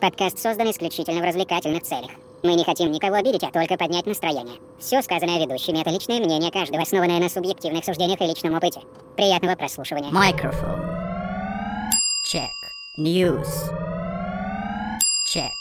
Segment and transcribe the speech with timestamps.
[0.00, 2.10] Подкаст создан исключительно в развлекательных целях.
[2.42, 4.56] Мы не хотим никого обидеть, а только поднять настроение.
[4.78, 8.80] Все сказанное ведущими— это личное мнение каждого, основанное на субъективных суждениях и личном опыте.
[9.14, 10.10] Приятного прослушивания.
[10.10, 10.80] Microphone.
[12.32, 12.48] Check.
[12.96, 13.70] News.
[15.34, 15.52] Check.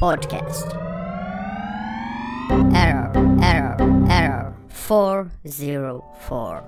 [0.00, 0.72] Podcast.
[2.72, 3.10] Error,
[3.42, 3.76] error,
[4.08, 4.54] error.
[4.86, 6.62] 404.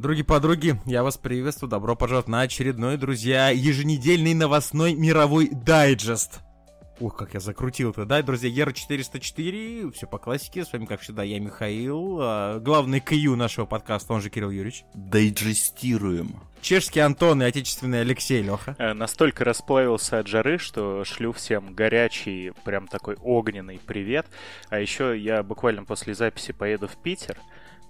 [0.00, 6.40] Други подруги, я вас приветствую, добро пожаловать на очередной, друзья, еженедельный новостной мировой дайджест.
[7.00, 11.02] Ух, как я закрутил это, да, друзья, Ера 404, все по классике, с вами, как
[11.02, 14.84] всегда, я Михаил, а, главный КЮ нашего подкаста, он же Кирилл Юрьевич.
[14.94, 16.34] Дайджестируем.
[16.62, 18.76] Чешский Антон и отечественный Алексей Леха.
[18.78, 24.26] Э, Настолько расплавился от жары, что шлю всем горячий, прям такой огненный привет.
[24.70, 27.36] А еще я буквально после записи поеду в Питер.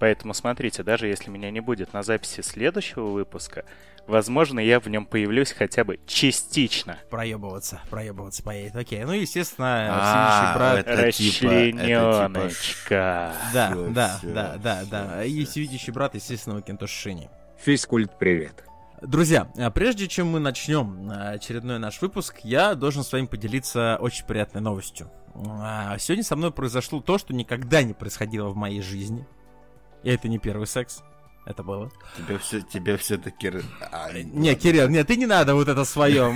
[0.00, 3.66] Поэтому смотрите, даже если меня не будет на записи следующего выпуска,
[4.06, 6.98] возможно, я в нем появлюсь хотя бы частично.
[7.10, 9.04] Проебываться, проебываться поедет, окей.
[9.04, 10.78] Ну, естественно, А, брат...
[10.78, 13.34] это типа- это типа Расчлененочка.
[13.52, 15.20] Да, да, да, да, да.
[15.20, 17.28] всё, И всевидящий брат, естественно, Кентош Шини.
[17.58, 18.64] Физкульт, привет.
[19.02, 23.98] Друзья, а прежде чем мы начнем а, очередной наш выпуск, я должен с вами поделиться
[24.00, 25.10] очень приятной новостью.
[25.34, 29.26] А, Сегодня со мной произошло то, что никогда не происходило в моей жизни.
[30.02, 31.02] И это не первый секс.
[31.46, 31.90] Это было.
[32.16, 33.52] Тебе все, тебе все-таки...
[34.32, 36.32] Не, Кирилл, нет, ты не надо вот это свое.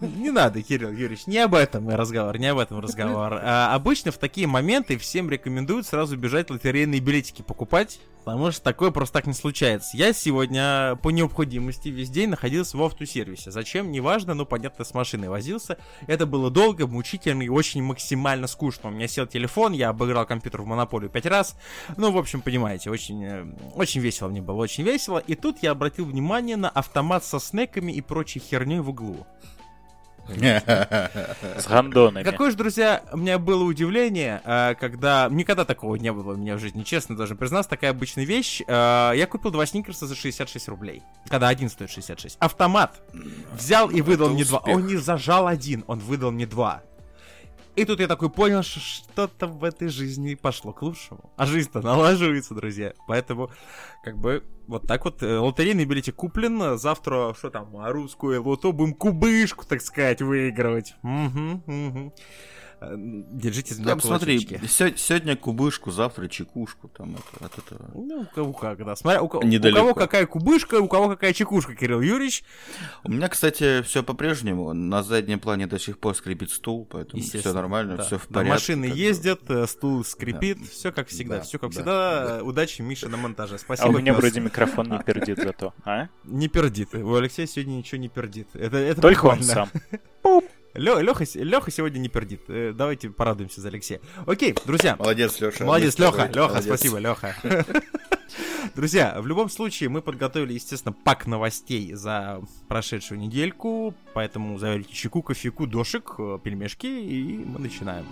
[0.00, 3.34] Не надо, Кирилл Юрьевич, не об этом разговор, не об этом разговор.
[3.34, 8.90] А, обычно в такие моменты всем рекомендуют сразу бежать лотерейные билетики покупать, потому что такое
[8.90, 9.96] просто так не случается.
[9.96, 13.50] Я сегодня по необходимости весь день находился в автосервисе.
[13.50, 15.78] Зачем, неважно, но понятно, с машиной возился.
[16.06, 18.88] Это было долго, мучительно и очень максимально скучно.
[18.88, 21.56] У меня сел телефон, я обыграл компьютер в монополию пять раз.
[21.96, 25.18] Ну, в общем, понимаете, очень, э, очень весело мне было, очень весело.
[25.18, 29.26] И тут я обратил внимание на автомат со снеками и прочей херней в углу.
[30.28, 32.22] С гандонами.
[32.22, 35.28] Какое же, друзья, у меня было удивление, э, когда...
[35.30, 38.62] Никогда такого не было у меня в жизни, честно должен признаться, такая обычная вещь.
[38.66, 42.36] Э, Я купил два сникерса за 66 рублей, когда один стоит 66.
[42.38, 43.02] Автомат
[43.52, 44.58] взял и выдал мне два.
[44.60, 46.82] Он не зажал один, он выдал мне два.
[47.74, 51.32] И тут я такой понял, что что-то в этой жизни пошло к лучшему.
[51.36, 52.92] А жизнь-то налаживается, друзья.
[53.06, 53.50] Поэтому,
[54.04, 56.76] как бы, вот так вот, э, лотерейный билетик куплен.
[56.78, 60.94] Завтра, что там, русскую лото, будем кубышку, так сказать, выигрывать.
[61.02, 62.12] Мгм, мгм.
[62.96, 66.88] Держите меня Там, смотри, сегодня кубышку, завтра чекушку.
[66.88, 67.90] Там это, от этого.
[67.94, 68.96] Ну, у кого как, да.
[68.96, 69.78] Смотря, у, ко- у Недалеко.
[69.80, 72.44] кого какая кубышка, у кого какая чекушка, Кирилл Юрьевич.
[73.04, 74.72] У меня, кстати, все по-прежнему.
[74.72, 78.02] На заднем плане до сих пор скрипит стул, поэтому все нормально, да.
[78.04, 78.52] все в Да, порядке.
[78.52, 79.02] машины как бы.
[79.02, 80.66] ездят, э, стул скрипит, Да.
[80.70, 82.40] все как всегда, Да, все как да, всегда.
[82.42, 83.58] Удачи, Миша, на монтаже.
[83.58, 83.88] Спасибо.
[83.88, 84.20] А у меня пёс.
[84.22, 86.08] вроде микрофон не пердит зато, а?
[86.24, 86.94] Не пердит.
[86.94, 88.48] У Алексея сегодня ничего не пердит.
[88.54, 89.68] Это, это Только он буквально.
[90.24, 90.42] сам.
[90.74, 92.42] Леха, Леха сегодня не пердит.
[92.48, 94.00] Э, Давайте порадуемся за Алексея.
[94.26, 94.96] Окей, друзья.
[94.98, 95.64] Молодец, Леша.
[95.64, 96.30] Молодец, Леха.
[96.32, 97.36] Леха, спасибо, Леха.
[98.74, 105.20] Друзья, в любом случае, мы подготовили, естественно, пак новостей за прошедшую недельку, поэтому заварите чеку,
[105.20, 108.06] кофейку, дошик, э, пельмешки, и мы начинаем.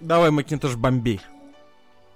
[0.00, 1.20] Давай, Макинтош, бомби.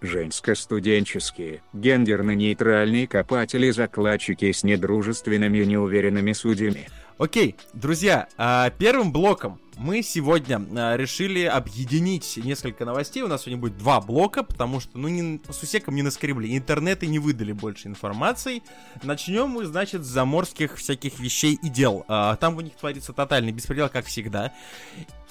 [0.05, 6.89] Женско-студенческие, гендерно-нейтральные копатели-закладчики с недружественными и неуверенными судьями.
[7.17, 13.23] Окей, друзья, а, первым блоком мы сегодня а, решили объединить несколько новостей.
[13.23, 16.57] У нас сегодня будет два блока, потому что, ну, не, с усеком не наскребли.
[16.57, 18.63] Интернеты не выдали больше информации.
[19.03, 22.05] Начнем мы, значит, с заморских всяких вещей и дел.
[22.09, 24.53] А, там у них творится тотальный беспредел, как всегда.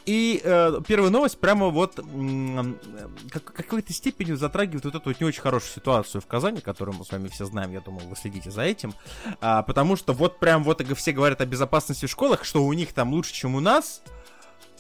[0.06, 5.20] И э, первая новость прямо вот м, э, как, какой-то степенью затрагивает вот эту вот
[5.20, 8.16] не очень хорошую ситуацию в Казани, которую мы с вами все знаем, я думаю, вы
[8.16, 8.94] следите за этим.
[9.40, 12.92] А, потому что вот прям вот все говорят о безопасности в школах, что у них
[12.92, 14.02] там лучше, чем у нас,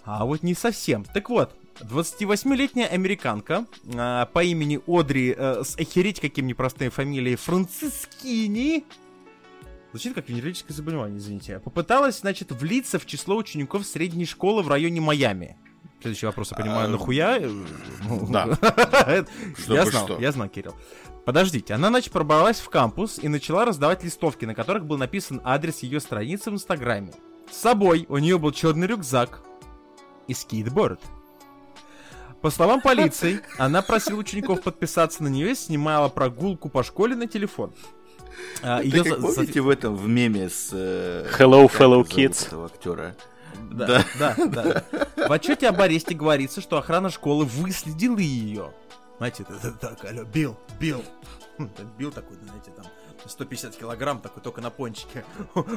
[0.04, 1.06] а вот не совсем.
[1.06, 3.66] Так вот, 28-летняя американка
[3.96, 8.84] а, по имени Одри э, с охереть каким непростой фамилией Францискини
[9.94, 11.60] Звучит как венерическое заболевание, извините.
[11.60, 15.56] Попыталась, значит, влиться в число учеников средней школы в районе Майами.
[16.02, 17.40] Следующий вопрос, я понимаю, А, нахуя?
[18.30, 18.48] да.
[19.08, 20.74] Это- Чтобы Я знал, я знал, Кирилл.
[21.26, 25.84] Подождите, она, значит, пробралась в кампус и начала раздавать листовки, на которых был написан адрес
[25.84, 27.14] ее страницы в Инстаграме.
[27.52, 29.42] С собой у нее был черный рюкзак
[30.28, 31.02] и скейтборд.
[32.42, 37.28] По словам полиции, она просила учеников подписаться на нее и снимала прогулку по школе на
[37.28, 37.74] телефон.
[38.62, 40.70] А, её как помните в этом, в меме с...
[40.72, 42.48] э, Hello, fellow kids.
[42.48, 43.16] этого актера?
[43.72, 44.84] Да, да, да.
[45.28, 48.72] В отчете об аресте говорится, что охрана школы выследила ее.
[49.18, 49.46] Знаете,
[49.80, 51.04] так, алло, Билл, Билл.
[51.58, 52.86] Хм, Билл такой, знаете, там
[53.26, 55.24] 150 килограмм такой только на пончике.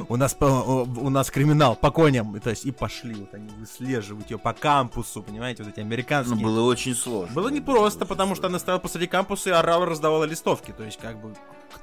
[0.09, 2.38] У нас, у нас криминал по коням.
[2.41, 6.43] То есть и пошли вот они выслеживать ее по кампусу, понимаете, вот эти Ну, американские.
[6.43, 7.35] было очень сложно.
[7.35, 10.73] Было непросто, потому что она стояла посреди кампуса и орала, раздавала листовки.
[10.73, 11.35] То есть, как бы,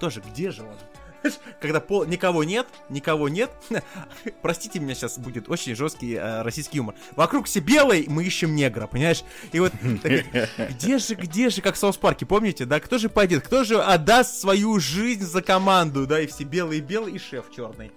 [0.03, 1.31] кто же, где же он?
[1.61, 2.03] Когда пол...
[2.03, 3.49] никого нет, никого нет.
[4.41, 6.95] Простите меня, сейчас будет очень жесткий э, российский юмор.
[7.15, 9.23] Вокруг все белые, мы ищем негра, понимаешь?
[9.53, 9.71] И вот
[10.03, 10.25] так,
[10.71, 12.81] где же, где же, как в South Park е, помните, да?
[12.81, 16.19] Кто же пойдет, кто же отдаст свою жизнь за команду, да?
[16.19, 17.93] И все белые-белые, и шеф черный.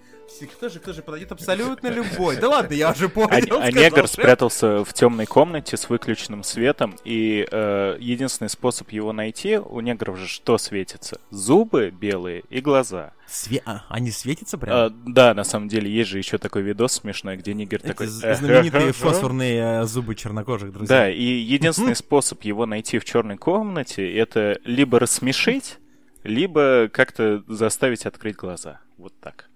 [0.57, 2.37] Кто же, кто же подойдет абсолютно любой.
[2.37, 3.29] Да ладно, я уже понял.
[3.31, 9.13] А, а негр спрятался в темной комнате с выключенным светом, и э, единственный способ его
[9.13, 11.19] найти, у негров же что светится?
[11.31, 13.13] Зубы белые и глаза.
[13.27, 14.75] Све- а, они светятся прям?
[14.75, 18.07] А, да, на самом деле, есть же еще такой видос смешной, где нигер Эти такой...
[18.07, 20.95] з- знаменитые фосфорные э, зубы чернокожих, друзья.
[20.95, 25.77] Да, и единственный способ его найти в черной комнате, это либо рассмешить,
[26.23, 28.81] либо как-то заставить открыть глаза.
[28.97, 29.49] Вот так.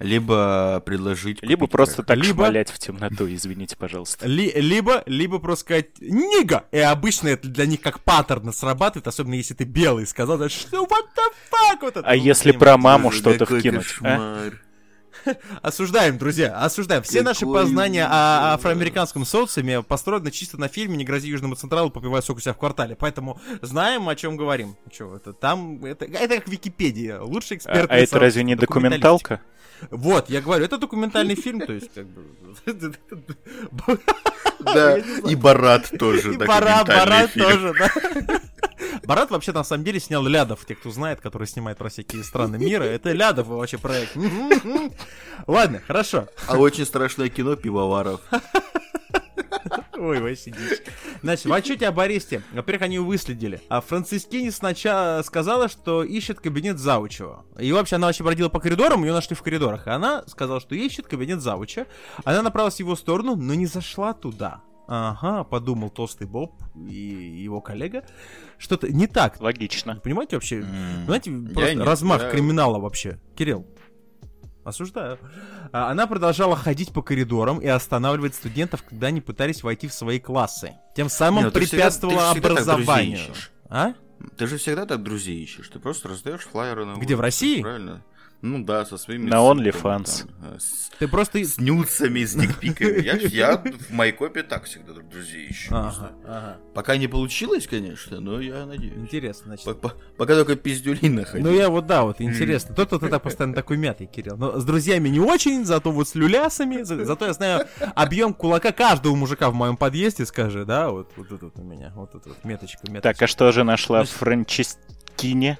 [0.00, 1.42] Либо предложить...
[1.42, 4.26] Либо просто так Либо- шмалять в темноту, извините, пожалуйста.
[4.26, 9.34] Ли- либо, либо просто сказать «Нига!» И обычно это для них как паттерн срабатывает, особенно
[9.34, 11.78] если ты белый сказал, что what the fuck?
[11.82, 13.94] Вот это, А ну, если про маму что-то вкинуть?
[14.02, 14.50] а?
[15.62, 17.02] Осуждаем, друзья, осуждаем.
[17.02, 22.22] Все наши познания о афроамериканском социуме построены чисто на фильме «Не грози Южному Централу, попивай
[22.22, 22.96] сок у себя в квартале».
[22.96, 24.76] Поэтому знаем, о чем говорим.
[24.90, 27.90] Че, это там, это, это как Википедия, лучший А, эксперт.
[27.90, 29.40] а это разве не документалка?
[29.90, 32.22] Вот, я говорю, это документальный фильм, то есть как бы...
[34.60, 36.34] Да, и Барат тоже.
[36.34, 37.46] Документальный Барат фильм.
[37.46, 38.40] тоже, да.
[39.04, 42.58] Барат вообще на самом деле снял Лядов, те, кто знает, который снимает про всякие страны
[42.58, 42.84] мира.
[42.84, 44.16] Это Лядов вообще проект.
[45.46, 46.28] Ладно, хорошо.
[46.46, 48.20] А очень страшное кино Пивоваров.
[50.00, 50.80] Ой, вообще дичь.
[51.22, 53.60] Значит, в отчете об аресте, во-первых, они ее выследили.
[53.68, 57.44] А Францискини сначала сказала, что ищет кабинет Заучева.
[57.58, 59.86] И вообще, она вообще бродила по коридорам, ее нашли в коридорах.
[59.86, 61.86] И она сказала, что ищет кабинет Зауча.
[62.24, 64.62] Она направилась в его сторону, но не зашла туда.
[64.92, 66.92] Ага, подумал толстый Боб и
[67.44, 68.04] его коллега.
[68.58, 69.40] Что-то не так.
[69.40, 69.94] Логично.
[69.94, 70.56] Вы понимаете вообще?
[70.62, 71.04] М.
[71.06, 73.20] Знаете, Я просто нет, размах я- криминала вообще.
[73.36, 73.64] Кирилл.
[74.64, 75.18] Осуждаю.
[75.72, 80.18] А, Она продолжала ходить по коридорам и останавливать студентов, когда они пытались войти в свои
[80.18, 80.72] классы.
[80.96, 83.20] Тем самым Не, ты всегда- препятствовала ты всегда друзей образованию.
[83.68, 83.94] А?
[84.36, 85.68] Ты же всегда так друзей ищешь.
[85.68, 87.62] Ты просто раздаешь флайеры на Где, в улице, России?
[87.62, 88.04] Правильно.
[88.42, 89.28] Ну да, со своими...
[89.28, 90.26] На OnlyFans.
[90.42, 91.44] э, С, Ты просто...
[91.44, 93.02] с нюцами, с дикпиками.
[93.04, 95.74] Я, я в Майкопе так всегда друзей ищу.
[95.74, 96.56] Ага, ага.
[96.74, 98.96] Пока не получилось, конечно, но я надеюсь.
[98.96, 99.64] Интересно, значит.
[99.66, 101.48] По- по- Пока только пиздюлина ходил.
[101.50, 102.74] Ну я вот, да, вот интересно.
[102.74, 104.38] Тот, ты так постоянно такой мятый, Кирилл.
[104.38, 106.82] Но с друзьями не очень, зато вот с люлясами.
[106.82, 111.28] за- Зато я знаю объем кулака каждого мужика в моем подъезде, скажи, да, вот, вот
[111.28, 113.02] тут у меня, вот тут вот меточка, меточка.
[113.02, 115.58] Так, а что же нашла Значит- Франческине?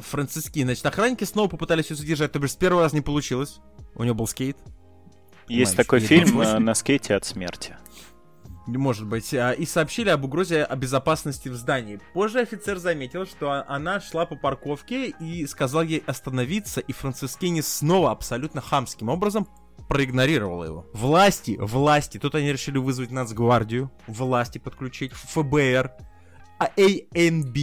[0.00, 3.60] Франциски, значит, охранники снова попытались ее задержать, то бишь с первого раза не получилось.
[3.94, 4.56] У него был скейт.
[5.48, 7.76] Есть Понимаешь, такой фильм э, «На скейте от смерти».
[8.66, 9.32] Может быть.
[9.32, 12.00] а, И сообщили об угрозе о безопасности в здании.
[12.14, 17.60] Позже офицер заметил, что а- она шла по парковке и сказал ей остановиться, и Францискини
[17.60, 19.46] снова абсолютно хамским образом
[19.88, 20.86] проигнорировала его.
[20.92, 22.18] Власти, власти.
[22.18, 25.92] Тут они решили вызвать нацгвардию, власти подключить, ФБР,
[26.58, 27.56] АНБ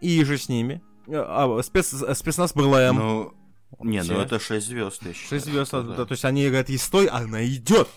[0.00, 0.82] и же с ними.
[1.10, 2.96] А, спец, спецназ БЛМ.
[2.96, 3.34] Ну,
[3.80, 5.14] не, ну это 6 звезд, считаю.
[5.14, 5.82] Шесть звезд, Да.
[5.82, 7.88] да, то есть они говорят, ей стой, а она идет.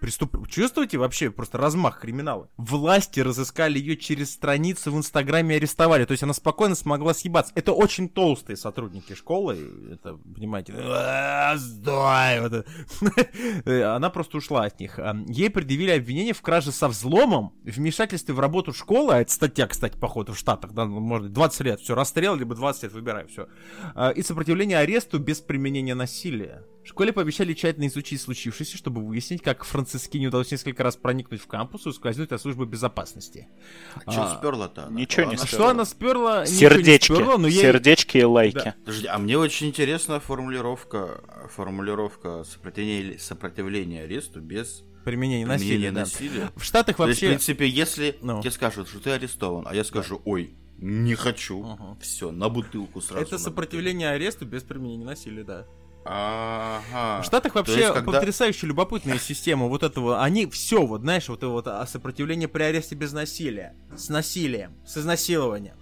[0.00, 0.48] Приступ...
[0.48, 2.50] Чувствуете вообще просто размах криминала?
[2.56, 6.04] Власти разыскали ее через страницу в Инстаграме и арестовали.
[6.04, 7.52] То есть она спокойно смогла съебаться.
[7.54, 9.58] Это очень толстые сотрудники школы.
[9.92, 12.40] Это, понимаете, «А, стой!
[12.40, 12.66] Вот.
[13.66, 14.98] Она просто ушла от них.
[14.98, 19.14] А, Ей предъявили обвинение в краже со взломом, вмешательстве в работу школы.
[19.14, 20.72] А это статья, кстати, походу, в Штатах.
[20.72, 21.80] Да, ну, может, 20 лет.
[21.80, 23.48] Все, расстрел, либо 20 лет, выбирай, все.
[24.14, 26.62] И сопротивление аресту без применения насилия.
[26.86, 31.48] В школе пообещали тщательно изучить случившееся, чтобы выяснить, как Францискине удалось несколько раз проникнуть в
[31.48, 33.48] кампус и ускользнуть от службы безопасности.
[34.08, 34.86] Что А, сперла-то?
[34.86, 35.00] она?
[35.00, 35.46] ничего не А сперла.
[35.48, 36.42] что она сперла?
[36.42, 37.12] Ничего не Сердечки.
[37.12, 38.54] сперла, но ей- Сердечки и лайки.
[38.54, 38.74] Да.
[38.84, 46.00] Подожди, а мне очень интересна формулировка, формулировка сопротивления, сопротивления аресту без Применение применения насилия, да.
[46.00, 46.50] насилия.
[46.54, 47.36] В Штатах То есть, в вообще...
[47.36, 48.40] принципе, если Ну.
[48.40, 51.98] тебе скажут, что ты арестован, а я скажу, ой, не хочу, Мгм.
[52.00, 53.20] все, на бутылку сразу.
[53.22, 55.66] Это сопротивление аресту без применения насилия, да.
[56.08, 57.22] Ага.
[57.22, 60.22] В Штатах вообще есть, когда- потрясающе любопытная система вот этого.
[60.22, 64.74] Они все, вот знаешь, вот это вот а, сопротивление при аресте без насилия, с насилием,
[64.86, 65.74] с изнасилованием.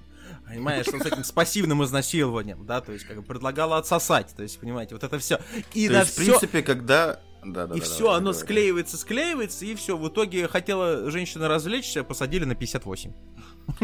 [0.46, 4.42] Понимаешь, вот с этим с пассивным изнасилованием, да, то есть как бы предлагала отсосать, то
[4.42, 5.40] есть, понимаете, вот это все.
[5.72, 6.24] И То есть, в все.
[6.38, 9.96] принципе, когда Да, да, и да, все, давай, оно склеивается, склеивается, и все.
[9.96, 13.12] В итоге хотела женщина развлечься, посадили на 58.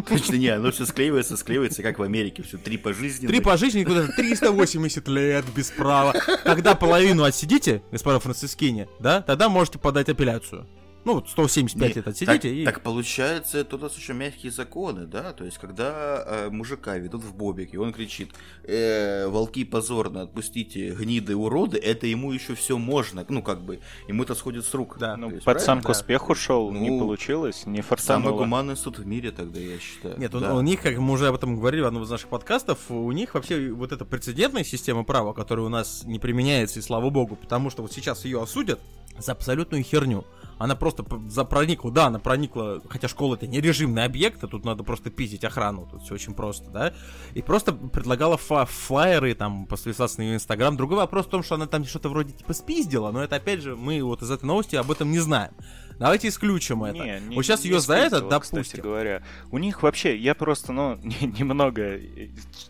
[0.09, 3.31] Точно не, оно все склеивается, склеивается, как в Америке, все три пожизненных.
[3.31, 6.15] Три по жизни, куда-то 380 лет без права.
[6.45, 10.67] Когда половину отсидите, господа францискине, да, тогда можете подать апелляцию.
[11.05, 12.65] Ну, вот 175 Не, лет отсидите так, и...
[12.65, 15.33] так получается, это у нас еще мягкие законы, да?
[15.33, 18.33] То есть, когда э, мужика ведут в бобик, и он кричит,
[18.65, 23.25] э, волки позорно, отпустите гниды уроды, это ему еще все можно.
[23.29, 24.97] Ну, как бы, ему это сходит с рук.
[24.99, 25.17] Да.
[25.17, 25.93] Ну, есть, пацан к да.
[25.93, 28.39] успеху шел, не Ну, получилось, не Самый фартануло.
[28.39, 30.19] гуманный суд в мире тогда, я считаю.
[30.19, 30.55] Нет, у- Да.
[30.55, 33.35] у них, как мы уже об этом говорили в одном из наших подкастов, у них
[33.35, 37.71] вообще вот эта прецедентная система права, которая у нас не применяется, и слава богу, потому
[37.71, 38.81] что вот сейчас ее осудят
[39.21, 40.25] за абсолютную херню.
[40.59, 44.67] Она просто за проникла, да, она проникла, хотя школа это не режимный объект, а тут
[44.67, 46.93] надо просто пиздить охрану, тут все очень просто, да,
[47.33, 50.77] и просто предлагала фа- флайеры, там, подписаться на ее инстаграм.
[50.77, 53.75] Другой вопрос в том, что она там что-то вроде типа спиздила, но это опять же,
[53.75, 55.53] мы вот из этой новости об этом не знаем.
[56.01, 56.99] Давайте исключим это.
[56.99, 58.83] Не, не- вот сейчас не ее за это Кстати допустим.
[58.83, 59.23] говоря.
[59.53, 62.01] У них вообще, я просто, ну, не- немного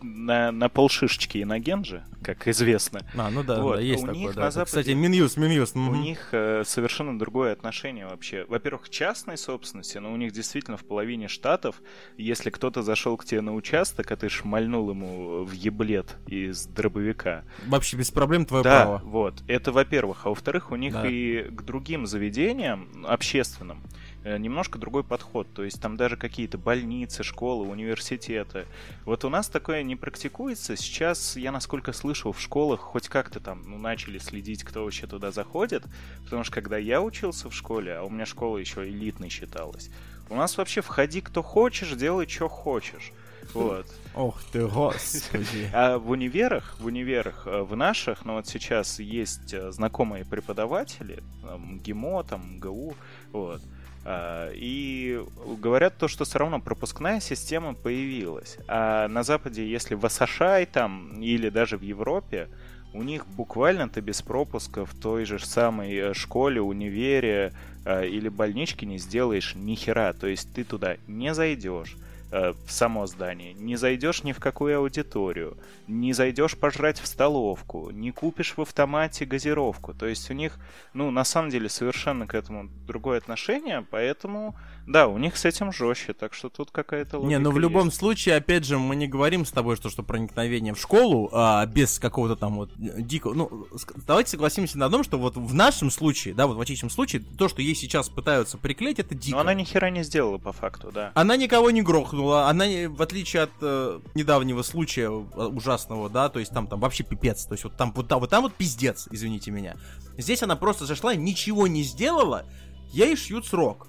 [0.01, 3.01] на, на полшишечки иноген же, как известно.
[3.17, 4.41] А, ну да, Вот, да, есть у такое, них да.
[4.41, 5.73] на Западе- Кстати, Минюс, Минюс.
[5.75, 8.45] У них э, совершенно другое отношение вообще.
[8.47, 11.81] Во-первых, частной собственности, но у них действительно в половине штатов,
[12.17, 17.43] если кто-то зашел к тебе на участок, а ты шмальнул ему в еблет из дробовика,
[17.65, 19.01] Вообще без проблем твое да, право.
[19.05, 19.43] вот.
[19.47, 20.25] Это во-первых.
[20.25, 21.07] А во-вторых, у них Да.
[21.07, 22.89] и к другим заведениям
[23.21, 23.83] общественным
[24.23, 25.47] э, немножко другой подход.
[25.53, 28.65] То есть там даже какие-то больницы, школы, университеты.
[29.05, 30.75] Вот у нас такое не практикуется.
[30.75, 35.31] Сейчас, я насколько слышал, в школах хоть как-то там ну, начали следить, кто вообще туда
[35.31, 35.83] заходит.
[36.23, 39.91] Потому что когда я учился в школе, а у меня школа еще элитной считалась,
[40.29, 43.11] у нас вообще входи кто хочешь, делай что хочешь.
[43.53, 43.85] Вот.
[44.13, 45.69] Ох ты, господи.
[45.73, 51.23] А в универах, в универах, э, в наших, ну вот сейчас есть э, знакомые преподаватели,
[51.41, 52.95] там, ГИМО, там, МГУ,
[53.31, 53.61] вот,
[54.03, 55.23] а, и
[55.59, 58.57] говорят то, что все равно пропускная система появилась.
[58.67, 62.49] А на Западе, если в США там, или даже в Европе,
[62.93, 67.53] у них буквально ты без пропуска в той же самой э, школе, универе
[67.83, 70.13] или больничке не сделаешь ни хера.
[70.13, 71.95] То есть ты туда не зайдешь
[72.31, 75.57] э, в само здание, не зайдешь ни в какую аудиторию,
[75.87, 79.93] не зайдешь пожрать в столовку, не купишь в автомате газировку.
[79.93, 80.57] То есть у них,
[80.93, 84.55] ну, на самом деле, совершенно к этому другое отношение, поэтому,
[84.87, 87.85] да, у них с этим жестче, так что тут какая-то Не, ну в логика любом
[87.85, 87.97] есть.
[87.97, 91.99] случае, опять же, мы не говорим с тобой, что, что проникновение в школу а, без
[91.99, 93.33] какого-то там вот э, дикого...
[93.33, 93.67] Ну,
[94.07, 97.47] давайте согласимся на том, что вот в нашем случае, да, вот в отечественном случае, то,
[97.47, 99.35] что ей сейчас пытаются приклеить, это дико.
[99.35, 101.11] Но она ни хера не сделала по факту, да.
[101.15, 106.29] Она никого не грохнула, она, не- в отличие от э, недавнего случая э, ужасного, да,
[106.29, 108.53] то есть там, там вообще пипец, то есть вот там вот, там вот там вот
[108.55, 109.75] пиздец, извините меня.
[110.17, 112.45] Здесь она просто зашла, ничего не сделала,
[112.91, 113.87] ей шьют срок.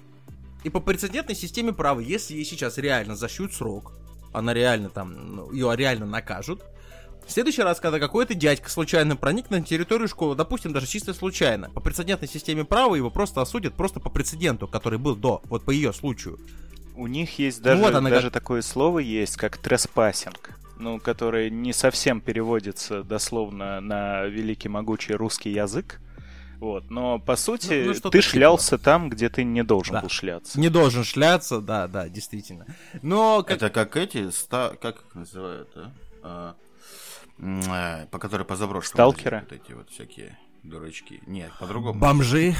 [0.63, 3.93] И по прецедентной системе права, если ей сейчас реально зашьют срок,
[4.31, 6.61] она реально там, ну, ее реально накажут,
[7.25, 11.69] в следующий раз, когда какой-то дядька случайно проник на территорию школы, допустим, даже чисто случайно,
[11.69, 15.71] по прецедентной системе права его просто осудят просто по прецеденту, который был до, вот по
[15.71, 16.39] ее случаю.
[16.95, 21.73] У них есть даже, вот она даже такое слово есть, как треспассинг, ну, которое не
[21.73, 25.99] совсем переводится дословно на великий могучий русский язык.
[26.63, 28.21] Вот, но по сути Ну, ну, ты типа.
[28.21, 30.01] шлялся там, где ты не должен Да.
[30.01, 30.57] был шляться.
[30.57, 32.65] Не должен шляться, да, да, действительно.
[33.01, 33.57] Но как...
[33.57, 34.73] Это как эти, ста...
[34.81, 35.69] как их называют,
[36.23, 36.55] а?
[37.41, 38.95] А, по которой по заброшкам.
[38.95, 39.41] Сталкеры?
[39.41, 41.21] Вот эти вот всякие дурачки.
[41.27, 41.99] Нет, по-другому.
[41.99, 42.55] бомжи,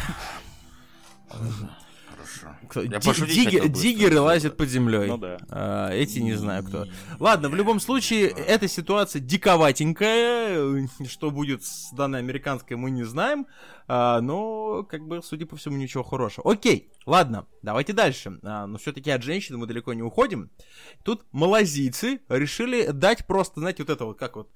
[2.24, 2.58] Хорошо.
[2.70, 3.26] кто- Я ди- быстро,
[3.70, 5.08] диггеры лазят под землей.
[5.08, 5.38] Ну да.
[5.50, 6.86] А, эти не знаю кто.
[7.20, 10.88] Ладно, в любом случае, эта ситуация диковатенькая.
[11.08, 13.48] Что будет с данной американской, мы не знаем.
[13.88, 16.52] А, но, как бы, судя по всему, ничего хорошего.
[16.52, 18.40] Окей, ладно, давайте дальше.
[18.44, 20.50] А, но все-таки от женщины мы далеко не уходим.
[21.04, 24.50] Тут малазийцы решили дать просто, знаете, вот это вот, как вот,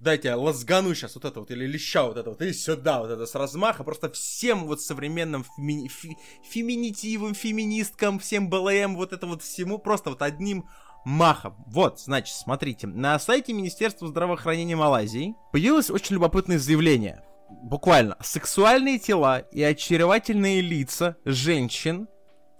[0.00, 3.26] дайте лазгану сейчас вот это вот, или леща вот это вот, и сюда вот это
[3.26, 9.42] с размаха, просто всем вот современным феми- фи- феминитивам, феминисткам, всем БЛМ, вот это вот
[9.42, 10.68] всему, просто вот одним
[11.04, 11.56] махом.
[11.66, 17.22] Вот, значит, смотрите, на сайте Министерства здравоохранения Малайзии появилось очень любопытное заявление.
[17.62, 22.08] Буквально, сексуальные тела и очаровательные лица женщин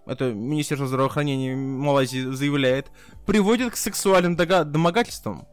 [0.06, 2.90] это Министерство здравоохранения Малайзии заявляет,
[3.26, 5.48] приводят к сексуальным домогательствам.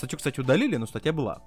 [0.00, 1.42] Статью, кстати, удалили, но статья была.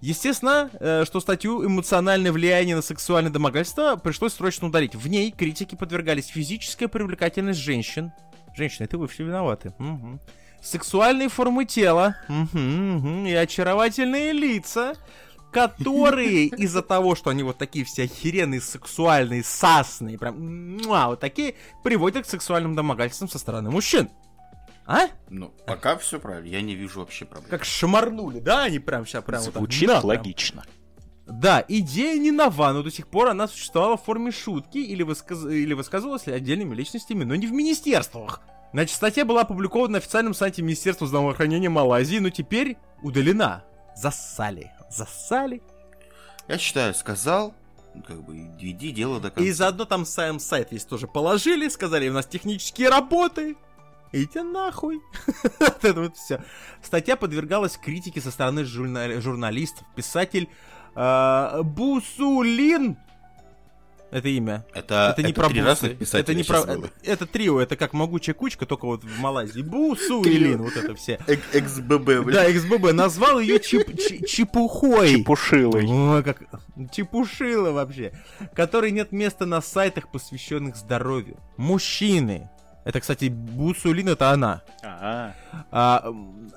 [0.00, 4.94] Естественно, э, что статью «Эмоциональное влияние на сексуальное домогательство» пришлось срочно удалить.
[4.94, 8.10] В ней критики подвергались физическая привлекательность женщин.
[8.56, 9.74] Женщины, это вы все виноваты.
[9.78, 10.18] Мгм.
[10.62, 12.16] Сексуальные формы тела.
[12.28, 13.26] Мгм, мгм.
[13.26, 14.94] И очаровательные лица.
[15.52, 21.54] которые из-за того, что они вот такие все охеренные, сексуальные, сасные, прям муа, вот такие,
[21.82, 24.08] приводят к сексуальным домогательствам со стороны мужчин.
[24.86, 25.06] А?
[25.30, 27.50] Ну, пока все правильно, я не вижу вообще проблем.
[27.50, 28.64] Как шамарнули, да?
[28.64, 30.04] Они прям сейчас прям вот так, Звучит да, прям.
[30.06, 30.64] логично.
[31.26, 35.46] Да, идея не нова, но до сих пор она существовала в форме шутки или, высказ...
[35.46, 38.42] или высказывалась отдельными личностями, но не в министерствах.
[38.72, 43.64] Значит, статья была опубликована на официальном сайте Министерства здравоохранения Малайзии, но теперь удалена.
[43.96, 44.72] Зассали.
[44.90, 45.62] Зассали.
[46.46, 47.54] Я считаю, сказал,
[48.06, 49.48] как бы, иди дело до конца.
[49.48, 53.56] И заодно там сам сайт весь тоже положили, сказали, у нас технические работы.
[54.14, 55.00] Идите нахуй.
[55.58, 56.42] Это вот все.
[56.82, 59.84] Статья подвергалась критике со стороны журна- журналистов.
[59.96, 60.48] Писатель
[60.94, 62.96] э, Бусулин.
[64.10, 64.64] Это имя.
[64.72, 65.66] Это, это не про три бусы.
[65.68, 66.62] разных писателя Это не про.
[66.62, 66.84] было.
[66.84, 69.62] Это, это трио, это как могучая кучка, только вот в Малайзии.
[69.62, 71.18] Бусулин, вот это все.
[71.26, 72.32] XBB, блин.
[72.32, 75.08] Да, XBB назвал ее чепухой.
[75.18, 75.84] Чепушилой.
[75.86, 76.42] Ой, как
[76.92, 78.12] чепушило вообще.
[78.54, 81.38] Который нет места на сайтах, посвященных здоровью.
[81.56, 82.48] Мужчины.
[82.84, 84.62] Это, кстати, Бусулин это она.
[84.82, 85.34] А,
[85.70, 86.04] А,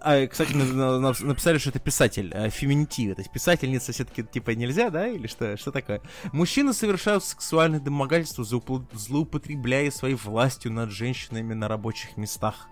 [0.02, 3.16] а, кстати, на- на- на- написали, что это писатель, а, феминитивы.
[3.16, 5.08] То есть писательница все-таки типа нельзя, да?
[5.08, 5.56] Или что?
[5.58, 6.02] Что такое?
[6.34, 12.68] Мужчины совершают сексуальное домогательство, заупл- злоупотребляя своей властью над женщинами на рабочих местах.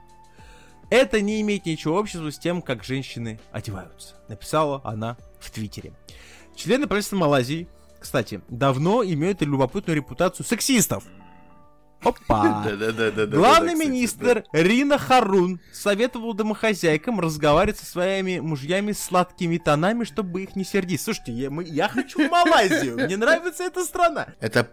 [0.90, 4.16] Это не имеет ничего общего с тем, как женщины одеваются.
[4.28, 5.94] Написала она в Твиттере.
[6.56, 7.68] Члены правительства Малайзии,
[8.00, 11.04] кстати, давно имеют любопытную репутацию сексистов.
[12.02, 12.66] Опа!
[13.28, 20.64] Главный министр Рина Харун советовал домохозяйкам разговаривать со своими мужьями сладкими тонами, чтобы их не
[20.64, 21.02] сердить.
[21.02, 24.28] Слушайте, я, мы- я хочу в Малайзию, мне нравится эта страна.
[24.40, 24.70] Это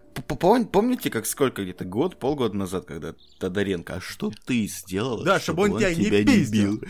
[0.71, 5.23] помните, как сколько где-то год, полгода назад, когда Тодоренко, а что ты сделал?
[5.25, 6.83] Да, чтобы он тебя не пиздил.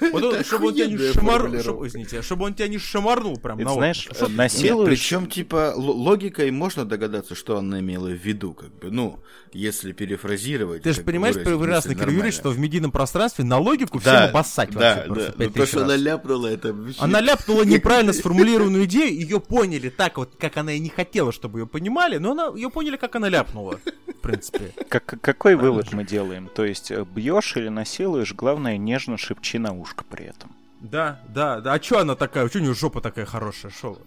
[0.44, 1.40] чтобы он тебя не охуенная шамар...
[1.40, 1.62] формулировка.
[1.62, 4.88] чтобы- извините, чтобы он тебя не шамарнул прям на знаешь, насилуешь...
[4.88, 9.20] причем, типа, логикой можно догадаться, что она имела в виду, как бы, ну,
[9.56, 10.82] если перефразировать.
[10.82, 14.70] Ты же понимаешь прекрасно, Кирилл Юрьевич, что в медийном пространстве на логику всем Да, обоссать
[14.70, 15.38] да, вообще просто да.
[15.38, 15.84] пять Ну, то, что раз.
[15.84, 17.00] она ляпнула, это вообще...
[17.00, 21.60] Она ляпнула неправильно сформулированную идею, ее поняли так вот, как она и не хотела, чтобы
[21.60, 24.72] ее понимали, но она ее поняли, как она ляпнула, в принципе.
[24.88, 26.48] Как- какой вывод мы делаем?
[26.54, 30.54] То есть э, бьешь или насилуешь, главное нежно шепчи на ушко при этом.
[30.80, 31.72] Да, да, да.
[31.72, 32.48] А чё она такая?
[32.48, 33.72] Чё у нее жопа такая хорошая?
[33.72, 33.98] Шо?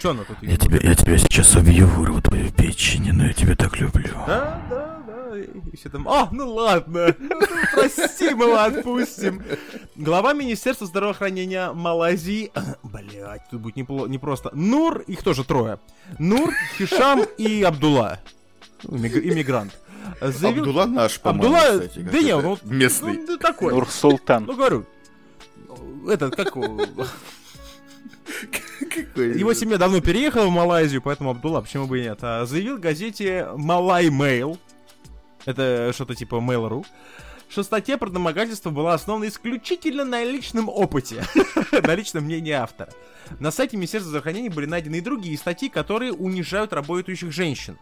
[0.00, 0.36] Чё она тут?
[0.42, 4.14] Я тебя, я тебя сейчас убью, вырву твою печень, но я тебя так люблю.
[4.26, 5.38] Да, да, да.
[5.38, 9.42] И все там, а, ну ладно, ну, ну, прости, мы его отпустим.
[9.96, 12.50] Глава Министерства здравоохранения Малайзии,
[12.84, 14.50] блять, тут будет непло- непросто.
[14.54, 15.78] Нур, их тоже трое.
[16.18, 18.20] Нур, Хишам и Абдулла.
[18.84, 19.76] Иммигр- Иммигрант.
[20.20, 23.14] Заявил- Абдулла наш, по-моему, Абдулла, кстати, да не, ну, местный.
[23.18, 23.72] ну, ну, такой.
[23.74, 24.44] Нур-Султан.
[24.44, 24.86] Ну, говорю,
[26.08, 26.56] этот, как
[29.16, 32.18] его, семья давно переехала в Малайзию, поэтому Абдулла, почему бы и нет.
[32.22, 34.58] А, заявил газете Малай Mail,
[35.44, 36.84] это что-то типа Mail.ru,
[37.48, 41.24] что статья про домогательство была основана исключительно на личном опыте,
[41.72, 42.92] на личном мнении автора.
[43.40, 47.78] На сайте Министерства здравоохранения были найдены и другие статьи, которые унижают работающих женщин.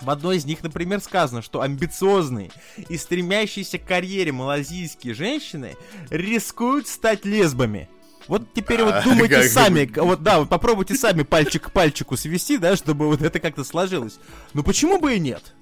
[0.00, 2.50] В одной из них, например, сказано, что амбициозные
[2.88, 5.74] и стремящиеся к карьере малазийские женщины
[6.10, 7.88] рискуют стать лесбами.
[8.28, 12.58] Вот теперь вот А, думайте сами, вот да, вот попробуйте сами пальчик к пальчику свести,
[12.58, 14.18] да, чтобы вот это как-то сложилось.
[14.54, 15.54] Ну почему бы и нет?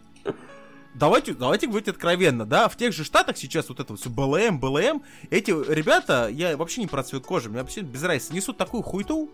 [0.94, 4.60] Давайте, давайте говорить откровенно, да, в тех же штатах сейчас вот это вот все БЛМ,
[4.60, 8.84] БЛМ, эти ребята, я вообще не про цвет кожи, мне вообще без разницы, несут такую
[8.84, 9.28] хуйту,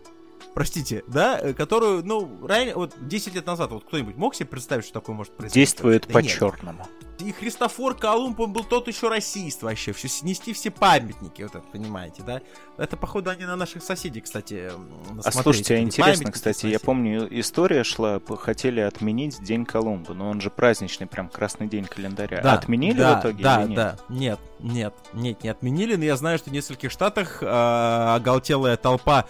[0.55, 4.85] простите, да, э, которую, ну, ранее, вот 10 лет назад, вот кто-нибудь мог себе представить,
[4.85, 5.59] что такое может произойти?
[5.59, 6.31] Действует Да по нет.
[6.31, 6.87] черному.
[7.21, 11.65] И Христофор Колумб, он был тот еще расист вообще, все снести все памятники, вот это,
[11.71, 12.41] понимаете, да?
[12.77, 14.71] Это, походу, они на наших соседей, кстати,
[15.23, 20.41] А слушайте, а интересно, кстати, я помню, история шла, хотели отменить День Колумба, но он
[20.41, 22.41] же праздничный, прям красный день календаря.
[22.41, 23.75] Да, Отменили да, в итоге Да, или нет?
[23.75, 28.77] да, нет, нет, нет, не отменили, но я знаю, что в нескольких штатах э, оголтелая
[28.77, 29.25] толпа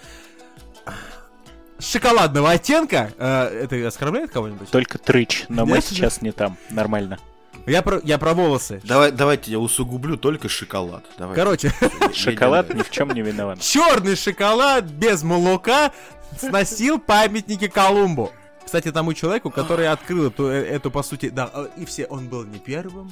[1.79, 4.69] шоколадного оттенка, э, это оскорбляет кого-нибудь?
[4.69, 6.57] Только трыч, но мы сейчас не там.
[6.69, 7.19] Нормально.
[7.67, 8.81] Я про, я про волосы.
[8.83, 11.03] Давай, давайте я усугублю только шоколад.
[11.17, 11.35] Давай.
[11.35, 11.71] Короче,
[12.13, 13.59] Шоколад ни в чем не виноват.
[13.61, 15.91] черный шоколад без молока
[16.37, 18.31] сносил памятники Колумбу.
[18.65, 22.27] Кстати, тому человеку, который открыл эту, э, эту, по сути, да, э, и все, он
[22.29, 23.11] был не первым.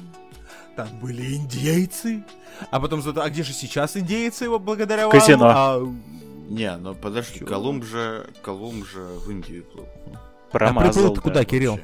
[0.76, 2.24] Там были индейцы.
[2.70, 5.12] А потом, зато, а где же сейчас индейцы его благодаря вам?
[5.12, 5.46] казино.
[5.54, 5.86] А,
[6.48, 7.46] Не, ну подожди, Чё?
[7.46, 9.86] Колумб же, Колумб же в Индию плыл.
[10.50, 10.92] Промазал.
[10.92, 11.20] приплыл ты да.
[11.20, 11.80] куда, Кирилл?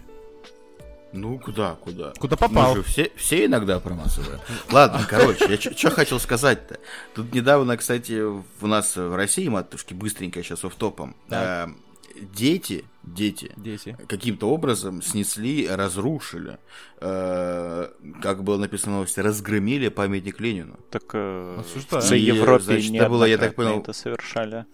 [1.13, 2.13] Ну, куда, куда?
[2.19, 2.71] Куда попал.
[2.71, 4.41] Мы же все, все иногда промазываем.
[4.71, 6.79] Ладно, короче, я что хотел сказать-то.
[7.15, 11.69] Тут недавно, кстати, у нас в России, матушки, быстренько сейчас офтопом, Так.
[11.69, 13.97] э, дети, дети, Дети.
[14.09, 16.59] каким-то образом снесли, разрушили,
[17.01, 17.89] э,
[18.23, 20.79] как было написано в новости, разгромили памятник Ленину.
[20.91, 22.03] Так э, Осуждаю.
[22.03, 24.67] за И, Европе значит, было, я так понял- это совершали.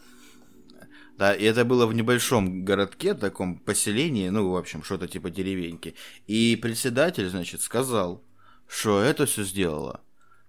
[1.18, 5.94] Да, и это было в небольшом городке, таком поселении, ну, в общем, что-то типа деревеньки.
[6.26, 8.22] И председатель, значит, сказал,
[8.66, 10.00] что это все сделала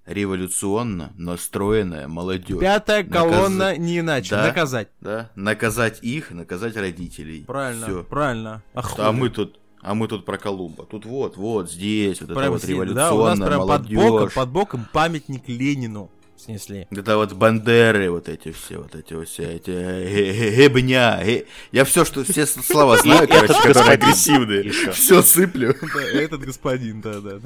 [0.06, 2.60] революционно настроенная молодежь.
[2.60, 4.32] Пятая Наказ- колонна, не иначе.
[4.32, 4.48] Да.
[4.48, 4.90] Наказать.
[5.02, 7.44] Да, наказать их, наказать родителей.
[7.46, 8.04] Правильно, Всё.
[8.04, 8.64] правильно.
[8.74, 9.12] А, А хули?
[9.12, 10.86] мы тут, а мы тут про Колумба.
[10.86, 14.30] Тут вот, вот, здесь, вот это Прям вот революционная да, у нас прям под боком,
[14.34, 16.12] под боком памятник Ленину
[16.44, 16.88] снесли.
[16.92, 21.20] Это вот бандеры, вот эти все, вот эти вот все, эти э, э, э, гебня.
[21.24, 21.44] э.
[21.72, 24.72] Я все, что все слова знаю, короче, которые агрессивные.
[24.94, 25.76] Все сыплю.
[26.14, 27.40] Этот господин, да, да.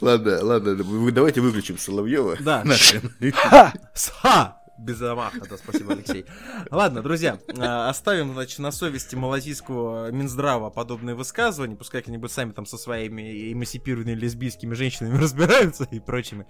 [0.00, 2.36] Ладно, ладно, давайте выключим Соловьева.
[2.40, 2.62] Да.
[2.64, 3.12] Нахрен.
[3.34, 4.63] Ха!
[4.78, 6.24] Без замаха, да, спасибо, Алексей.
[6.70, 12.66] Ладно, друзья, э, оставим, значит, на совести малазийского Минздрава подобные высказывания, пускай они-нибудь сами там
[12.66, 16.46] со своими эмансипированными лесбийскими женщинами разбираются и прочими.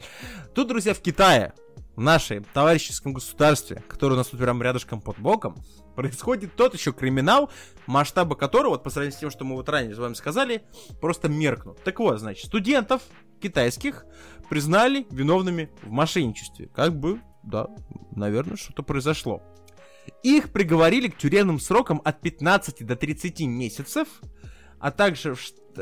[0.55, 1.53] Тут, друзья, в Китае,
[1.97, 5.57] в нашей товарищеском государстве, которое у нас тут прям рядышком под боком,
[5.95, 7.51] происходит тот еще криминал,
[7.87, 10.65] масштабы которого, вот по сравнению с тем, что мы вот ранее с вами сказали,
[11.01, 11.83] просто меркнут.
[11.85, 13.03] Так вот, значит, студентов
[13.41, 14.07] китайских
[14.49, 16.69] признали виновными в мошенничестве.
[16.69, 17.69] Как бы, да,
[18.15, 19.43] наверное, что-то произошло.
[20.23, 24.09] Их приговорили к тюремным срокам от 15 до 30 месяцев,
[24.79, 25.35] а также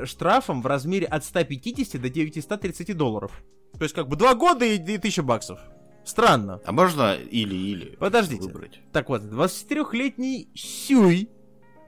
[0.04, 3.42] штрафом в размере от 150 до 930 долларов.
[3.76, 5.60] То есть как бы 2 года и, и 1000 баксов.
[6.04, 6.60] Странно.
[6.64, 8.42] А можно или-или Подождите.
[8.42, 8.80] выбрать?
[8.92, 11.28] Так вот, 23-летний Сюй,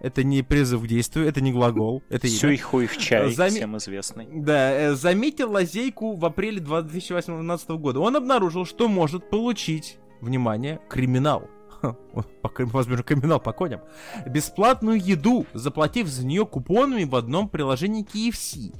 [0.04, 2.36] это не призыв к действию, это не глагол, это имя.
[2.36, 4.28] Сюй хуй в чай, Заме- всем известный.
[4.30, 8.00] Да, э, заметил лазейку в апреле 2018 года.
[8.00, 11.48] Он обнаружил, что может получить, внимание, криминал.
[12.58, 13.80] Возможно, криминал по коням.
[14.26, 18.74] Бесплатную еду, заплатив за нее купонами в одном приложении KFC.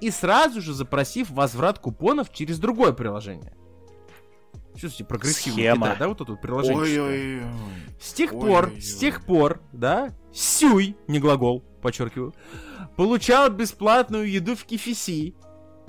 [0.00, 3.54] И сразу же запросив возврат купонов через другое приложение.
[4.74, 5.86] Чувствуете, прогрессивный Схема.
[5.88, 6.78] Китай, да, вот это вот приложение.
[6.82, 7.42] Ой-ой-ой.
[8.00, 8.48] С тех Ой-ой-ой.
[8.50, 12.34] пор, с тех пор, да, Сюй, не глагол, подчеркиваю,
[12.96, 15.34] получал бесплатную еду в KFC,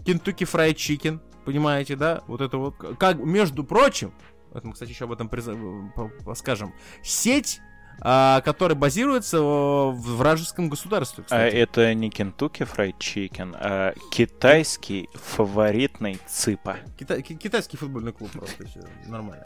[0.03, 4.13] Kentucky Fried Chicken, понимаете, да, вот это вот, как, между прочим,
[4.51, 7.61] вот мы, кстати, еще об этом по- по- скажем, сеть,
[8.01, 11.55] а, которая базируется в вражеском государстве, А кстати.
[11.55, 16.77] это не Kentucky Fried Chicken, а китайский фаворитный цыпа.
[16.97, 18.63] Кита- ки- китайский футбольный клуб просто
[19.07, 19.43] нормально.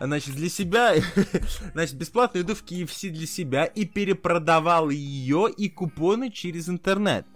[0.00, 0.94] Значит, для себя,
[1.72, 7.26] значит, бесплатную еду в KFC для себя и перепродавал ее и купоны через интернет.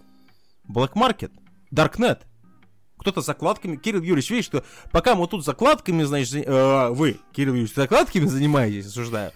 [0.67, 1.31] Black Market,
[1.73, 2.21] Darknet.
[3.05, 3.75] Кто-то закладками.
[3.75, 8.87] Кирилл Юрьевич, видишь, что пока мы тут закладками, значит, э, вы, Кирилл Юрьевич, закладками занимаетесь,
[8.87, 9.31] осуждаю.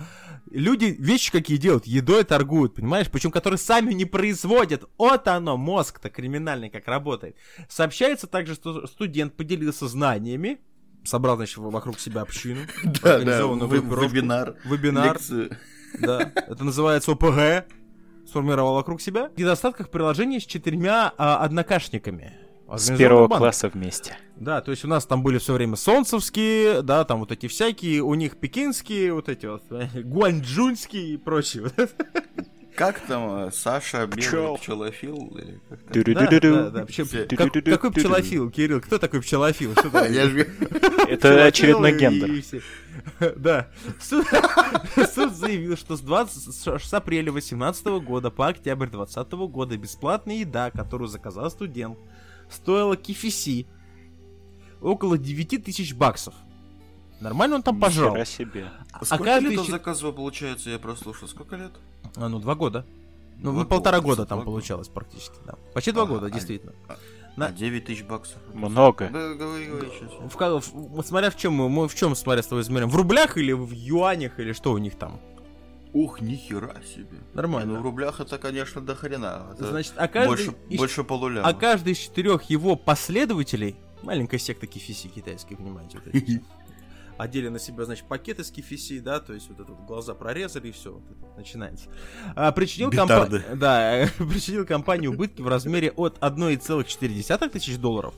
[0.49, 3.12] Люди вещи какие делают, едой торгуют, понимаешь?
[3.12, 4.86] Причем, которые сами не производят.
[4.97, 7.36] Вот оно, мозг-то криминальный как работает.
[7.69, 10.58] Сообщается также, что студент поделился знаниями,
[11.03, 12.62] собрал, значит, вокруг себя общину.
[12.84, 14.55] Да, да, организованную вебинар.
[14.65, 15.58] Вебинар, лекцию.
[15.99, 16.32] да.
[16.36, 17.71] Это называется ОПГ.
[18.27, 19.29] Сформировал вокруг себя.
[19.29, 22.49] В недостатках приложения с четырьмя а, однокашниками.
[22.77, 23.38] С первого банка.
[23.43, 24.17] класса вместе.
[24.36, 28.01] Да, то есть у нас там были все время солнцевские, да, там вот эти всякие,
[28.01, 29.63] у них пекинские, вот эти вот,
[30.03, 31.71] гуанчжунские и прочие.
[32.75, 34.08] Как там э, Саша.
[34.08, 35.17] Белый пчелофил?
[35.38, 35.91] Или как там?
[36.13, 36.29] Да,
[36.63, 36.86] да, да,
[37.36, 38.79] как- Какой пчелофил, Кирилл?
[38.79, 39.73] Кто такой пчелофил?
[41.10, 42.62] Это очередной гендер.
[43.38, 43.67] Да.
[44.01, 50.36] Суд заявил, что с 20 с- с апреля 2018 года по октябрь 2020 года бесплатная
[50.38, 51.97] еда, которую заказал студент,
[52.50, 53.66] стоила KFC
[54.82, 56.34] около 9 тысяч баксов.
[57.20, 58.12] Нормально он там пожрал.
[58.12, 58.72] Нихера себе.
[58.94, 61.28] А Сколько каждый лет он щи- заказывал, получается, я прослушал?
[61.28, 61.72] Сколько лет?
[62.16, 62.86] А, ну, два года.
[63.38, 64.46] Ну, Два ну, полтора года, года там года.
[64.52, 65.56] получалось практически, да.
[65.74, 66.74] Почти два Ага, года, а- действительно.
[67.36, 68.38] На На- 9 тысяч баксов.
[68.54, 69.10] Много.
[69.14, 70.12] Да, говори, говори сейчас.
[70.12, 72.96] В, в- вот смотря в чем мы, мы в чем, смотря с тобой измеряем, в
[72.96, 75.20] рублях или в юанях, или что у них там?
[75.93, 77.17] Ух, нихера себе.
[77.34, 77.73] Нормально.
[77.73, 79.47] Ну в рублях это, конечно, до хрена.
[79.54, 81.47] Это Значит, а каждый, больше, из, больше полуляма.
[81.47, 86.43] а каждый из четырех его последователей, маленькая секта кифиси китайских, понимаете, вот эти,
[87.17, 90.69] одели на себя, значит, пакеты с кифиси, да, то есть вот это вот глаза прорезали
[90.69, 91.89] и все, вот это начинается.
[92.36, 98.13] А, причинил, компа- да, причинил компании убытки в размере от 1,4 тысяч долларов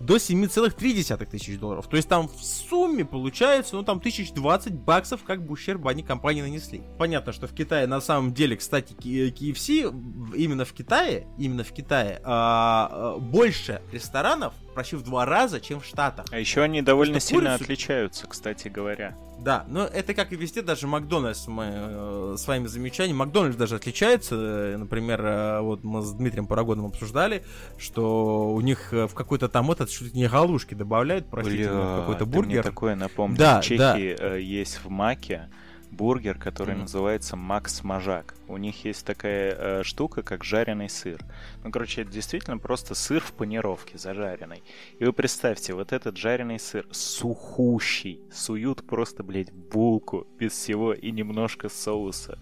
[0.00, 1.88] до 7,3 тысяч долларов.
[1.88, 6.42] То есть там в сумме получается, ну там 1020 баксов как бы ущерба они компании
[6.42, 6.82] нанесли.
[6.98, 12.20] Понятно, что в Китае на самом деле, кстати, KFC именно в Китае, именно в Китае
[12.24, 16.26] а, а, больше ресторанов, почти в два раза, чем в Штатах.
[16.30, 19.16] А еще они довольно сильно курицу- отличаются, кстати говоря.
[19.44, 23.76] Да, но это как и везде, даже Макдональдс, мы э, с вами замечанием, Макдональдс даже
[23.76, 27.44] отличается, э, например, э, вот мы с Дмитрием Парагоном обсуждали,
[27.76, 31.96] что у них э, в какой-то там этот чуть не галушки добавляют, простите, в Бля,
[32.00, 32.62] какой-то бургер.
[32.62, 33.36] такое напомнил.
[33.36, 35.50] Да, в Чехии э, есть в Маке
[35.94, 36.82] бургер, который Мгм.
[36.82, 38.34] называется Макс Мажак.
[38.48, 41.20] У них есть такая э, штука, как жареный сыр.
[41.62, 44.62] Ну, короче, это действительно просто сыр в панировке зажаренный.
[44.98, 51.10] И вы представьте, вот этот жареный сыр сухущий, суют просто, блядь, булку без всего и
[51.10, 52.38] немножко соуса.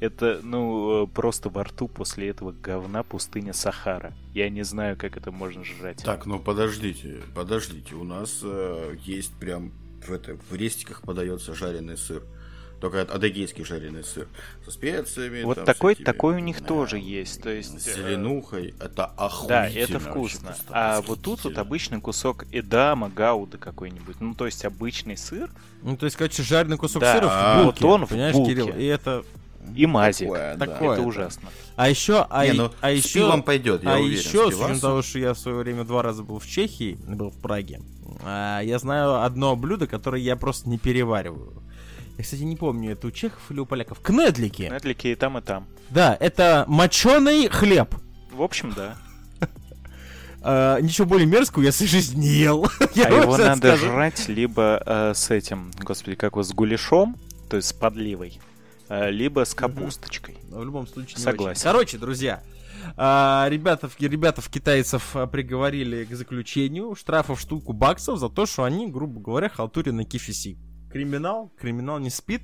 [0.00, 4.12] Это, ну, э, просто во рту после этого говна пустыня Сахара.
[4.34, 6.02] Я не знаю, как это можно жрать.
[6.04, 7.94] Так, ну подождите, подождите.
[7.94, 9.72] У нас э, есть прям
[10.06, 12.22] в, это, в рестиках подается жареный сыр.
[12.84, 14.28] Только адыгейский жареный сыр.
[14.62, 15.42] Со специями.
[15.42, 18.74] Вот там, такой- этими, такой у них э, тоже есть, то есть, С э, зеленухой.
[18.78, 19.48] Это охуительно.
[19.48, 20.46] Да, это вообще вкусно.
[20.48, 24.20] просто А вот тут вот обычный кусок эдама, гауда какой-нибудь.
[24.20, 25.48] Ну, то есть обычный сыр
[25.80, 28.34] Ну, то есть, короче, жареный кусок Да, сыра а, в булке, вот он в понимаешь,
[28.34, 28.50] булке.
[28.52, 28.68] Кирилл?
[28.68, 29.24] И это...
[29.74, 30.28] и мазик.
[30.28, 30.66] Такое, да.
[30.66, 31.08] Такое, это да.
[31.08, 31.48] ужасно.
[31.76, 32.26] А еще...
[32.28, 33.20] А, Не, ну, а еще...
[33.20, 34.18] пивом пойдет, я а уверен.
[34.18, 37.30] еще, с учетом того, что я в свое время два раза был в Чехии, был
[37.30, 37.80] в Праге,
[38.22, 41.64] а, я знаю одно блюдо, которое я просто не перевариваю.
[42.16, 44.00] Я, кстати, не помню, это у чехов или у поляков.
[44.00, 44.62] Кнедлики.
[44.72, 45.66] Недлики и там, и там.
[45.90, 47.94] Да, это моченый хлеб.
[48.32, 48.96] В общем, да.
[50.46, 52.66] А, ничего более мерзкого я в своей жизни не ел.
[52.94, 53.86] Я А его надо скажу.
[53.86, 57.16] жрать либо э, с этим, господи, как вот с гуляшом,
[57.48, 58.38] то есть с подливой,
[58.90, 60.36] э, либо с капусточкой.
[60.50, 61.52] В любом случае, не Согласен.
[61.52, 61.62] очень.
[61.62, 62.42] Короче, друзья,
[62.98, 68.44] а, ребята, в- ребята в китайцев а, приговорили к заключению штрафов штуку баксов за то,
[68.44, 70.58] что они, грубо говоря, халтурили на кифиси.
[70.94, 72.42] Криминал, криминал не спит.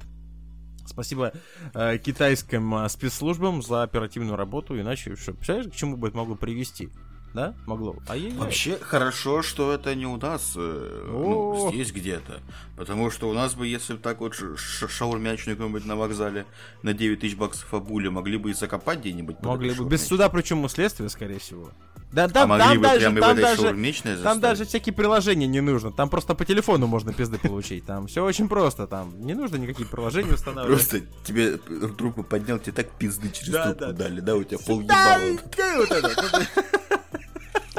[0.84, 1.32] Спасибо
[1.72, 6.34] э, китайским э, спецслужбам за оперативную работу, иначе что, представляешь, к чему бы это могло
[6.34, 6.90] привести?
[7.34, 7.54] Да?
[7.66, 7.96] Могло.
[8.08, 12.40] А Вообще хорошо, что это не у нас, э, ну, здесь где-то.
[12.76, 16.46] Потому что у нас бы, если бы так вот шаурмячную какую-нибудь на вокзале
[16.82, 19.42] на 9 тысяч баксов обули, могли бы и закопать где-нибудь.
[19.42, 19.84] Могли бы.
[19.84, 21.70] Без суда, причем и следствия, скорее всего.
[22.12, 25.92] Да, А там, могли там бы даже, там даже, Там даже всякие приложения не нужно.
[25.92, 27.86] Там просто по телефону можно пизды получить.
[27.86, 28.88] Там все очень просто.
[28.88, 30.88] Там не нужно никакие приложения устанавливать.
[30.88, 33.92] Просто тебе трубку поднял, тебе так пизды через Да, трубку да, да.
[33.92, 35.40] дали, да, у тебя пол Да, ебала.
[35.56, 36.46] да, вот это.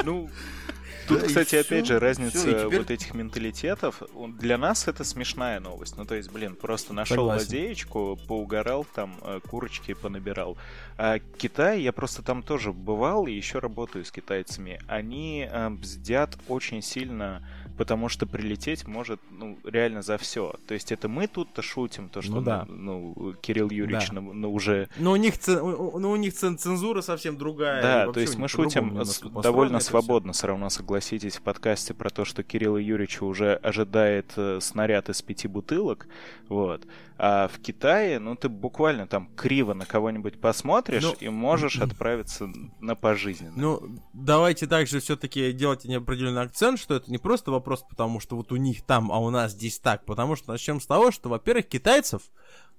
[0.04, 0.30] Ну,
[1.08, 4.02] тут, кстати, опять же, разница вот этих менталитетов.
[4.38, 5.96] Для нас это смешная новость.
[5.96, 10.56] Ну, то есть, блин, просто нашел лазеечку, поугарал, там э, курочки понабирал.
[10.96, 14.80] А Китай, я просто там тоже бывал и еще работаю с китайцами.
[14.86, 17.46] Они э, бздят очень сильно,
[17.76, 20.54] потому что прилететь может, ну, реально за все.
[20.66, 22.66] То есть это мы тут-то шутим, то, что, Ну да.
[22.68, 24.20] ну, Кирилл Юрьевич, Да.
[24.20, 27.82] ну, ну, уже Но у них, у- ну, у них цен- цензура совсем другая.
[27.82, 32.24] да, то есть мы шутим с- довольно свободно, все равно согласитесь в подкасте про то,
[32.24, 36.06] что Кирилла Юрьевича уже ожидает э, снаряд из пяти бутылок,
[36.48, 36.86] вот.
[37.24, 42.50] А в Китае, ну ты буквально там криво на кого-нибудь посмотришь Ну, и можешь отправиться
[42.80, 43.52] на пожизненно.
[43.54, 43.82] Ну,
[44.12, 48.56] давайте также все-таки делать неопределенный акцент, что это не просто вопрос, потому что вот у
[48.56, 50.04] них там, а у нас здесь так.
[50.04, 52.22] Потому что начнем с того, что, во-первых, китайцев,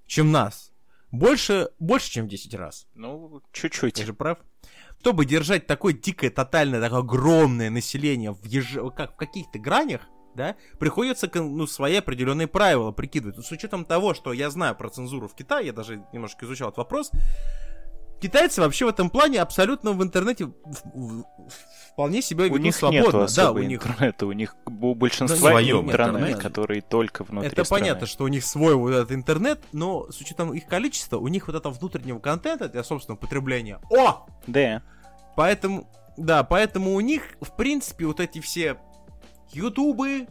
[0.06, 0.72] чем нас,
[1.12, 2.88] больше, больше, чем в 10 раз.
[2.96, 4.00] Ну, чуть-чуть.
[4.00, 4.40] Я же прав?
[5.00, 10.02] Чтобы держать такое дикое, тотальное, такое огромное население в, еж- как, в каких-то гранях,
[10.34, 13.46] да, приходится ну, свои определенные правила прикидывать.
[13.46, 16.78] С учетом того, что я знаю про цензуру в Китае, я даже немножко изучал этот
[16.78, 17.12] вопрос,
[18.24, 20.54] китайцы вообще в этом плане абсолютно в интернете в-
[20.94, 21.26] в-
[21.94, 23.00] вполне себя У них свободно.
[23.22, 26.42] нету да, у них интернета, у них у большинства Да, интернет, интернете.
[26.42, 27.82] который только внутри Это страны.
[27.82, 31.48] понятно, что у них свой вот этот интернет, но с учетом их количества, у них
[31.48, 33.80] вот этого внутреннего контента для собственного потребления.
[33.92, 34.26] О!
[34.48, 34.82] Да.
[35.36, 38.78] Поэтому, да, поэтому у них, в принципе, вот эти все
[39.52, 40.28] ютубы,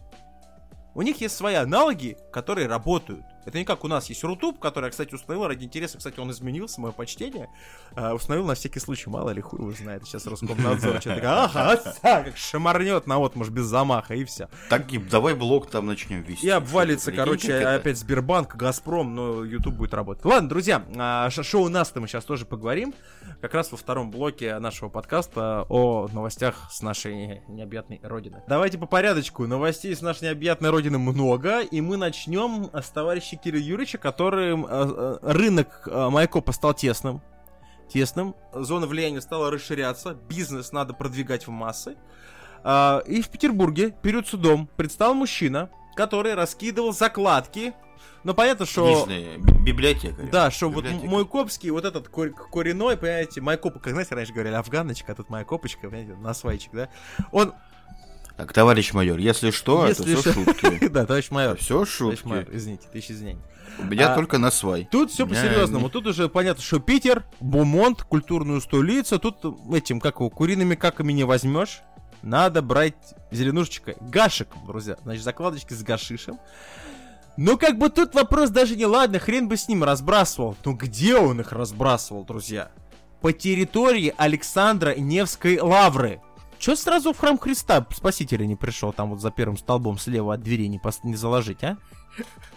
[0.95, 3.25] у них есть свои аналоги, которые работают.
[3.45, 6.31] Это не как у нас есть Рутуб, который, я, кстати, установил ради интереса, кстати, он
[6.31, 7.49] изменился, мое почтение.
[7.97, 12.37] А, установил на всякий случай, мало ли хуй его знает, сейчас Роскомнадзор что-то ага, как
[12.37, 14.49] шамарнет на вот, может, без замаха, и все.
[14.69, 16.47] Так, и давай блок там начнем вести.
[16.47, 20.25] И обвалится, короче, опять Сбербанк, Газпром, но YouTube будет работать.
[20.25, 22.95] Ладно, друзья, а, ш- шоу нас-то мы сейчас тоже поговорим.
[23.41, 28.43] Как раз во втором блоке нашего подкаста о новостях с нашей необъятной родины.
[28.47, 29.47] Давайте по порядочку.
[29.47, 34.69] Новостей с нашей необъятной родины много, и мы начнем с товарища Кирилла Юрьевича, которым э,
[34.71, 37.21] э, рынок э, Майкопа стал тесным.
[37.89, 38.35] Тесным.
[38.55, 41.97] Зона влияния стала расширяться, бизнес надо продвигать в массы.
[42.65, 47.75] А, и в Петербурге перед судом предстал мужчина, который раскидывал закладки.
[48.25, 48.87] Ну, понятно, что...
[48.87, 50.23] Книжные, би- библиотека.
[50.31, 51.11] Да, что вот Библиотека.
[51.11, 55.29] мой копский, вот этот кор- коренной, понимаете, майкоп, как знаете, раньше говорили, афганочка, а тут
[55.29, 56.89] моя копочка, понимаете, на свайчик, да?
[57.33, 57.53] Он,
[58.43, 60.89] Так, товарищ майор, если что, Если это все что- шутки.
[60.91, 62.27] да, товарищ майор, Все товарищ шутки.
[62.27, 63.41] майор, извините, тысячи извинений.
[63.79, 64.89] У меня А, только на свай.
[64.91, 65.89] Тут все по-серьезному.
[65.89, 69.21] Тут уже понятно, что Питер, Бумонт, культурную столицу.
[69.21, 71.83] Тут этим, как его, куриными каками не возьмешь.
[72.23, 72.97] Надо брать
[73.31, 73.95] зеленушечкой.
[74.01, 74.97] Гашиком, друзья.
[75.05, 76.41] Значит, закладочки с гашишем.
[77.37, 80.57] Ну, как бы тут вопрос даже не ладно, хрен бы с ним разбрасывал.
[80.65, 82.73] Ну, где он их разбрасывал, друзья?
[83.21, 86.21] По территории Александра Невской лавры.
[86.63, 90.43] Че сразу в храм Христа Спасителя не пришел, там вот за первым столбом слева от
[90.43, 91.77] двери не, пос- не заложить, а?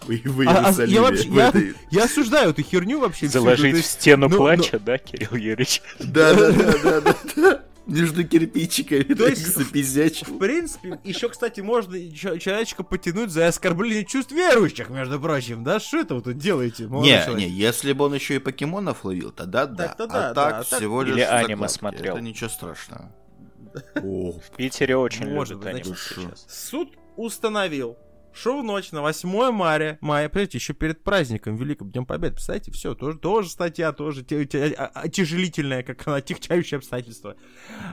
[0.03, 3.25] Вы в А- а я вообще- я- этой- Я осуждаю эту херню вообще.
[3.27, 3.39] всю.
[3.39, 5.81] Заложить То в стену ну, плача, да, Кирилл Юрьевич?
[5.99, 7.63] Да, да, да, да, да, да.
[7.87, 9.11] Между кирпичиками.
[9.15, 10.27] То есть- запиздячил.
[10.35, 15.63] В принципе, еще, кстати, можно человечка потянуть за оскорбление чувств верующих, между прочим.
[15.63, 19.31] Да что это вы тут делаете, Не, не, если бы он еще и покемонов ловил,
[19.31, 19.95] тогда да.
[19.97, 22.17] А так всего лишь Или аниме смотрел.
[22.17, 23.11] Это ничего страшного.
[23.95, 26.45] О, В Питере очень Может любят быть, сейчас.
[26.49, 27.97] Суд установил,
[28.33, 32.71] что в ночь на 8 мая, мая, представляете, еще перед праздником Великим Днем Победы, представляете,
[32.71, 37.35] все, тоже, тоже статья, тоже те- те- а- а- отяжелительная, как она, отягчающие обстоятельства.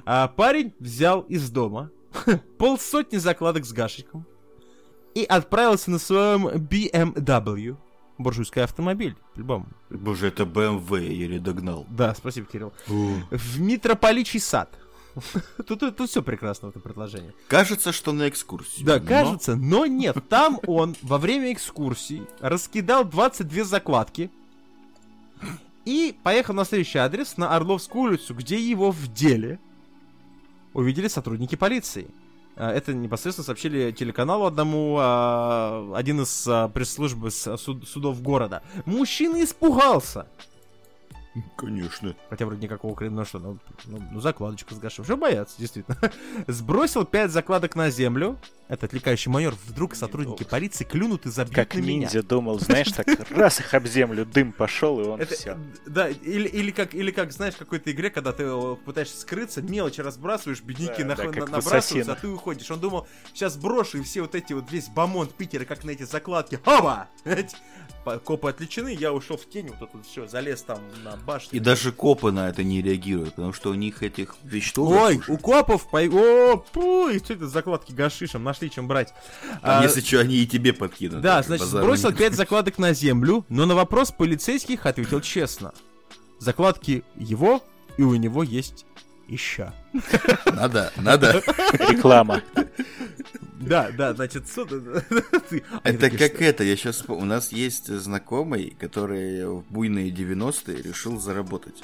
[0.04, 1.90] А парень взял из дома
[2.58, 4.26] полсотни закладок с гашиком
[5.14, 7.76] и отправился на своем BMW,
[8.18, 9.66] буржуйский автомобиль, по-любому.
[9.90, 10.44] Боже, это
[10.96, 11.86] я еле догнал.
[11.90, 12.72] Да, спасибо, Кирилл.
[12.86, 14.78] В Митрополичий сад.
[15.66, 17.32] Тут, тут, все прекрасно в этом предложении.
[17.48, 18.86] Кажется, что на экскурсию.
[18.86, 20.16] Да, но- кажется, но нет.
[20.28, 24.30] Там он во время экскурсии раскидал 22 закладки
[25.84, 29.58] и поехал на следующий адрес, на Орловскую улицу, где его в деле
[30.72, 32.06] увидели сотрудники полиции.
[32.56, 38.62] А, Это непосредственно сообщили телеканалу одному, а, один из а, пресс-служб с- суд- судов города.
[38.84, 40.26] Мужчина испугался.
[41.56, 42.14] Конечно.
[42.28, 45.04] Хотя вроде никакого крема, ну что, ну, ну, ну, закладочку с гашем.
[45.04, 45.96] Что бояться, действительно.
[46.46, 48.38] Сбросил пять закладок на землю.
[48.68, 49.54] Это отвлекающий майор.
[49.66, 51.92] Вдруг сотрудники полиции клюнут и забьют Как на меня.
[52.00, 55.58] ниндзя думал, знаешь, так раз их об землю, дым пошел, и он Это, все.
[55.86, 59.60] да, или, или как, или как, знаешь, в какой-то игре, когда ты э, пытаешься скрыться,
[59.62, 62.70] мелочи разбрасываешь, бедняки Да, нах- да, как на- набрасываются, а ты уходишь.
[62.70, 66.04] Он думал, сейчас брошу, и все вот эти вот, весь бомонд Питера, как на эти
[66.04, 67.08] закладки, хаба!
[68.24, 71.56] Копы отвлечены, я ушел в тень, вот тут все, залез там на башню.
[71.56, 75.32] И даже копы на это не реагируют, потому что у них этих вещдоков Ой, уже.
[75.32, 75.98] у копов, по...
[76.00, 79.14] о, пу, и что это закладки гашишем, нашли чем брать.
[79.62, 81.20] Там, А, если что, они и тебе подкинут.
[81.20, 82.18] да, значит, сбросил нет.
[82.18, 85.72] 5 закладок на землю, но на вопрос полицейских ответил честно.
[86.38, 87.62] Закладки его,
[87.96, 88.84] и у него есть
[89.28, 89.72] еще.
[90.46, 91.42] Надо, надо.
[91.88, 92.42] Реклама.
[93.62, 94.72] Да, да, значит, суд...
[95.82, 97.04] Они Это как это, я сейчас...
[97.08, 101.82] У нас есть знакомый, который в буйные 90-е решил заработать.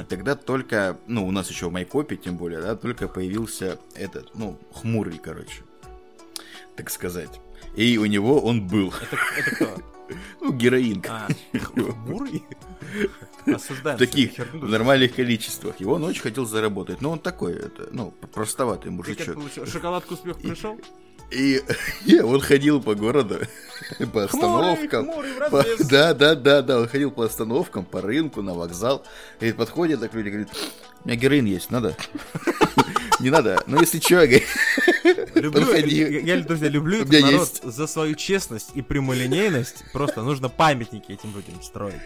[0.00, 4.34] И тогда только, ну, у нас еще в Майкопе, тем более, да, только появился этот,
[4.34, 5.62] ну, хмурый, короче,
[6.76, 7.40] так сказать.
[7.76, 9.82] И у него он был, Это, это кто?
[10.40, 11.02] ну, героин.
[11.08, 11.28] А,
[11.58, 12.42] хмурый?
[13.46, 13.96] Осуждаем.
[13.96, 15.76] В таких в нормальных количествах.
[15.80, 17.00] И он очень хотел заработать.
[17.00, 19.34] Но он такой, это, ну, простоватый Ты как мужичок.
[19.34, 19.66] получил?
[19.66, 20.78] Шоколадку успех пришел?
[21.30, 21.62] И,
[22.06, 23.38] и он ходил по городу,
[24.12, 25.04] по Хмурый, остановкам.
[25.06, 25.64] хмурый, в По-.
[25.90, 29.02] Да, да, да, да, он ходил по остановкам, по рынку, на вокзал.
[29.40, 30.48] И подходит так люди, говорит,
[31.04, 31.96] у меня героин есть, надо?
[33.20, 34.24] Не надо, ну если чё,
[35.34, 39.84] Люблю, я, друзья, люблю этот народ за свою честность и прямолинейность.
[39.92, 42.00] Просто нужно памятники этим людям строить.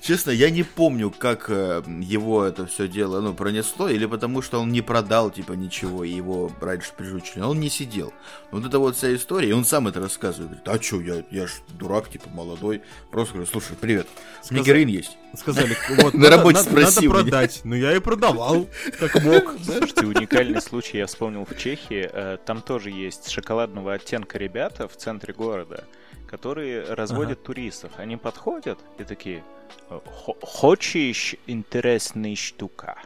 [0.00, 4.60] Честно, я не помню, как э, его это все дело, ну, пронесло, или потому что
[4.60, 7.42] он не продал, типа, ничего, и его раньше прижучили.
[7.42, 8.12] Он не сидел.
[8.50, 10.62] Вот это вот вся история, и он сам это рассказывает.
[10.62, 12.82] Говорит, а чё, я, я ж дурак, типа, молодой.
[13.10, 14.06] Просто говорю, слушай, привет,
[14.50, 15.16] у меня героин есть.
[15.36, 17.60] Сказали, вот, На работе надо- спроси Надо продать.
[17.64, 18.68] Ну, я и продавал,
[18.98, 19.54] как мог.
[19.64, 22.08] Слушайте, уникальный случай я вспомнил в Чехии.
[22.12, 25.84] Э, Там тоже есть шоколадного оттенка ребята в центре города,
[26.26, 27.92] которые разводят туристов.
[27.96, 29.42] Они подходят и такие,
[29.90, 32.96] «Э, «Хо- хочешь интересная штука?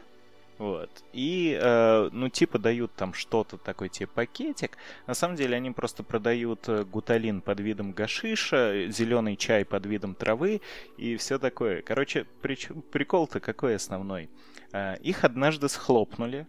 [0.59, 0.91] Вот.
[1.13, 4.77] И, э, ну, типа, дают там что-то, такой тебе пакетик.
[5.07, 10.15] На самом деле они просто продают э, гуталин под видом гашиша, зеленый чай под видом
[10.17, 10.61] травы
[10.97, 11.83] и все такое.
[11.83, 14.31] Короче, прич- прикол-то какой основной?
[14.73, 16.47] Э, Их однажды схлопнули,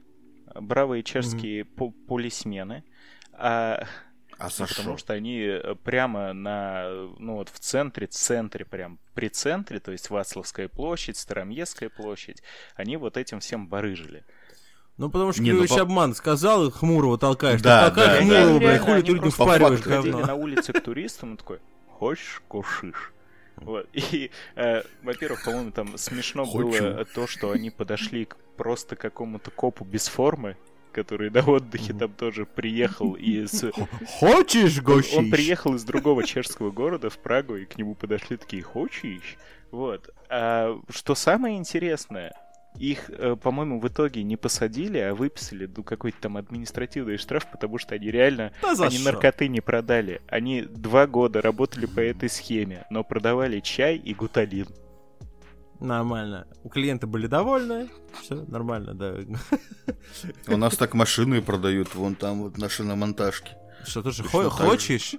[0.55, 2.83] бравые чешские пу- полисмены,
[3.33, 3.85] а,
[4.39, 5.13] А ну, за потому что?
[5.13, 10.69] они э, прямо на, ну вот в центре, центре прям, при центре, то есть Вацлавская
[10.69, 12.41] площадь, Староместская площадь,
[12.75, 14.23] они вот этим всем барыжили.
[14.95, 17.61] Ну, потому что Не, ну, обман сказал, и хмурого толкаешь.
[17.61, 18.65] Да, толкай да, хмурого, да.
[18.65, 20.19] блядь, хули они ты людям впариваешь говно.
[20.19, 23.11] на улице к туристам, он такой, хочешь кушишь?
[23.57, 23.87] Вот.
[23.93, 26.69] И, э, во-первых, по-моему, там смешно Хочу.
[26.69, 30.57] было то, что они подошли к просто какому-то копу без формы,
[30.91, 33.65] который на отдыхе там тоже приехал из...
[34.19, 35.15] Хочешь, гощищ?
[35.15, 39.37] он приехал из другого чешского города в Прагу, и к нему подошли такие «Хочешь?»
[39.71, 40.09] Вот.
[40.29, 42.33] А что самое интересное,
[42.77, 47.77] их, э, по-моему, в итоге не посадили, а выписали ну, какой-то там административный штраф, потому
[47.77, 49.11] что они реально Да они что?
[49.11, 50.21] наркоты не продали.
[50.27, 54.67] Они два года работали по этой схеме, но продавали чай и гуталин.
[55.79, 56.45] Нормально.
[56.63, 57.89] У клиента были довольны.
[58.21, 59.15] Все нормально, да.
[60.47, 63.51] У нас так машины продают, вон там вот на шиномонтажке.
[63.85, 65.15] Что, тоже хо- хочешь?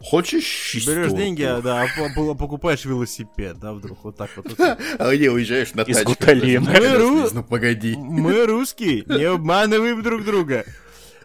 [0.00, 1.86] Хочешь Берешь деньги, а, да, а
[2.16, 4.46] по- покупаешь велосипед, да, вдруг, вот так вот.
[4.98, 6.04] А где уезжаешь на Из тачке?
[6.12, 6.66] гуталина.
[6.72, 7.96] Подожди, Мы ру- Ну погоди.
[7.96, 10.64] Мы русские, не обманываем друг друга.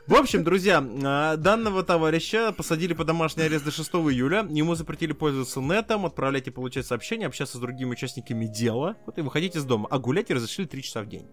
[0.07, 4.47] В общем, друзья, а, данного товарища посадили под домашний арест до 6 июля.
[4.49, 8.95] Ему запретили пользоваться нетом, отправлять и получать сообщения, общаться с другими участниками дела.
[9.05, 9.89] Вот и выходить из дома.
[9.91, 11.27] А гулять и разрешили 3 часа в день.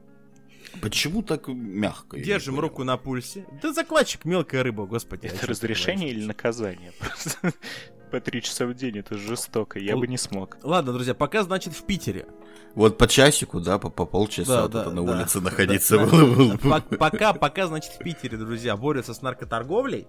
[0.82, 2.18] Почему так мягко?
[2.18, 3.46] Держим руку на пульсе.
[3.62, 5.26] Да закладчик мелкая рыба, господи.
[5.26, 6.92] Это ты разрешение или наказание?
[6.98, 7.52] Просто
[8.10, 10.58] по три часа в день это жестоко, я бы не смог.
[10.64, 12.26] Ладно, друзья, пока, значит, в Питере.
[12.74, 15.12] Вот по часику, да, по, по полчаса Да, вот да, это на да.
[15.12, 16.06] улице Да, находиться да.
[16.06, 16.34] было.
[16.34, 16.68] было бы.
[16.68, 20.06] Пок- Пока, пока, значит, в Питере, друзья, борются с наркоторговлей.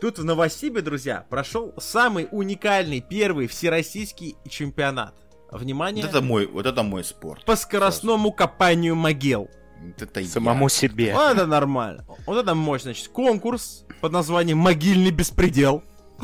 [0.00, 5.14] Тут в Новосибе, друзья, прошел самый уникальный первый всероссийский чемпионат.
[5.50, 7.44] Внимание, Вот это мой, вот это мой спорт.
[7.46, 9.48] по скоростному копанию могил.
[9.80, 10.28] Вот это я.
[10.28, 11.14] Самому себе.
[11.14, 12.04] Вот это нормально.
[12.26, 12.90] Вот это мощно.
[12.92, 15.82] Значит, конкурс под названием «Могильный беспредел».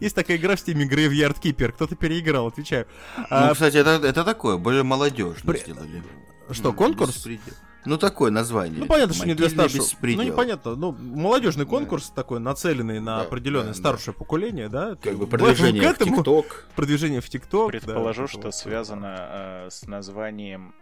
[0.00, 1.72] Есть такая игра в Steam е Graveyard Keeper.
[1.72, 2.86] Кто-то переиграл, отвечаю.
[3.16, 6.02] Ну, А, кстати, это, это такое, более молодежно При- сделали.
[6.50, 7.14] Что, конкурс?
[7.16, 7.54] беспредел.
[7.86, 8.80] Ну, такое название.
[8.80, 9.84] Ну, понятно, что не для старшего.
[10.00, 10.74] Ну, непонятно.
[10.74, 14.96] Ну, молодежный конкурс такой, нацеленный на Да, определенное да, старшее поколение, да?
[14.96, 16.66] Как бы продвижение в ТикТок.
[16.76, 17.70] Продвижение в ТикТок.
[17.70, 20.74] Предположу, да, что связано э, с названием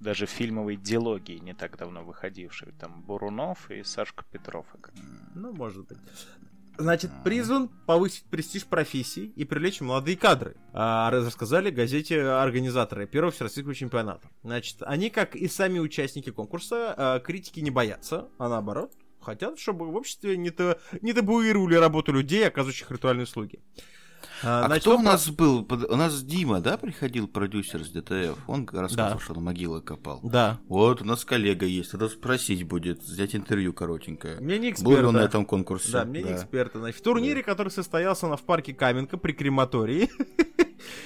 [0.00, 2.72] даже фильмовой дилогии, не так давно выходившей.
[2.72, 4.66] Там Бурунов и Сашка Петров.
[5.34, 5.98] Ну, может быть.
[6.78, 10.56] Значит, призван повысить престиж профессии и привлечь молодые кадры.
[10.72, 14.28] А, рассказали газете организаторы первого всероссийского чемпионата.
[14.42, 19.86] Значит, они, как и сами участники конкурса, а, критики не боятся, а наоборот, хотят, чтобы
[19.86, 23.60] в обществе не, то, не табуировали работу людей, оказывающих ритуальные услуги.
[24.42, 25.66] А значит, кто у нас был?
[25.70, 28.36] У нас Дима, да, приходил, продюсер с ДТФ?
[28.46, 29.24] Он рассказывал, Да.
[29.24, 30.20] что на могилы копал.
[30.22, 30.58] Да.
[30.68, 34.38] Вот, у нас коллега есть, надо спросить будет, взять интервью коротенькое.
[34.40, 35.24] Мне не Был ли он на да.
[35.26, 35.92] этом конкурсе?
[35.92, 36.78] Да, мне не эксперта.
[36.78, 40.10] Значит, в турнире, который состоялся на в парке Каменка при крематории,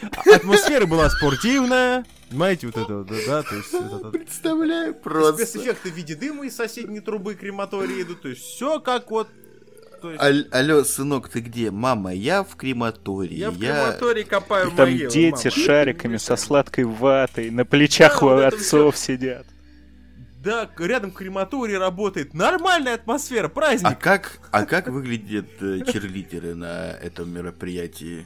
[0.34, 2.04] атмосфера была спортивная.
[2.28, 3.72] Понимаете, вот это, вот, да, да, то есть...
[3.74, 5.46] это- Представляю просто.
[5.46, 9.28] Спецэффекты в виде дыма из соседней трубы крематории идут, то есть все как вот...
[10.00, 11.70] То есть Аль- алло, сынок, ты где?
[11.70, 13.34] Мама, я в крематории.
[13.34, 15.50] я в крематории копаю И там могилу, дети мама.
[15.50, 19.46] с шариками, со сладкой ватой, на плечах Да, у вот отцов сидят.
[20.42, 22.32] Да, рядом крематорий работает.
[22.32, 23.98] Нормальная атмосфера, А праздник.
[23.98, 28.24] как, а как выглядят э, черлидеры на этом мероприятии?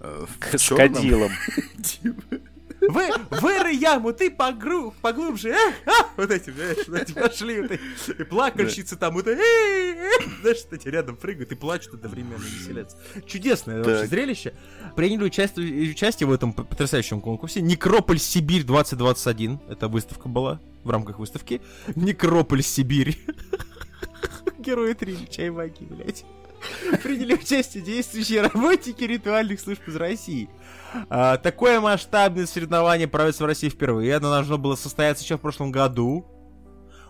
[0.00, 0.94] Э, в С чёрном?
[0.94, 1.30] кадилом.
[2.88, 6.08] Вы, выры яму, ты погру, поглубже, эх, а!
[6.16, 10.10] вот эти, знаешь, вот эти пошли, вот эти, и плакальщицы там, вот, э, э,
[10.40, 12.96] знаешь, эти рядом прыгают и плачут одновременно, веселятся.
[13.26, 14.08] Чудесное вообще Так.
[14.08, 14.54] зрелище.
[14.96, 17.60] Приняли участие, участие в этом потрясающем конкурсе.
[17.60, 21.60] Некрополь Сибирь 2021, это выставка была, в рамках выставки.
[21.94, 23.16] Некрополь Сибирь.
[24.58, 26.24] Герои три чай магии, блядь.
[27.02, 30.48] Приняли участие действующие работники ритуальных служб из России.
[31.08, 34.16] А, такое масштабное соревнование проводится в России впервые.
[34.16, 36.26] Оно должно было состояться еще в прошлом году.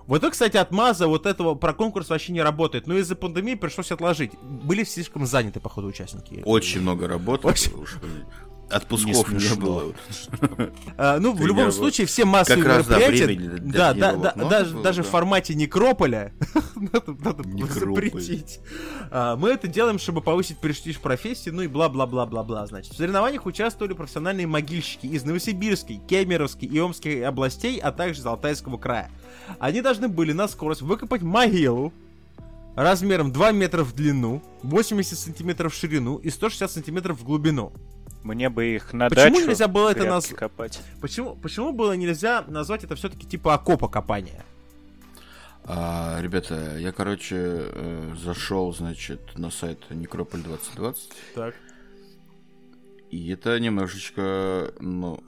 [0.06, 2.86] Вот это, кстати, отмаза вот этого про конкурс вообще не работает.
[2.86, 4.32] Но из-за пандемии пришлось отложить.
[4.40, 6.42] Были слишком заняты, походу, участники.
[6.44, 7.46] Очень много работы.
[7.46, 7.72] Очень.
[8.72, 9.94] Отпусков Не не, было.
[10.96, 13.26] А, ну, в любом случае, все массовые Как да, мероприятия...
[13.26, 15.08] времени да, да, да, много даже, было, даже да.
[15.08, 16.32] в формате некрополя
[16.74, 18.10] надо, надо Некрополь.
[18.10, 18.60] запретить.
[19.10, 22.66] А, мы это делаем, чтобы повысить престиж профессии, ну и бла-бла-бла-бла-бла.
[22.66, 28.26] Значит, в соревнованиях участвовали профессиональные могильщики из Новосибирской, Кемеровской и Омской областей, а также из
[28.26, 29.10] Алтайского края.
[29.58, 31.92] Они должны были на скорость выкопать могилу
[32.74, 37.72] размером 2 метра в длину, 80 сантиметров в ширину и 160 сантиметров в глубину.
[38.22, 40.80] Мне бы их на Почему дачу нельзя было это наз- копать.
[41.00, 44.44] Почему, почему было нельзя назвать это все-таки типа окопа копания?
[45.64, 51.10] А, ребята, я, короче, э, зашел, значит, на сайт Некрополь 2020.
[51.34, 51.54] Так.
[53.10, 55.22] И это немножечко, ну,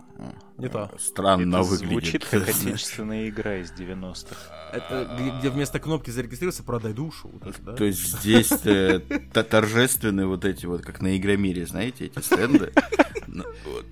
[0.57, 0.91] Не то.
[0.99, 1.91] Странно Это выглядит.
[1.91, 4.37] звучит как отечественная игра из 90-х.
[4.73, 7.29] Это где, вместо кнопки зарегистрироваться «Продай душу».
[7.33, 7.73] вот это, да?
[7.75, 9.01] То есть здесь э,
[9.33, 12.73] торжественные вот эти вот, как на Игромире, знаете, эти стенды.
[13.27, 13.45] Ну,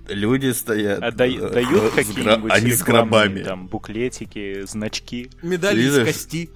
[0.07, 1.01] Люди стоят.
[1.01, 3.43] А э, дают гра- какие-нибудь Они с гробами.
[3.43, 5.29] там буклетики, значки.
[5.41, 6.49] Медали из кости.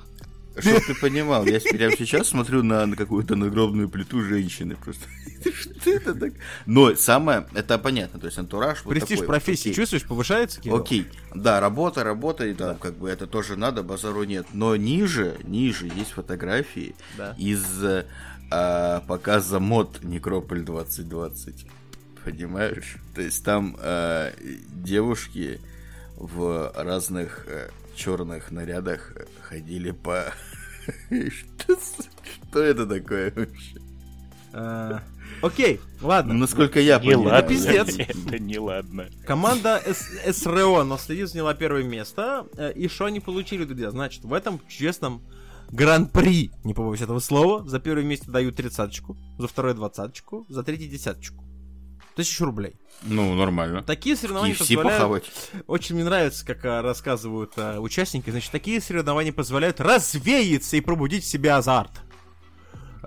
[0.60, 4.76] Чтоб ты понимал, я прямо сейчас смотрю на, на какую-то надгробную плиту женщины.
[4.76, 5.06] Просто
[5.54, 6.34] что это так?
[6.66, 9.74] Но самое, это понятно, то есть антураж вот Престиж вот, профессии окей.
[9.74, 10.78] чувствуешь, повышается, Кирилл?
[10.78, 14.48] Окей, да, работа, работа, и да, как бы это тоже надо, базару нет.
[14.54, 17.36] Но ниже, ниже есть фотографии Да.
[17.38, 18.06] из э,
[18.50, 21.66] а, показа мод Некрополь 2020.
[22.24, 22.98] Понимаешь?
[23.16, 24.34] То есть там э,
[24.70, 25.62] девушки
[26.18, 27.46] в разных
[27.96, 30.34] черных нарядах ходили по...
[32.50, 33.78] Что это такое вообще?
[34.54, 35.02] А,
[35.42, 36.34] Окей, ладно.
[36.34, 37.48] Насколько я Не ладно.
[37.48, 37.96] пиздец.
[38.00, 39.08] Это не ладно.
[39.26, 39.82] Команда
[40.32, 42.48] СРО наследил заняла первое место.
[42.58, 43.92] Э, И что они получили, друзья?
[43.92, 45.22] Значит, в этом честном
[45.72, 50.88] гран-при, не побоюсь этого слова, за первое место дают тридцаточку, за второе двадцаточку, за третье
[50.88, 51.44] десяточку.
[52.18, 52.74] Тысячу рублей.
[53.04, 53.84] Ну, нормально.
[53.84, 54.94] Такие соревнования KFC позволяют...
[54.94, 55.24] похавать.
[55.68, 58.32] Очень мне нравится, как а, рассказывают а, участники.
[58.32, 61.92] Значит, такие соревнования позволяют развеяться и пробудить в себе азарт.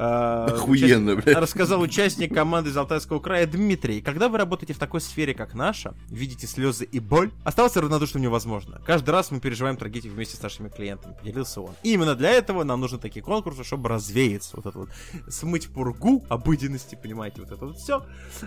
[0.03, 1.37] А, Охуенно, блядь.
[1.37, 4.01] Рассказал участник команды из Алтайского края Дмитрий.
[4.01, 8.81] Когда вы работаете в такой сфере, как наша, видите слезы и боль, оставаться равнодушным невозможно.
[8.87, 11.75] Каждый раз мы переживаем трагедию вместе с нашими клиентами, поделился он.
[11.83, 14.57] И именно для этого нам нужны такие конкурсы, чтобы развеяться.
[14.57, 14.89] Вот это вот.
[15.29, 18.03] Смыть пургу обыденности, понимаете, вот это вот все.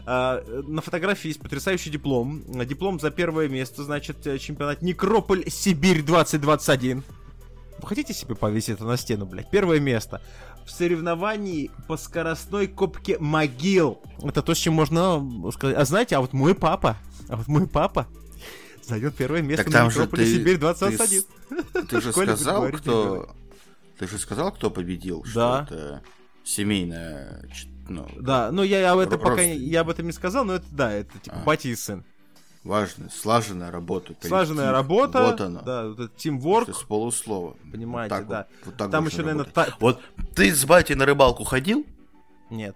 [0.08, 2.43] на фотографии есть потрясающий диплом.
[2.66, 7.04] Диплом за первое место, значит, э, чемпионат Некрополь Сибирь 2021.
[7.84, 9.49] Вы хотите себе повесить это на стену, блядь?
[9.49, 10.22] Первое место.
[10.66, 14.01] В соревновании по скоростной копке могил.
[14.24, 15.76] Это то, с чем можно сказать.
[15.78, 16.97] А знаете, а вот мой папа,
[17.28, 18.07] а вот мой папа
[18.82, 21.22] займет первое место Так на ты- Сибирь ты 2021.
[21.22, 23.36] с- Ты же сказал, кто...
[23.99, 25.24] Ты же сказал, кто победил?
[25.34, 25.66] Да.
[25.66, 26.03] Что это
[26.43, 27.45] семейная...
[27.89, 30.91] Ну, Да, ну я об этом пока я об этом не сказал, но это да,
[30.91, 31.43] это типа А.
[31.43, 32.05] батя и сын.
[32.64, 34.16] Важная, слаженная работа.
[34.22, 34.74] Слаженная коллектив.
[34.74, 35.61] работа, Вот она.
[35.61, 37.55] да, вот это teamwork, Это с полуслова.
[37.72, 38.47] Понимаете, Вот так да.
[38.59, 39.53] вот- вот так Там еще, наверное, работать.
[39.53, 40.01] та- Вот
[40.36, 41.86] ты с батей на рыбалку ходил?
[42.49, 42.76] нет.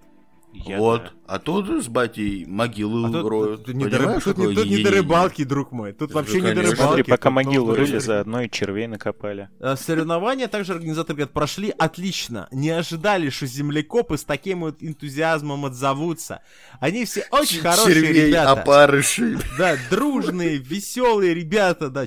[0.54, 1.04] Я вот.
[1.04, 1.12] да.
[1.28, 3.66] А тут с батей могилы А тут, роют.
[3.66, 5.92] тут не до, тут не- тут не до рыбалки, друг мой.
[5.92, 6.72] Тут Ну, вообще не до конечно.
[6.72, 6.88] рыбалки.
[6.88, 9.50] Смотри, пока могилу рыли, заодно и червей накопали.
[9.60, 12.48] Э, Соревнования также организаторы говорят, прошли отлично.
[12.52, 16.42] Не ожидали, что землекопы с таким вот энтузиазмом отзовутся.
[16.80, 18.52] Они все очень хорошие Червей, ребята.
[18.54, 19.38] опарыши.
[19.58, 22.06] Да, дружные, веселые ребята, да.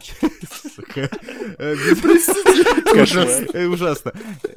[1.58, 1.76] Э.
[3.54, 4.12] Э, Ужасно.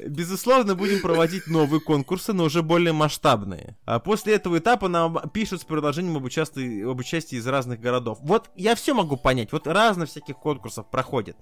[0.06, 3.76] Безусловно, будем проводить новые конкурсы, но уже более масштабные.
[3.84, 8.18] А после этого этапа нам пишут с предложением об участии, об участии из разных городов.
[8.22, 9.52] Вот я все могу понять.
[9.52, 11.36] Вот разно всяких конкурсов проходит.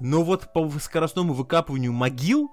[0.00, 2.50] Но вот по скоростному выкапыванию могил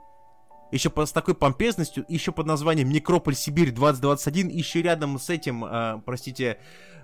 [0.72, 5.64] еще по, с такой помпезностью, еще под названием Некрополь Сибирь 2021, еще рядом с этим,
[5.64, 6.58] а, простите,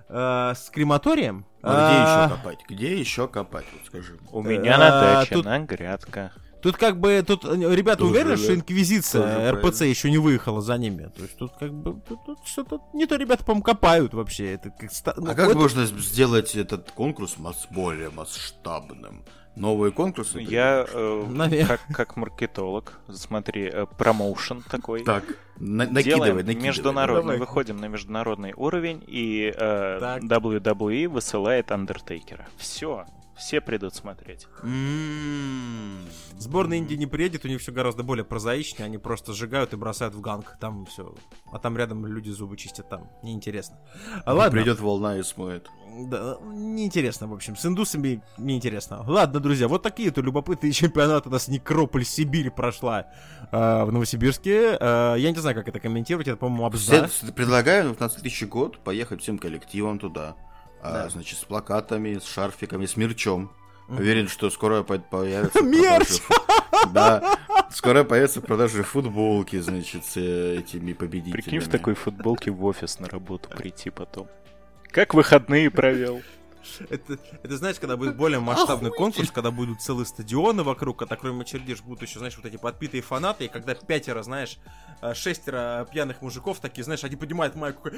[0.08, 1.46] а, с крематорием.
[1.62, 2.58] А где А, еще копать?
[2.68, 3.64] Где еще копать?
[3.72, 4.18] Вот скажи.
[4.32, 6.32] У меня на А, даче, тут- на грядка.
[6.62, 8.42] Тут как бы, тут э, ребята Тоже, уверены, да.
[8.42, 9.84] что Инквизиция, Тоже РПЦ правильно.
[9.90, 11.10] еще не выехала за ними.
[11.16, 14.52] То есть тут как бы, тут, тут что-то, не то ребята, по-моему, копают вообще.
[14.54, 19.24] Это как ста- ну, А как это- можно сделать этот конкурс мас- более масштабным?
[19.56, 20.40] Новые конкурсы?
[20.40, 25.02] Я э, как, как маркетолог, смотри, э, промоушен такой.
[25.02, 25.24] Так,
[25.58, 26.66] на- Делаем накидывай, накидывай.
[26.68, 27.38] международный, Давай.
[27.38, 30.22] выходим на международный уровень, и э, Так.
[30.22, 32.46] WWE высылает Андертейкера.
[32.58, 33.06] Все,
[33.40, 34.46] все придут смотреть.
[34.62, 36.06] М.
[36.38, 40.14] Сборная Индии не приедет, у них все гораздо более прозаичнее, они просто сжигают и бросают
[40.14, 41.14] в ганг, там все.
[41.52, 43.78] А там рядом люди зубы чистят, там неинтересно.
[44.24, 45.68] А ладно, Придет волна и смоет.
[46.06, 49.02] да, неинтересно, в общем, с индусами неинтересно.
[49.06, 53.06] Ладно, друзья, вот такие-то любопытные чемпионаты у нас Некрополь Сибирь прошла
[53.50, 54.76] э, в Новосибирске.
[54.80, 57.08] Э, я не знаю, как это комментировать, это, по-моему, обзор.
[57.08, 60.36] Все- Предлагаю на следующий год поехать всем коллективом туда.
[60.82, 61.08] А, Да.
[61.08, 63.50] значит, с плакатами, с шарфиками, с мерчом.
[63.88, 66.20] Уверен, что скоро по- появится Мерч!
[66.92, 67.36] Да,
[67.72, 71.32] скоро появятся продажи футболки, значит, с э, этими победителями.
[71.42, 74.28] Прикинь, в такой футболке в офис на работу прийти потом.
[74.88, 76.22] Как выходные провел?
[76.90, 81.42] Это, это знаешь, когда будет более масштабный конкурс, когда будут целые стадионы вокруг, когда кроме
[81.42, 84.58] очередиш будут еще, знаешь, вот эти подпитые фанаты, и когда пятеро, знаешь,
[85.02, 87.90] э, шестеро пьяных мужиков такие, знаешь, они поднимают майку,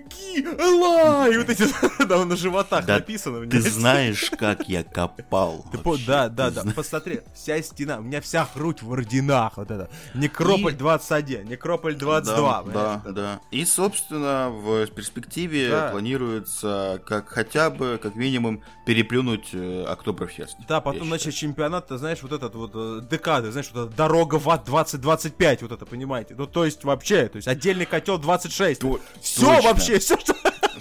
[0.00, 1.28] Ма-ма-ги-ла!
[1.28, 1.66] И вот эти
[2.08, 3.46] там на животах Да написано.
[3.48, 5.64] Ты знаешь, как я копал.
[5.72, 6.62] Ты по- вообще, да, ты да, да.
[6.62, 6.76] знаешь.
[6.76, 9.88] Посмотри, вся стена, у меня вся грудь в орденах, вот это.
[10.14, 12.62] Некрополь И- 21, Некрополь 22.
[12.64, 13.40] Да, да, да.
[13.50, 15.88] И, собственно, в перспективе Да.
[15.90, 20.56] планируется как хотя бы, как минимум, переплюнуть э, Октоберфест.
[20.68, 24.38] Да, потом начать чемпионат, ты знаешь, вот этот вот э, декады, знаешь, вот эта дорога
[24.38, 26.34] в ад 2025, вот это, понимаете?
[26.36, 28.80] Ну, то есть вообще, то есть отдельный котел 26.
[28.80, 29.62] То- все точно.
[29.68, 30.34] вообще, все, что...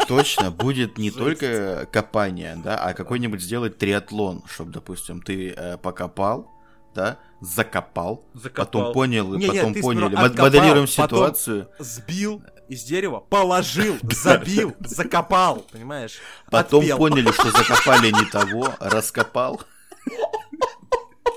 [0.07, 6.49] Точно, будет не только копание, да, а какой-нибудь сделать триатлон, чтобы, допустим, ты э, покопал,
[6.95, 8.65] да, закопал, Закопал.
[8.65, 14.75] потом понял, Не-не, потом ты поняли, сперва откопал, моделируем ситуацию, Сбил из дерева, положил, забил,
[14.79, 16.19] закопал, понимаешь?
[16.51, 16.97] потом Отпел.
[16.97, 19.61] поняли, что закопали не того, раскопал.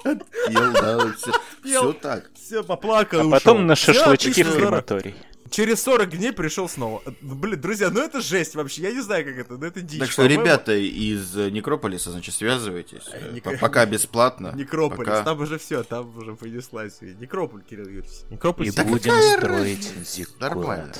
[0.05, 1.93] Отпел, да, все, Пел.
[1.95, 2.31] так.
[2.35, 3.31] Все, поплакал, А ушел.
[3.33, 5.15] потом на шашлычки в крематорий.
[5.51, 7.03] Через 40 дней пришел снова.
[7.21, 8.83] Блин, друзья, ну это жесть вообще.
[8.83, 10.01] Я не знаю, как это, но это дичь.
[10.01, 10.43] Так что, по-моему.
[10.45, 13.03] ребята из э, Некрополиса, значит, связывайтесь.
[13.13, 14.53] э, Ник- по- Пока бесплатно.
[14.57, 17.03] Некрополис, пока- там уже все, там уже понеслась.
[17.03, 18.11] Некрополь, Кирилл Юрьевич.
[18.31, 18.69] Некрополь.
[18.69, 19.93] И будем строить
[20.41, 20.95] Нормально.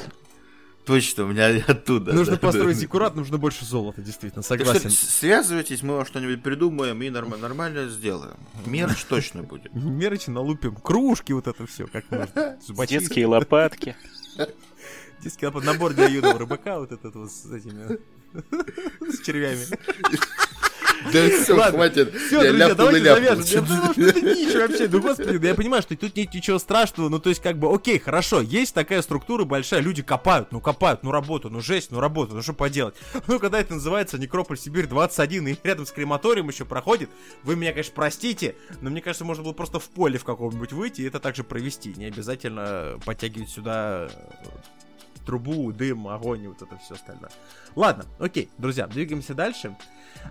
[0.85, 2.13] Точно, у меня оттуда.
[2.13, 2.81] Нужно да, построить да.
[2.81, 4.91] зиккурат, нужно больше золота, действительно, Так что согласен.
[4.91, 8.37] связывайтесь, мы вам что-нибудь придумаем и норм- нормально сделаем.
[8.67, 9.73] Мерч точно будет.
[9.75, 12.59] Мерочи налупим, кружки, вот это все, как можно.
[12.87, 13.95] Детские лопатки.
[15.23, 17.99] Детский набор- набор для юного рыбака, вот этот вот с этими...
[19.13, 19.67] С червями.
[21.13, 22.15] Да все, хватит.
[22.15, 23.65] Все, друзья, давайте завяжем.
[23.97, 24.89] Это дичь вообще.
[24.89, 27.09] Ну, господи, да я понимаю, что тут нет ничего страшного.
[27.09, 31.03] Ну, то есть, как бы, окей, хорошо, есть такая структура большая, люди копают, ну, копают,
[31.03, 32.95] ну, работу, ну, жесть, ну, работу, ну, что поделать.
[33.29, 37.09] Ну, когда это называется Некрополь Сибирь 21, и рядом с крематорием еще проходит,
[37.45, 41.03] вы меня, конечно, простите, но мне кажется, можно было просто в поле в каком-нибудь выйти
[41.03, 41.95] и это также провести.
[41.97, 44.47] Не обязательно подтягивать сюда э,
[45.25, 47.31] трубу, дым, огонь и вот это все остальное.
[47.75, 49.77] Ладно, окей, друзья, двигаемся дальше.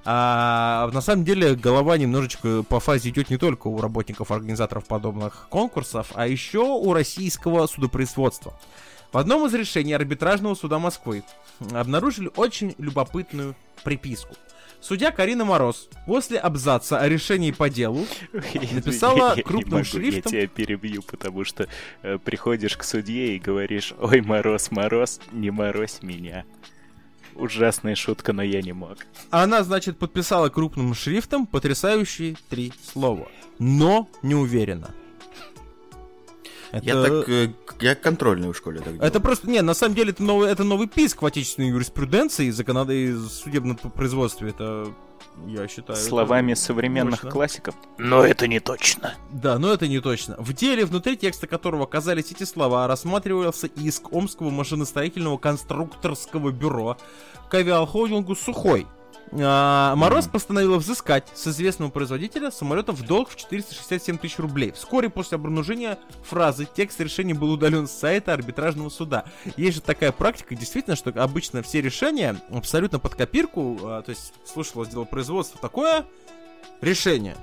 [0.04, 5.48] А, на самом деле голова немножечко по фазе идет не только у работников организаторов подобных
[5.50, 8.54] конкурсов, а еще у российского судопроизводства.
[9.12, 11.24] В одном из решений арбитражного суда Москвы
[11.72, 14.36] обнаружили очень любопытную приписку.
[14.82, 18.08] Судья Карина Мороз после абзаца о решении по делу
[18.72, 20.34] Написала Я крупным могу, шрифтом.
[20.34, 21.68] Я тебя перебью, потому что
[22.02, 26.46] э, приходишь к судье и говоришь, ой, мороз, мороз, не морозь меня.
[27.42, 28.98] Ужасная шутка, но я не мог.
[29.32, 33.28] Она, значит, подписала крупным шрифтом потрясающие три слова.
[33.58, 34.92] Но не уверена.
[36.72, 39.06] Я так, э, к- я контрольный в школе так делал.
[39.06, 42.52] Это просто, не, на самом деле это новый, это новый писк в отечественной юриспруденции и
[42.52, 42.90] законод...
[42.92, 44.50] и судебном производстве.
[44.50, 44.88] Это,
[45.48, 45.98] я считаю...
[45.98, 47.32] это Словами современных мощно.
[47.32, 47.76] классиков.
[47.98, 49.16] Но это не точно.
[49.32, 50.36] Да, но это не точно.
[50.38, 56.98] В деле, внутри текста которого оказались эти слова, рассматривался иск Омского машиностроительного конструкторского бюро
[57.50, 58.88] к авиахолдингу «Сухой».
[59.34, 64.72] А, Мороз постановила взыскать с известного производителя самолетов в долг в 467 тысяч рублей.
[64.72, 69.26] Вскоре после обнаружения фразы текст решения был удален с сайта арбитражного суда.
[69.56, 74.34] Есть же такая практика, действительно, что обычно все решения абсолютно под копирку, а, то есть
[74.46, 76.06] слушалось дело производства такое
[76.82, 77.38] решение.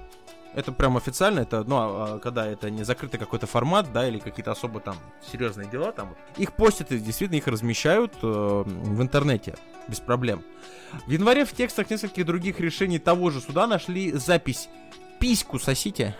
[0.55, 4.18] Это прям официально, это, ну, а, а, когда это не закрытый какой-то формат, да, или
[4.18, 4.96] какие-то особо там
[5.30, 9.57] серьезные дела, там, их постят и действительно их размещают э, в интернете
[9.88, 10.42] без проблем.
[11.07, 14.68] В январе в текстах нескольких других решений того же суда нашли запись
[15.20, 16.16] «Письку сосите».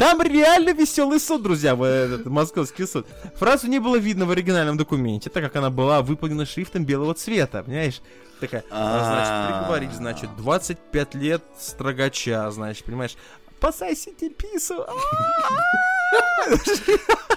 [0.00, 3.06] Там реально веселый суд, друзья, этот московский суд.
[3.36, 7.62] Фразу не было видно в оригинальном документе, так как она была выполнена шрифтом белого цвета,
[7.62, 8.00] понимаешь?
[8.40, 13.14] Такая, а, значит, приговорить, значит, 25 лет строгача, значит, понимаешь?
[13.60, 14.86] Пососите пису.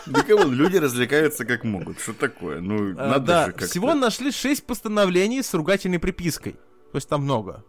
[0.06, 2.00] Да come on, люди развлекаются как могут.
[2.00, 2.62] Что такое?
[2.62, 3.68] Ну, А, надо же как-то.
[3.68, 6.54] всего нашли 6 постановлений с ругательной припиской.
[6.54, 7.66] То есть там много.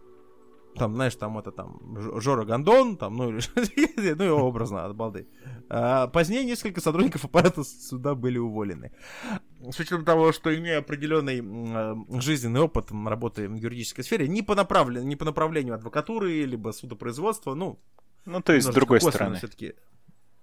[0.77, 1.79] Там, знаешь, там это там
[2.19, 5.27] Жора Гондон, там, ну, ну и образно от балды.
[5.69, 8.91] А, позднее несколько сотрудников аппарата суда были уволены.
[9.71, 14.53] С учетом того, что имея определенный э, жизненный опыт работы в юридической сфере, не по,
[14.55, 17.79] направлению, не по направлению адвокатуры, либо судопроизводства, ну,
[18.25, 19.37] Ну, то есть, с другой стороны.
[19.37, 19.73] всё-таки.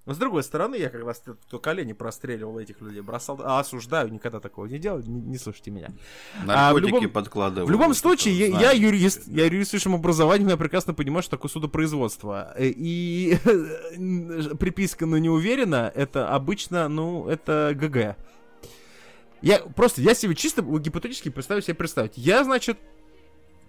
[0.05, 4.13] Но с другой стороны, я как раз то колени простреливал этих людей, бросал, а осуждаю,
[4.13, 5.91] никогда такого не делал, не, не слушайте меня.
[6.41, 7.69] А в Наркотики любом- подкладывают.
[7.69, 11.37] В любом случае, я, я юрист, я юрист с высшим образованием, я прекрасно понимаю, что
[11.37, 12.53] такое судопроизводство.
[12.57, 13.37] Э, И
[14.59, 18.17] приписка, но не уверена, это обычно, ну, это ГГ.
[19.41, 22.13] Я просто, я себе чисто гипотетически представлю себе представить.
[22.17, 22.79] Я, значит,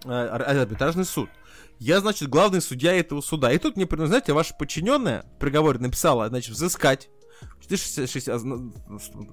[0.05, 1.29] арбитражный суд.
[1.79, 3.51] Я, значит, главный судья этого суда.
[3.51, 7.09] И тут мне, знаете, ваша подчиненная в приговоре написала, значит, взыскать
[7.61, 8.73] 466, а, ну,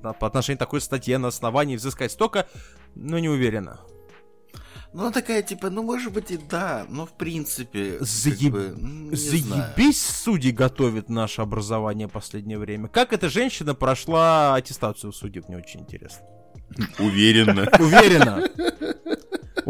[0.02, 2.46] на- по отношению к такой статье на основании взыскать столько,
[2.94, 3.80] но не уверена.
[4.92, 7.92] Ну, она такая, типа, ну, может быть, и да, но в принципе...
[7.98, 9.72] как Заеб- бы, м, не знаю.
[9.76, 12.88] Заебись судьи готовит наше образование в последнее время.
[12.88, 16.26] Как эта женщина прошла аттестацию судеб, мне очень интересно.
[16.98, 17.68] Уверенно.
[17.78, 18.48] Уверена.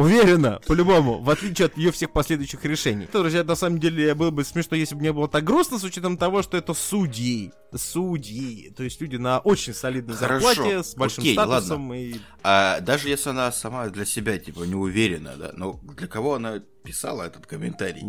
[0.01, 3.05] Уверена, по-любому, в отличие от ее всех последующих решений.
[3.05, 5.85] Это, друзья, на самом деле было бы смешно, если бы не было так грустно, с
[5.85, 7.53] учетом того, что это судьи.
[7.75, 8.73] Судьи.
[8.77, 12.15] То есть люди на очень солидной Хорошо, зарплате, с большим окей, статусом и...
[12.43, 16.61] А даже если она сама для себя, типа, не уверена, да, но для кого она
[16.83, 18.03] писала этот комментарий?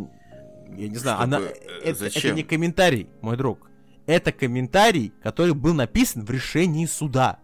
[0.77, 1.45] Я не знаю, Чтобы, она...
[1.45, 2.35] э, Это, это зачем?
[2.37, 3.69] не комментарий, мой друг.
[4.05, 7.39] Это комментарий, который был написан в решении суда.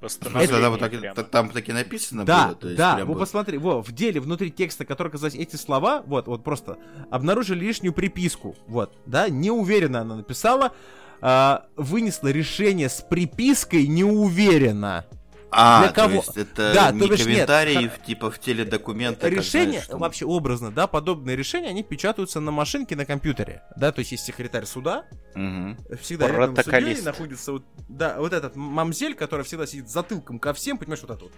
[0.00, 2.54] Ну, Постановление тогда вот так, та- там таки написано Да, было?
[2.56, 6.02] то есть да, вы вот- посмотри, во, в деле внутри текста, который оказались эти слова,
[6.06, 6.78] вот, вот просто
[7.10, 10.72] обнаружили лишнюю приписку, вот, да, неуверенно она написала,
[11.20, 15.04] а, вынесла решение с припиской неуверенно.
[15.52, 16.14] А, для то кого?
[16.14, 19.22] есть это Да, не то бишь нет, комментарий, ха- в- типа в теле документа.
[19.22, 23.62] как, Решение, знаешь, что- вообще образно, да, подобные решения, они печатаются на машинке на компьютере,
[23.76, 25.76] да, то есть есть секретарь суда, Мгм.
[26.00, 30.52] всегда рядом с судьей находится вот, да, вот этот мамзель, который всегда сидит затылком ко
[30.54, 31.32] всем, понимаешь, вот это вот.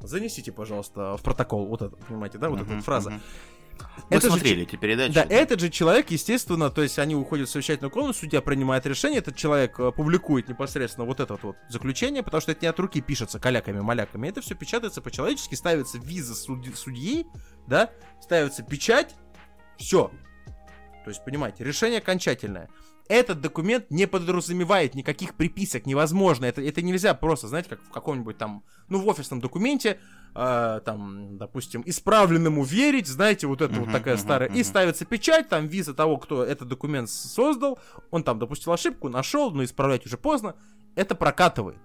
[0.00, 3.10] Занесите, пожалуйста, в протокол вот это, понимаете, да, вот эта Мгм, вот фраза.
[3.10, 3.20] мгм.
[4.10, 5.14] Вы Это же смотрели эти передачи?
[5.14, 9.18] Да, этот же человек, естественно, то есть они уходят в совещательную комнату, судья принимает решение,
[9.20, 13.00] этот человек э, публикует непосредственно вот это вот заключение, потому что это не от руки
[13.00, 17.26] пишется каляками-маляками, это все печатается по-человечески, ставится виза суд- судьи,
[17.66, 19.14] да, ставится печать,
[19.78, 20.10] все.
[21.04, 22.68] То есть, понимаете, решение окончательное.
[23.08, 26.46] Этот документ не подразумевает никаких приписок, невозможно.
[26.46, 29.98] Это, это нельзя просто, знаете, как в каком-нибудь там, ну, в офисном документе,
[30.34, 34.48] э, там, допустим, исправленному верить, знаете, вот это вот Мгм, такая мгм, старая.
[34.48, 34.64] И мгм.
[34.64, 37.78] ставится печать, там, виза того, кто этот документ создал,
[38.10, 40.54] он там допустил ошибку, нашел, но исправлять уже поздно.
[40.94, 41.78] Это прокатывает.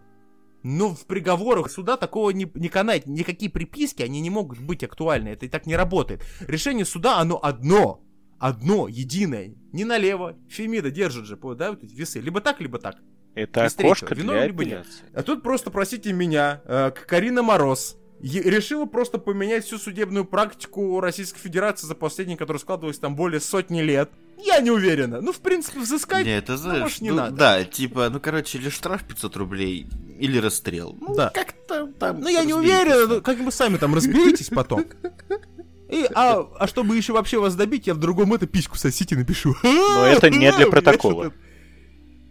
[0.63, 3.05] Но в приговорах суда такого не, не канает.
[3.05, 5.30] Никакие приписки, они не могут быть актуальны.
[5.30, 6.26] Это и так не работает.
[6.41, 8.01] Решение суда, оно одно.
[8.40, 9.56] Одно, единое.
[9.72, 10.36] Не налево.
[10.50, 12.20] Фемида держит же, да, вот эти весы.
[12.20, 12.98] Либо так, либо так.
[13.34, 13.92] Это Из третьего.
[13.94, 14.88] окошко Вино для либо нет.
[15.14, 21.00] А тут просто, простите меня, э, К- Карина Мороз решила просто поменять всю судебную практику
[21.00, 24.10] Российской Федерации за последние, которая складывалась там более сотни лет.
[24.44, 25.22] Я не уверена.
[25.22, 26.26] Ну, в принципе, взыскать...
[26.26, 27.36] Не, это знаешь, может, не ну, надо.
[27.36, 29.88] Да, типа, ну, короче, или штраф 500 рублей,
[30.20, 30.96] или расстрел.
[31.00, 31.30] Ну, Да.
[31.30, 32.22] как-то там...
[32.22, 33.16] Ну, я не разберитесь, уверен, да.
[33.16, 34.86] ну, как бы сами там разберитесь потом.
[35.90, 39.56] И, а, а чтобы еще вообще вас добить, я в другом это письку сосите напишу.
[39.64, 41.32] Но это не для протокола.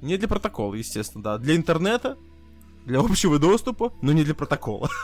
[0.03, 1.39] Не для протокола, естественно, да.
[1.39, 2.19] Для интернета,
[2.85, 4.91] для общего доступа, но не для протокола.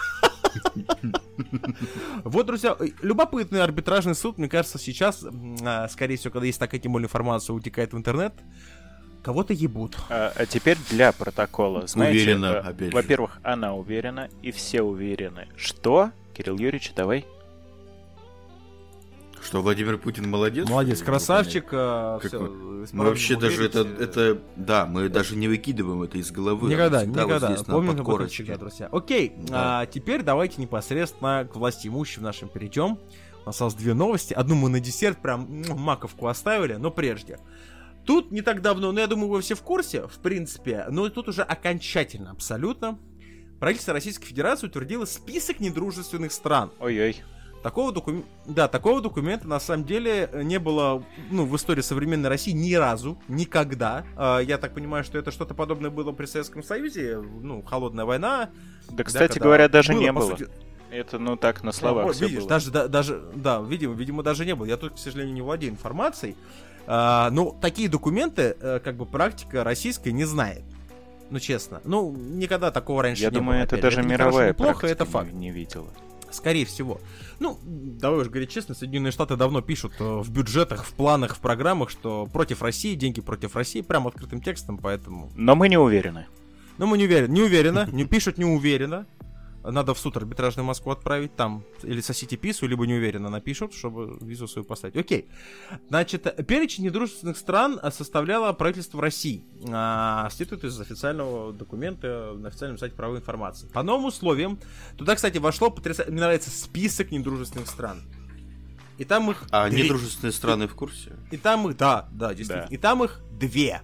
[2.25, 5.25] Вот, друзья, э, любопытный арбитражный суд, мне кажется, сейчас,
[5.63, 8.35] а, скорее всего, когда есть такая тем более информация утекает в интернет,
[9.23, 9.97] кого-то ебут.
[10.11, 11.87] А, а теперь для протокола.
[11.87, 12.91] Знаете, Уверена, э.
[12.91, 15.49] Во-первых, она уверена, и все уверены.
[15.57, 16.11] Что?
[16.35, 17.25] Кирилл Юрьевич, давай.
[19.43, 20.69] Что, Владимир Путин молодец?
[20.69, 21.05] Молодец, ли?
[21.07, 21.73] красавчик.
[21.73, 26.71] вы- с Мы вообще даже это, это, да, мы даже не выкидываем это из головы.
[26.71, 27.51] Никогда, вот никогда.
[27.51, 28.89] на Помним об этом всегда, друзья.
[28.93, 29.81] Окей, Да.
[29.81, 32.99] а, теперь давайте непосредственно к власти имущим нашим перейдем.
[33.43, 34.33] У нас осталось две новости.
[34.35, 37.41] Одну мы на десерт прям м, маковку оставили, но прежде.
[38.07, 41.29] Тут не так давно, ну я думаю, вы все в курсе, в принципе, но тут
[41.29, 42.99] уже окончательно, абсолютно.
[43.61, 46.73] Правительство Российской Федерации утвердило список недружественных стран.
[46.81, 47.23] Ой-ой.
[47.63, 52.29] Такого документа, да, такого документа на самом деле э, не было, ну, в истории современной
[52.29, 54.05] России ни разу, никогда.
[54.17, 58.51] А, Я так понимаю, что это что-то подобное было при Советском Союзе, ну, холодная война.
[58.89, 60.31] Да, да, кстати когда говоря, даже было, не было.
[60.31, 60.49] сути-
[60.91, 62.49] Это, ну, так, на словах все видишь, было.
[62.49, 64.67] даже, да, даже, да, видимо, видимо, даже не было.
[64.67, 66.37] Я тут, к сожалению, не владею информацией.
[66.87, 70.63] А, но такие документы, э, как бы практика российская не знает.
[71.31, 71.81] Ну, честно.
[71.85, 73.65] Ну, никогда такого раньше Я не думаю, было.
[73.65, 73.97] это опять же.
[73.97, 75.33] даже хорошо, мировая плохо, практика это факт.
[75.33, 75.89] Не видела.
[76.33, 77.01] Скорее всего.
[77.41, 81.41] Ну, давай уж говорить честно, Соединенные Штаты давно пишут э, в бюджетах, в планах, в
[81.41, 85.31] программах, что против России, деньги против России, прям открытым текстом, поэтому...
[85.37, 86.27] Но мы не уверены.
[86.79, 89.07] Но мы не уверены, не уверенно, не пишут не уверенно.
[89.65, 94.19] Надо в суд арбитражный в Москву отправить, там или сосите пису, либо неуверенно напишут, чтобы
[94.21, 94.97] визу свою поставить.
[94.97, 95.29] Окей.
[95.89, 99.45] Значит, перечень недружественных стран составляло правительство России.
[99.71, 103.69] А, Следует из официального документа на официальном сайте правовой информации.
[103.69, 104.59] По новым условиям,
[104.97, 106.05] туда, кстати, вошло, потряса...
[106.09, 108.03] мне нравится, список недружественных стран.
[108.99, 109.45] И там их...
[109.51, 109.85] А две.
[109.85, 111.13] недружественные страны в курсе?
[111.31, 112.69] И там их, да, да, действительно.
[112.69, 112.75] Да.
[112.75, 113.81] И там их две.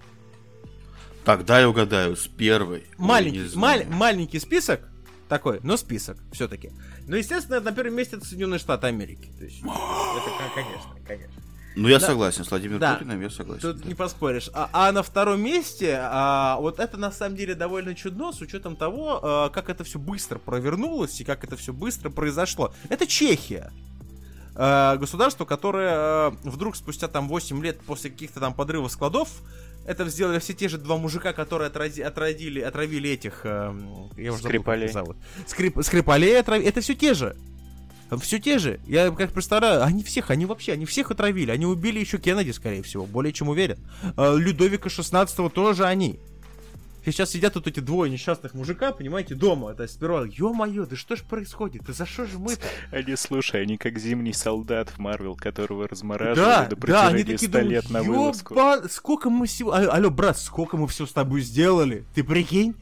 [1.25, 2.79] Тогда я угадаю, с первой.
[2.79, 4.81] Ой, Маленький, маль- маленький список
[5.29, 6.71] такой, но список все-таки.
[7.07, 9.29] Но, естественно, на первом месте это Соединенные Штаты Америки.
[9.37, 11.33] То есть, это, конечно, конечно.
[11.75, 12.07] Ну, я Да.
[12.07, 12.95] согласен, с Владимиром Да.
[12.95, 13.61] Путиным я согласен.
[13.61, 13.87] Тут да.
[13.87, 14.49] не поспоришь.
[14.53, 18.75] А, а на втором месте, а, вот это на самом деле довольно чудно, с учетом
[18.75, 22.73] того, а, как это все быстро провернулось и как это все быстро произошло.
[22.89, 23.71] Это Чехия.
[24.55, 29.29] А, государство, которое а, вдруг спустя там 8 лет после каких-то там подрывов складов,
[29.89, 33.41] это сделали все те же два мужика, которые отрази- отравили, отравили этих...
[33.43, 34.89] эм, я уже Скрипалей.
[35.47, 36.69] Скрип, Скрипалей отравили.
[36.69, 37.35] Это все те же.
[38.21, 38.79] Все те же.
[38.85, 41.49] Я как представляю, они всех, они вообще, они всех отравили.
[41.49, 43.79] Они убили еще Кеннеди, скорее всего, более чем уверен.
[44.15, 46.19] А, Людовика 16 тоже они.
[47.05, 49.71] Сейчас сидят тут эти двое несчастных мужика, понимаете, дома.
[49.71, 51.83] Это сперва, ё-моё, да что ж происходит?
[51.85, 52.65] Да за что же мы-то?
[52.91, 57.23] Они, слушай, они как зимний солдат в Марвел, которого размораживали Да, до да, они протяжении
[57.23, 58.53] такие 100 думают, лет на вылазку.
[58.53, 59.73] «Ёба, сколько мы всего...
[59.73, 62.05] А- Алло, брат, сколько мы все с тобой сделали?
[62.13, 62.75] Ты прикинь?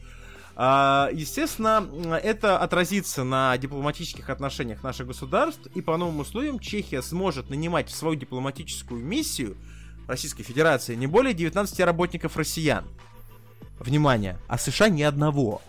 [0.60, 1.88] А, естественно,
[2.20, 7.94] это отразится на дипломатических отношениях наших государств, и по новым условиям Чехия сможет нанимать в
[7.94, 9.56] свою дипломатическую миссию
[10.08, 12.84] Российской Федерации не более 19 работников россиян.
[13.80, 15.62] Внимание, а США ни одного.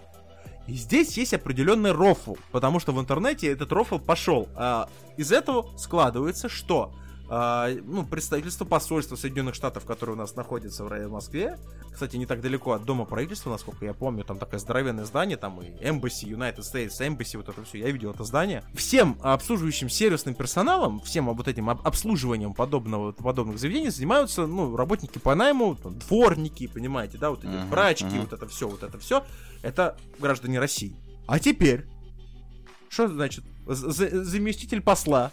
[0.68, 4.48] И здесь есть определенный рофл, потому что в интернете этот рофл пошел.
[4.56, 4.88] А,
[5.18, 6.94] из этого складывается, что
[7.30, 11.60] ну, представительство посольства Соединенных Штатов, которое у нас находится в районе Москве,
[11.94, 15.62] кстати, не так далеко от дома правительства, насколько я помню, там такое здоровенное здание, там
[15.62, 18.64] и Embassy, United States Embassy, вот это все, я видел это здание.
[18.74, 25.20] Всем обслуживающим сервисным персоналом, всем вот этим об- обслуживанием подобного, подобных заведений занимаются, ну, работники
[25.20, 28.22] по найму, там, дворники, понимаете, да, вот эти Мгм, брачки, мгм.
[28.22, 29.24] вот это все, вот это все,
[29.62, 30.96] это граждане России.
[31.28, 31.86] А теперь,
[32.90, 35.32] что значит, заместитель посла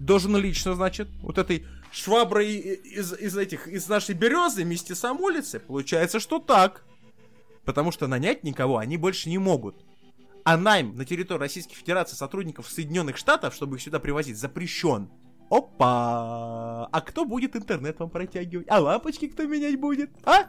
[0.00, 5.60] должен лично, значит, вот этой шваброй из, из этих, из нашей березы вместе сам улицы,
[5.60, 6.84] получается, что так.
[7.64, 9.76] Потому что нанять никого они больше не могут.
[10.44, 15.10] А найм на территории Российской Федерации сотрудников Соединенных Штатов, чтобы их сюда привозить, запрещен.
[15.50, 16.86] Опа!
[16.86, 18.66] А кто будет интернет вам протягивать?
[18.70, 20.10] А лампочки кто менять будет?
[20.24, 20.46] А?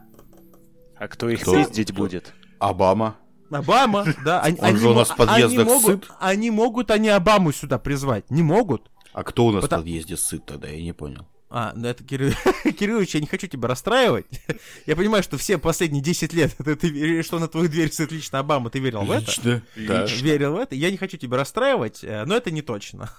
[0.95, 1.55] А кто их Кто?
[1.55, 2.33] пиздить будет?
[2.59, 3.17] Обама.
[3.49, 4.41] Обама, да.
[4.41, 6.13] Они, Он они же у нас в подъездах они могут, сыт.
[6.19, 8.29] они могут, они Обаму сюда призвать.
[8.29, 8.89] Не могут.
[9.13, 11.27] А кто у нас Потому- в подъезде сыт тогда, я не понял.
[11.53, 12.31] А, ну это Кирилл...
[12.79, 14.25] Кириллович, я не хочу тебя расстраивать.
[14.85, 18.39] Я понимаю, что все последние 10 лет, ты, веришь, что на твою дверь сыт лично
[18.39, 19.25] Обама, ты верил в это?
[19.25, 19.61] Лично?
[19.75, 20.05] Да.
[20.05, 20.75] Верил в это.
[20.75, 23.11] Я не хочу тебя расстраивать, э, но это не точно.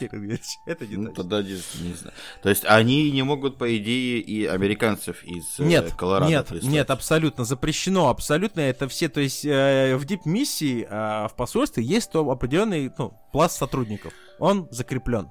[0.00, 1.22] Кирилл Юрьевич, это не Ну, точно.
[1.22, 2.14] тогда не, не знаю.
[2.42, 6.72] То есть они не могут, по идее, и американцев из э, Нет, Колорадо нет, прислать?
[6.72, 12.10] нет, абсолютно запрещено, абсолютно это все, то есть э, в дип-миссии э, в посольстве есть
[12.10, 15.30] то определенный ну, пласт сотрудников, он закреплен.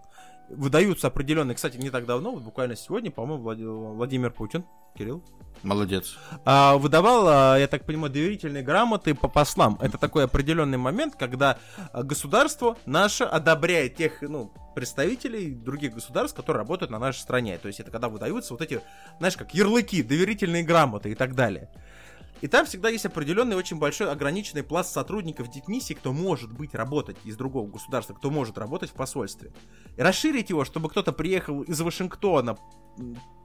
[0.56, 4.66] Выдаются определенные, кстати, не так давно, вот буквально сегодня, по-моему, Влади- Владимир Путин,
[4.98, 5.24] Кирилл,
[5.64, 6.16] Молодец.
[6.46, 9.78] а, выдавал, а, я так понимаю, доверительные грамоты по послам.
[9.82, 11.58] Это такой определенный момент, когда
[11.92, 17.58] а, государство наше одобряет тех, ну, представителей других государств, которые работают на нашей стране.
[17.58, 18.82] То есть это когда выдаются вот эти,
[19.20, 21.70] знаешь, как ярлыки, доверительные грамоты и так далее.
[22.44, 27.16] И там всегда есть определенный очень большой ограниченный пласт сотрудников дипмиссии, кто может быть работать
[27.24, 29.54] из другого государства, кто может работать в посольстве.
[29.96, 32.58] И расширить его, чтобы кто-то приехал из Вашингтона,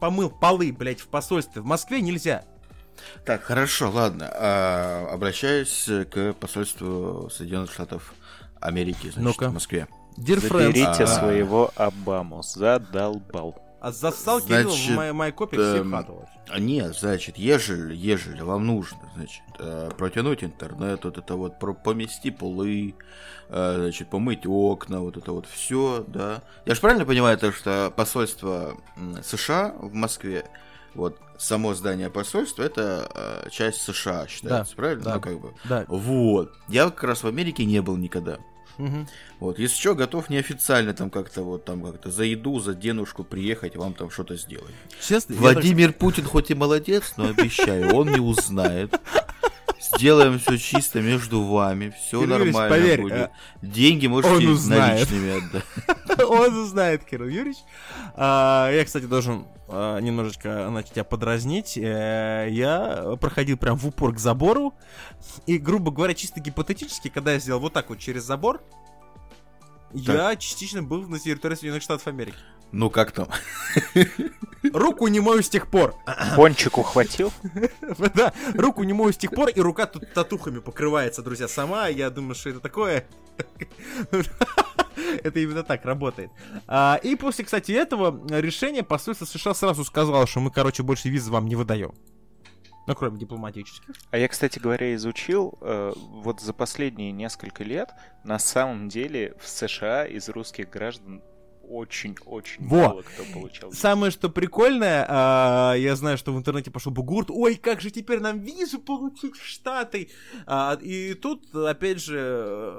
[0.01, 2.45] помыл полы, блядь, в посольстве в Москве нельзя.
[3.25, 4.29] Так, хорошо, ладно.
[4.35, 8.13] А, обращаюсь к посольству Соединенных Штатов
[8.61, 9.49] Америки, значит, Ну-ка.
[9.51, 9.87] в Москве.
[10.17, 12.43] Dear friends, Заберите а- своего Обаму.
[12.43, 13.63] Задолбал.
[13.81, 16.29] А зассал Кирилл в Значит, моей, моей копии эм, всех.
[16.49, 22.31] А Нет, значит, ежели, ежели вам нужно, значит, э, протянуть интернет, вот это вот, помести
[22.31, 22.95] полы,
[23.49, 26.43] э, значит, помыть окна, вот это вот все, да.
[26.65, 28.77] Я же правильно понимаю, то, что посольство
[29.23, 30.47] США в Москве,
[30.95, 35.05] вот, само здание посольства, это э, часть США считается, правильно?
[35.05, 35.15] да.
[35.15, 35.55] Ну, как бы.
[35.65, 35.85] Да.
[35.87, 36.53] Вот.
[36.69, 38.39] Я как раз в Америке не был никогда.
[38.79, 39.09] Мгм.
[39.41, 43.77] Вот, если что, готов неофициально там как-то вот там как-то за еду, за денежку приехать,
[43.77, 44.75] вам там что-то сделать.
[45.01, 48.99] Честно, Владимир Путин хоть и молодец, но обещаю, он не узнает.
[49.99, 53.13] Сделаем все чисто между вами, все нормально поверь, будет.
[53.15, 53.31] э,
[53.63, 54.33] Деньги можете
[54.69, 55.65] наличными отдать.
[56.29, 57.57] Он узнает, Кирилл Юрьевич.
[58.15, 61.77] А, я, кстати, должен а, немножечко начать тебя подразнить.
[61.77, 64.73] Э, Я проходил прям в упор к забору.
[65.47, 68.63] И, грубо говоря, чисто гипотетически, когда я сделал вот так вот через забор,
[69.93, 72.37] я частично был на территории Соединенных Штатов Америки.
[72.73, 73.29] Ну как там?
[74.73, 75.95] Руку не мою с тех пор.
[76.37, 77.33] Пончик ухватил?
[78.15, 81.89] Да, руку не мою с тех пор, и рука тут татухами покрывается, друзья, сама.
[81.89, 83.07] Я думаю, что это такое.
[85.23, 86.31] Это именно так работает.
[86.67, 91.31] А, и после, кстати, этого решения посольство США сразу сказало, что мы, короче, больше визы
[91.31, 91.95] вам не выдаем.
[92.89, 93.95] Ну, кроме дипломатических.
[94.11, 97.91] А я, кстати говоря, изучил, э, вот за последние несколько лет
[98.25, 101.23] на самом деле в США из русских граждан
[101.69, 102.89] очень-очень Во!
[102.89, 103.73] мало кто получал.
[103.73, 108.21] Самое, что прикольное, а, я знаю, что в интернете пошел бугурт, ой, как же теперь
[108.21, 110.11] нам визу получить в Штаты.
[110.47, 112.75] А, и тут, опять же,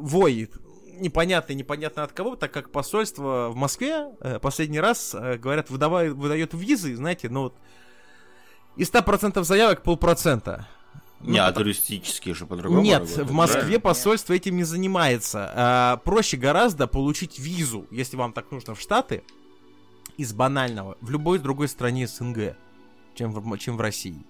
[0.00, 0.48] вой
[0.98, 6.12] непонятно, непонятно от кого, так как посольство в Москве э, последний раз, э, говорят, выдавает,
[6.14, 7.56] выдает визы, знаете, ну вот
[8.76, 10.68] из 100% заявок полпроцента
[11.26, 13.80] Не, а туристические же по-другому Нет, работают, в Москве правильно?
[13.80, 15.52] посольство этим не занимается.
[15.54, 19.22] А, проще гораздо получить визу, если вам так нужно, в Штаты,
[20.16, 22.56] из банального, в любой другой стране СНГ,
[23.14, 24.24] чем в, чем в России.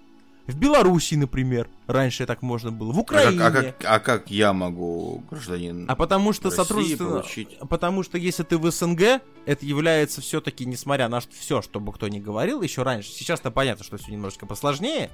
[0.47, 2.93] В Белоруссии, например, раньше так можно было.
[2.93, 3.39] В А Украине.
[3.39, 7.09] как, а, как, а как я могу, гражданин А потому что России сотрудничество...
[7.09, 7.59] получить?
[7.61, 12.09] Потому что если ты в СНГ, это является все-таки, несмотря на все, что бы кто
[12.09, 15.11] ни говорил еще раньше, сейчас-то понятно, что все немножечко посложнее,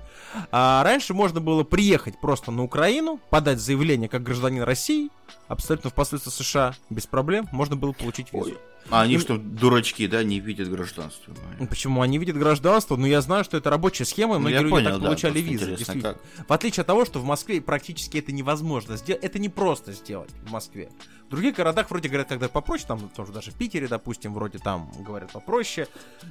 [0.50, 5.10] а раньше можно было приехать просто на Украину, подать заявление как гражданин России,
[5.46, 8.46] абсолютно в посольство США, без проблем, можно было получить визу.
[8.50, 8.58] Ой.
[8.88, 11.32] А они Им- что, дурачки, да, не видят гражданство?
[11.58, 12.96] Ну, Почему они видят гражданство?
[12.96, 15.06] Ну, я знаю, что это рабочая схема, и Ну, многие я люди понял, так да,
[15.06, 15.76] получали визы.
[16.00, 16.18] как.
[16.48, 20.30] В отличие от того, что в Москве практически это невозможно сделать, это не просто сделать
[20.44, 20.90] в Москве.
[21.28, 24.90] В других городах вроде говорят, когда попроще, там тоже даже в Питере, допустим, вроде там
[24.98, 25.86] говорят попроще,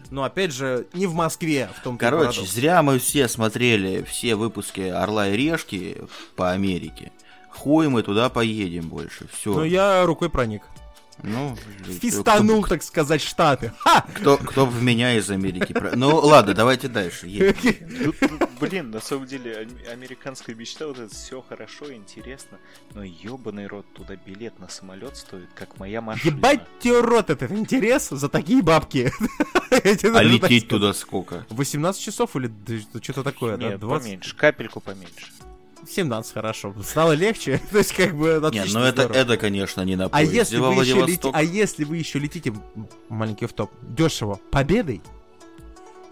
[0.10, 4.82] но опять же не в Москве, в том Короче, зря мы все смотрели все выпуски
[4.82, 6.02] Орла и Решки
[6.36, 7.14] по Америке.
[7.50, 9.28] Хуй мы туда поедем больше.
[9.32, 9.54] Все.
[9.54, 10.64] Но я рукой проник.
[11.24, 11.56] Ну,
[12.02, 13.72] Фистанул, так сказать, Штаты.
[13.80, 14.06] Ха!
[14.16, 15.74] Кто, кто, кто в меня из Америки?
[15.74, 17.28] про- Ну, ладно, давайте дальше.
[18.04, 18.16] Тут,
[18.60, 22.58] блин, на самом деле, ам- американская мечта, вот это все хорошо, интересно,
[22.94, 26.36] но ебаный рот туда билет на самолет стоит, как моя машина.
[26.36, 29.12] Ебать тебе рот этот интерес за такие бабки.
[29.72, 31.46] А лететь туда сколько?
[31.50, 32.52] 18 часов или
[33.02, 33.70] что-то такое, да?
[33.70, 34.04] Нет, 20?
[34.04, 35.28] поменьше, капельку поменьше.
[35.88, 36.74] 17, хорошо.
[36.84, 37.62] Стало легче.
[37.72, 39.18] То есть, как бы, Нет, отлично, ну это, здорово.
[39.18, 42.54] это, конечно, не на А если, во вы еще лети- а если вы еще летите,
[43.10, 45.02] маленький в топ, дешево, победой,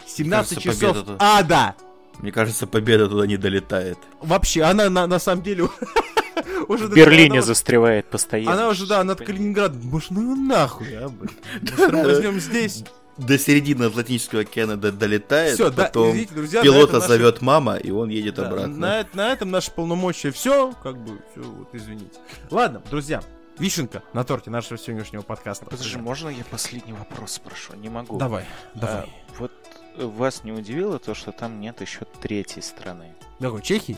[0.05, 1.76] 17 кажется, часов победа-то- ада.
[2.20, 3.99] Мне кажется, победа туда не долетает.
[4.22, 5.70] Вообще, она на, на самом деле
[6.68, 6.88] уже...
[6.88, 8.53] В Берлине она, застревает постоянно.
[8.53, 9.82] она уже, да, над Калининградом.
[9.84, 11.32] Может, ну нахуй, а, блин.
[11.78, 12.84] Может, мы возьмем здесь.
[13.18, 17.76] До середины Атлантического океана до- долетает, Все, да, потом извините, друзья, пилота наши- зовет мама,
[17.78, 18.76] и он едет да, обратно.
[18.78, 22.20] на, на этом наши полномочия все, как бы, все, вот, извините.
[22.51, 23.24] Ладно, друзья,
[23.57, 25.65] вишенка на торте нашего сегодняшнего подкаста.
[25.65, 27.74] Подожди, можно я последний вопрос спрошу?
[27.76, 28.18] Не могу.
[28.18, 28.45] Давай,
[28.76, 28.95] давай.
[29.01, 29.07] А,
[29.39, 29.51] вот
[29.97, 33.15] вас не удивило то, что там нет еще третьей страны?
[33.39, 33.97] Какой, Чехии?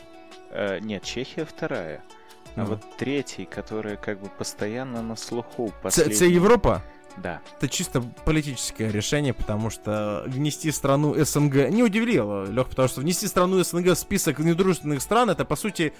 [0.50, 2.02] Э, нет, Чехия вторая.
[2.56, 2.64] А Ну.
[2.66, 5.72] вот третий, которая как бы постоянно на слуху.
[5.82, 6.82] Последний- це Европа?
[7.22, 7.40] Да.
[7.58, 11.70] Это чисто политическое решение, потому что внести страну СНГ...
[11.70, 15.92] Не удивило, Лех, потому что внести страну СНГ в список недружественных стран, это, по сути...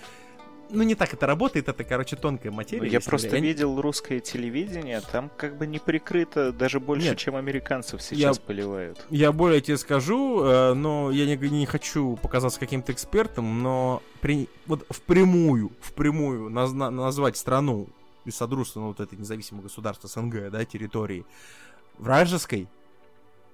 [0.73, 2.83] Ну, не так это работает, это, короче, тонкая материя.
[2.83, 3.43] Ну, я просто говоря.
[3.45, 7.19] видел русское телевидение, там как бы не прикрыто даже больше, Нет.
[7.19, 9.05] чем американцев сейчас Я- поливают.
[9.11, 14.49] Я более тебе скажу, э, но я не, не хочу показаться каким-то экспертом, но при,
[14.67, 17.89] вот впрямую, впрямую назна- назвать страну
[18.25, 21.25] из содружества ну, вот этой независимого государства СНГ, да, территории
[21.99, 22.69] вражеской,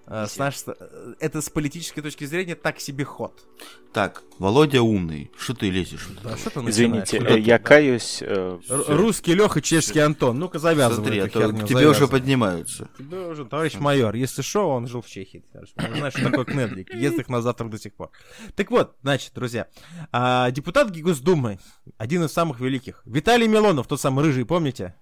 [0.07, 3.47] э, с нашей, э, это с политической точки зрения так себе ход.
[3.93, 6.07] Так, Володя умный, что ты лезешь?
[6.23, 7.37] Да, что ты Извините, начинаешь?
[7.45, 8.19] э, я каюсь.
[8.21, 8.59] э.
[8.69, 10.39] Русский Леха, чешский Антон.
[10.39, 12.09] Ну-ка завязывай Смотри, а то херню, к тебе уже завязывай.
[12.21, 12.89] поднимаются.
[12.99, 15.45] Тебе уже, товарищ майор, если что, он жил в Чехии.
[15.77, 15.97] майор.
[15.97, 16.93] Знаешь, что такое Кнедлик?
[16.95, 18.11] Ездит на завтрак до сих пор.
[18.55, 19.67] Так вот, значит, друзья,
[20.13, 21.59] а, депутат Госдумы,
[21.97, 24.95] один из самых великих, Виталий Милонов, тот самый рыжий, помните?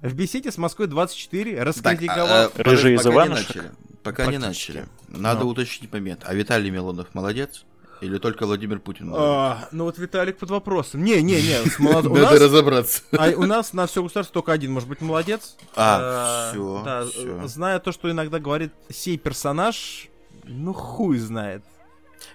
[0.00, 2.26] В беседе с Москвой-24 Так, раскритиковал...
[2.28, 3.72] а, а, подожди, Рыжий из Иванушек?
[4.02, 4.86] Пока не начали.
[5.08, 5.48] Надо Ну.
[5.50, 6.22] уточнить момент.
[6.24, 7.64] А Виталий Милонов молодец?
[8.00, 9.12] Или только Владимир Путин?
[9.14, 11.06] А, ну вот Виталик под вопросом.
[11.06, 13.02] С молод- у Надо разобраться.
[13.12, 15.56] А у нас на все государство только один может быть молодец.
[15.76, 16.82] А, Э, всё.
[16.84, 20.08] э, Зная то, что иногда говорит сей персонаж,
[20.42, 21.62] ну хуй знает.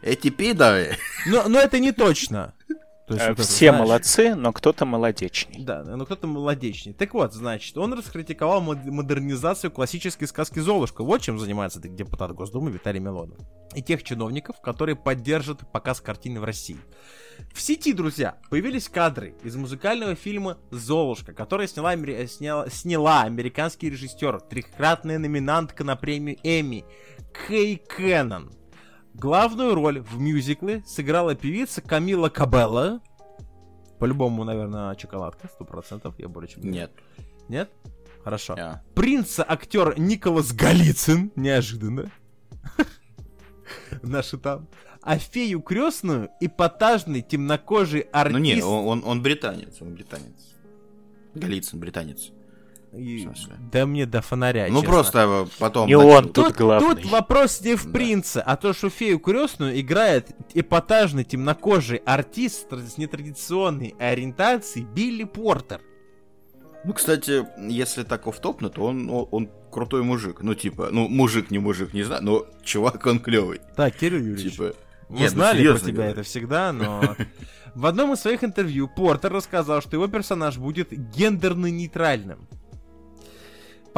[0.02, 0.96] Эти пидоры.
[1.26, 2.54] Но, но это не точно.
[3.14, 5.64] Есть э, вот это, Все знаешь, молодцы, но кто-то молодечней.
[5.64, 6.94] Да, но кто-то молодечней.
[6.94, 11.04] Так вот, значит, он раскритиковал мод- модернизацию классической сказки «Золушка».
[11.04, 13.38] Вот чем занимается депутат Госдумы Виталий Милонов.
[13.76, 16.78] И тех чиновников, которые поддержат показ картины в России.
[17.54, 21.96] В сети, друзья, появились кадры из музыкального фильма «Золушка», который сняла,
[22.28, 26.84] сняла, сняла американский режиссер, трехкратная номинантка на премию Эмми
[27.48, 28.52] Кей Кеннон.
[29.18, 33.02] Главную роль в мюзикле сыграла певица Камила Кабелла.
[34.00, 36.64] По-любому, наверное, шоколадка, сто процентов, я более чем.
[36.70, 36.92] Нет.
[37.50, 37.72] Нет?
[38.24, 38.56] Хорошо.
[38.60, 38.82] А.
[38.94, 42.12] Принца актер Николас Голицын, неожиданно.
[44.04, 44.68] Наши там.
[45.02, 48.34] А фею крестную эпатажный темнокожий артист.
[48.34, 50.56] Ну не, он, он- он британец, он британец.
[51.34, 52.32] Голицын британец.
[52.94, 53.28] И-?
[53.72, 54.90] Да мне до фонаря, Ну честно.
[54.90, 55.88] просто потом...
[55.88, 56.96] Не он тут Тут, главный.
[56.96, 57.92] тут вопрос не в Да.
[57.92, 65.82] принце, а то, что фею крестную играет эпатажный темнокожий артист с нетрадиционной ориентацией Билли Портер.
[66.86, 70.42] Ну, кстати, если так офтопно, то он, он, он крутой мужик.
[70.42, 73.60] Ну, типа, ну, мужик, не мужик, не знаю, но чувак, он клевый.
[73.76, 74.74] Так, Кирилл Юрьевич, Типа,
[75.10, 76.12] Мы Нет, ну, знали про тебя говорю.
[76.12, 77.16] это всегда, но...
[77.76, 82.48] В одном из своих интервью Портер рассказал, что его персонаж будет гендерно-нейтральным.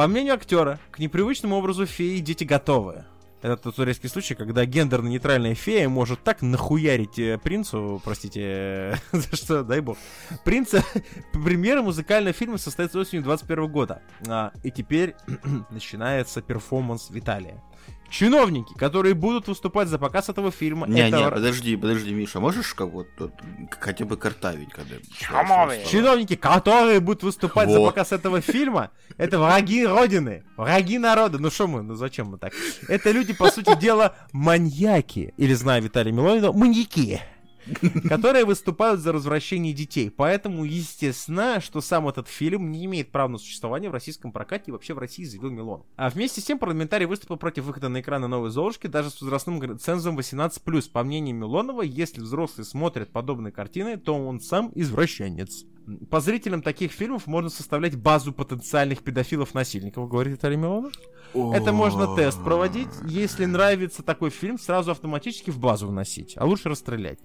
[0.00, 3.04] По мнению актера, к непривычному образу феи дети готовы.
[3.42, 9.36] Это тот турецкий случай, когда гендерно-нейтральная фея может так нахуярить э, принцу, простите, э, за
[9.36, 9.98] что, дай бог,
[10.42, 10.82] принца.
[11.34, 14.00] Премьера музыкального фильма состоится осенью 21 года.
[14.26, 15.16] А, и теперь
[15.70, 17.62] начинается перформанс Виталия.
[18.10, 22.74] Чиновники, которые будут выступать за показ этого фильма, Не, это- не, подожди, подожди, Миша, можешь
[22.74, 23.32] как вот тут
[23.78, 24.96] хотя бы картавить, когда...
[25.16, 25.84] Чумовые.
[25.86, 27.86] Чиновники, которые будут выступать за Во.
[27.86, 31.38] показ этого фильма, это враги Родины, враги народа.
[31.38, 32.52] Ну что мы, ну зачем мы так?
[32.88, 35.32] Это люди, по сути дела, маньяки.
[35.36, 37.20] Или, знаю Виталия Милонина, маньяки.
[38.08, 40.10] Которые выступают за развращение детей.
[40.10, 44.70] Поэтому, естественно, что сам этот фильм не имеет права на существование в российском прокате и
[44.72, 45.84] вообще в России заявил Милон.
[45.96, 49.78] А вместе с тем парламентарий выступил против выхода на экраны новой Золушки даже с возрастным
[49.78, 50.90] цензом 18+.
[50.90, 55.64] По мнению Милонова, если взрослые смотрят подобные картины, то он сам извращенец.
[56.10, 60.92] По зрителям таких фильмов можно составлять базу потенциальных педофилов-насильников, говорит Виталий Милонов.
[61.34, 62.88] Это можно тест проводить.
[63.06, 66.34] Если нравится такой фильм, сразу автоматически в базу вносить.
[66.36, 67.18] А лучше расстрелять.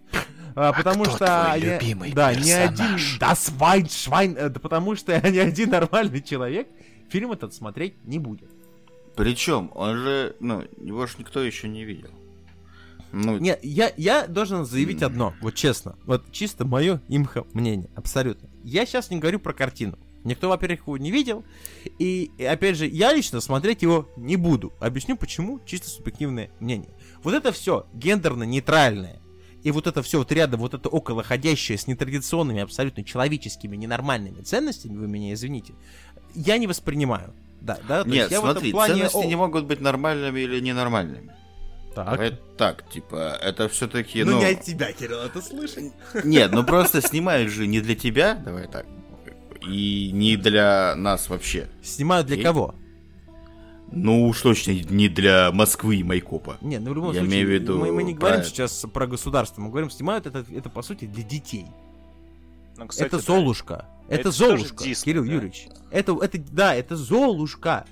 [0.56, 1.26] А, потому кто что...
[1.26, 2.78] твой они- любимый да, ни один...
[2.78, 3.18] персонаж?
[3.20, 4.38] Да, свайн, швайн...
[4.38, 6.68] э, Да потому что ни один нормальный человек
[7.10, 8.50] фильм этот смотреть не будет.
[9.16, 12.10] Причем, он же, ну, его же никто еще не видел.
[13.12, 15.96] Ну, Не, я, я должен заявить одно, вот честно.
[16.06, 18.50] Вот чисто мое имхо мнение, абсолютно.
[18.64, 19.98] Я сейчас не говорю про картину.
[20.26, 21.46] Никто, во-первых, его не видел.
[22.00, 24.74] И, опять же, я лично смотреть его не буду.
[24.80, 26.90] Объясню почему, чисто субъективное мнение.
[27.24, 29.22] Вот это все гендерно-нейтральное.
[29.64, 34.98] И вот это все вот рядом, вот это околоходящее с нетрадиционными, абсолютно человеческими, ненормальными ценностями,
[34.98, 35.74] вы меня извините,
[36.36, 37.34] я не воспринимаю.
[37.62, 39.82] Да, да, то Нет, есть я в этом смотри, плане- ценности О, не могут быть
[39.82, 41.32] нормальными или ненормальными.
[41.96, 42.12] Так.
[42.12, 44.40] Давай так, типа, это все-таки, Ну, ну...
[44.40, 45.94] не от тебя, Кирилл, это слышать.
[46.24, 48.86] Нет, ну просто снимают же не для тебя, давай так,
[49.68, 51.68] и не для нас вообще.
[51.84, 52.76] Снимают для И- кого?
[53.92, 56.58] Ну уж точно не для Москвы и Майкопа.
[56.62, 58.86] Не, ну в любом Я случае, имею в виду мы, мы не говорим про- сейчас
[58.92, 61.68] про государство, мы говорим, снимают это, это по сути для детей.
[62.78, 63.24] Ну, кстати, это да.
[63.24, 63.86] Золушка.
[64.10, 65.32] Это, Это Золушка, Дисней, Кирилл да.
[65.34, 65.68] Юрьевич.
[65.92, 67.86] Это, это, да, это Золушка.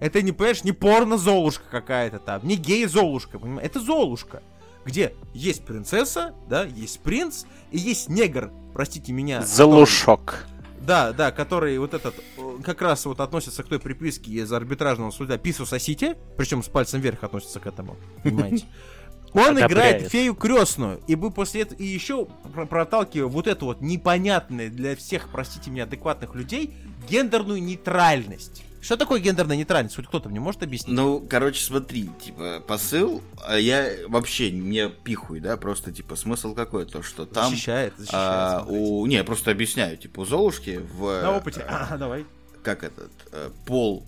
[0.00, 3.66] Это не, понимаешь, не порно-золушка какая-то там, не гей-золушка, понимаешь?
[3.68, 4.42] Это Золушка.
[4.84, 9.42] Где есть принцесса, да, есть принц, и есть негр, простите меня.
[9.42, 10.46] Залушок.
[10.88, 15.10] Да, да, который вот этот э, как раз вот относится к той приписке из арбитражного
[15.10, 18.64] суда Пису Сосите, причем с пальцем вверх относится к этому, понимаете?
[19.34, 23.82] Он играет фею крестную, и мы после этого и еще про- проталкиваем вот эту вот
[23.82, 26.74] непонятную для всех, простите меня, адекватных людей
[27.06, 28.62] гендерную нейтральность.
[28.88, 29.96] Что такое гендерная нейтральность?
[29.96, 30.96] Хоть кто-то мне может объяснить?
[30.96, 36.86] Ну, короче, смотри, типа, посыл, а я вообще не пихуй, да, просто, типа, смысл какой,
[36.86, 37.50] то, что там...
[37.50, 38.22] защищает, защищает.
[38.24, 39.04] а, у...
[39.04, 41.20] Не, я просто объясняю, типа, у Золушки в...
[41.20, 41.60] На опыте.
[41.60, 42.24] э, А, давай.
[42.62, 44.06] Как этот, э, пол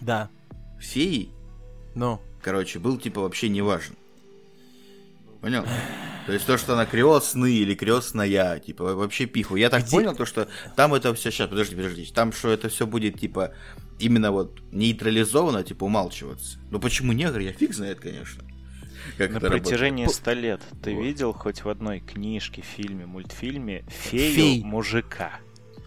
[0.00, 0.28] Да.
[0.78, 1.30] феи,
[1.96, 2.20] Ну.
[2.42, 3.95] короче, был, типа, вообще не важен.
[5.46, 5.64] Понял?
[6.26, 9.54] То есть то, что она крестный или крестная, типа, вообще пиху.
[9.54, 11.30] Я так Где- понял, то, что там это все...
[11.30, 12.04] Сейчас, подожди, подожди.
[12.12, 13.54] Там, что это все будет, типа,
[14.00, 16.58] именно вот нейтрализовано, типа, умалчиваться.
[16.72, 18.42] Ну почему негр, я фиг знает, конечно.
[19.18, 21.02] Как На протяжении ста лет ты Вот.
[21.04, 24.64] видел хоть в одной книжке, фильме, мультфильме фею Фей.
[24.64, 25.30] мужика?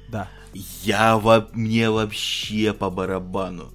[0.07, 0.29] Да.
[0.53, 1.49] Я во...
[1.51, 3.73] мне вообще по барабану.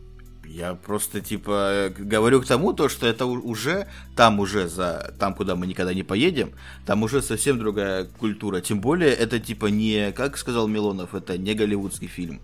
[0.55, 5.34] Я просто, типа, э, говорю к тому, то, что это уже, там уже за, там,
[5.34, 6.52] куда мы никогда не поедем,
[6.86, 8.61] там уже совсем другая культура.
[8.61, 12.40] Тем более, это, типа, не, как сказал Милонов, это не голливудский фильм.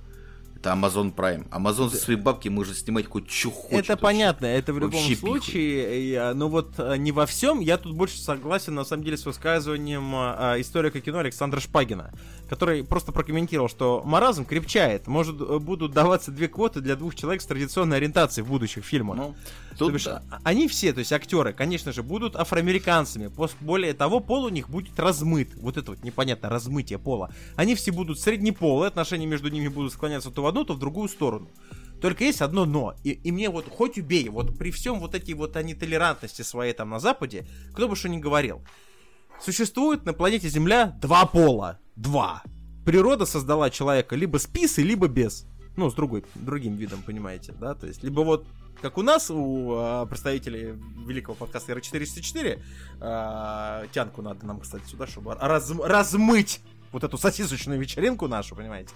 [0.60, 1.48] Это Amazon Prime.
[1.48, 3.78] Amazon за свои бабки может снимать хоть что хочет.
[3.78, 3.96] Это вообще.
[3.96, 7.94] понятно, это в любом Вообще случае, я- но вот э, не во всем, я тут
[7.94, 12.12] больше согласен, на самом деле, с высказыванием э, э, историка кино Александра Шпагина,
[12.50, 17.40] который просто прокомментировал, что маразм крепчает, может, э, будут даваться две квоты для двух человек
[17.40, 19.16] с традиционной ориентацией в будущих фильмах.
[19.16, 19.34] Ну,
[19.72, 20.22] То тут бишь, да.
[20.30, 23.30] а- они все, то есть актеры, конечно же, будут афроамериканцами.
[23.60, 25.48] Более того, пол у них будет размыт.
[25.54, 27.30] Вот это вот непонятно, размытие пола.
[27.56, 31.08] Они все будут среднеполые, отношения между ними будут склоняться то в одну, то в другую
[31.08, 31.50] сторону.
[32.00, 32.94] Только есть одно но.
[33.04, 36.72] И, и мне вот хоть убей, вот при всем вот этой вот они толерантности своей
[36.72, 38.62] там на Западе, кто бы что ни говорил.
[39.40, 41.78] Существует на планете Земля два пола.
[41.96, 42.42] Два.
[42.84, 45.46] Природа создала человека либо с писой, либо без.
[45.76, 47.74] Ну, с другой, другим видом, понимаете, да?
[47.74, 48.46] То есть, либо вот
[48.82, 50.74] как у нас, у а, представителей
[51.06, 52.60] великого подкаста R404,
[53.00, 56.60] а, тянку надо нам, кстати, сюда, чтобы разм- размыть
[56.92, 58.92] вот эту сосисочную вечеринку нашу, понимаете?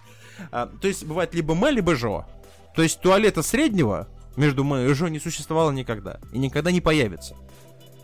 [0.51, 2.27] А, то есть, бывает либо мы, либо жо.
[2.75, 6.19] То есть, туалета среднего между мы и жо не существовало никогда.
[6.33, 7.37] И никогда не появится.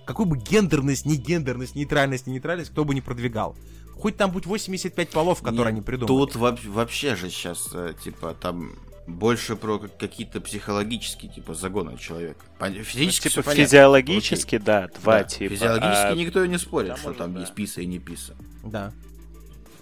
[0.07, 3.57] какую бы гендерность, не гендерность, нейтральность, не нейтральность, кто бы не продвигал.
[3.95, 6.27] Хоть там будь 85 полов, которые они придумали.
[6.27, 8.73] Тут вообще же сейчас, э, типа, там
[9.07, 12.45] больше про как- какие-то психологические, типа, загоны человека.
[12.61, 13.65] Ну, Физически типа всё понятно.
[13.65, 15.55] физиологически, да, два Да, типа.
[15.55, 17.41] Физиологически а никто и не спорит, там что там да.
[17.41, 18.35] есть писа и не писа.
[18.65, 18.93] Да.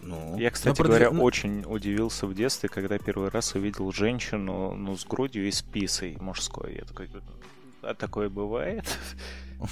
[0.08, 4.96] Ну, Я, кстати продвиг- говоря, очень удивился в детстве, когда первый раз увидел женщину, ну,
[4.96, 6.76] с грудью и с писой мужской.
[6.76, 7.10] Я такой,
[7.82, 8.84] а такое бывает?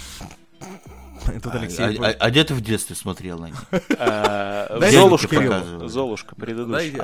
[1.43, 1.97] Тут а, Алексей...
[1.99, 3.65] а- а- а где ты в детстве смотрел на них?
[3.99, 5.89] А, Золушка.
[5.89, 7.03] Золушка предыдущая.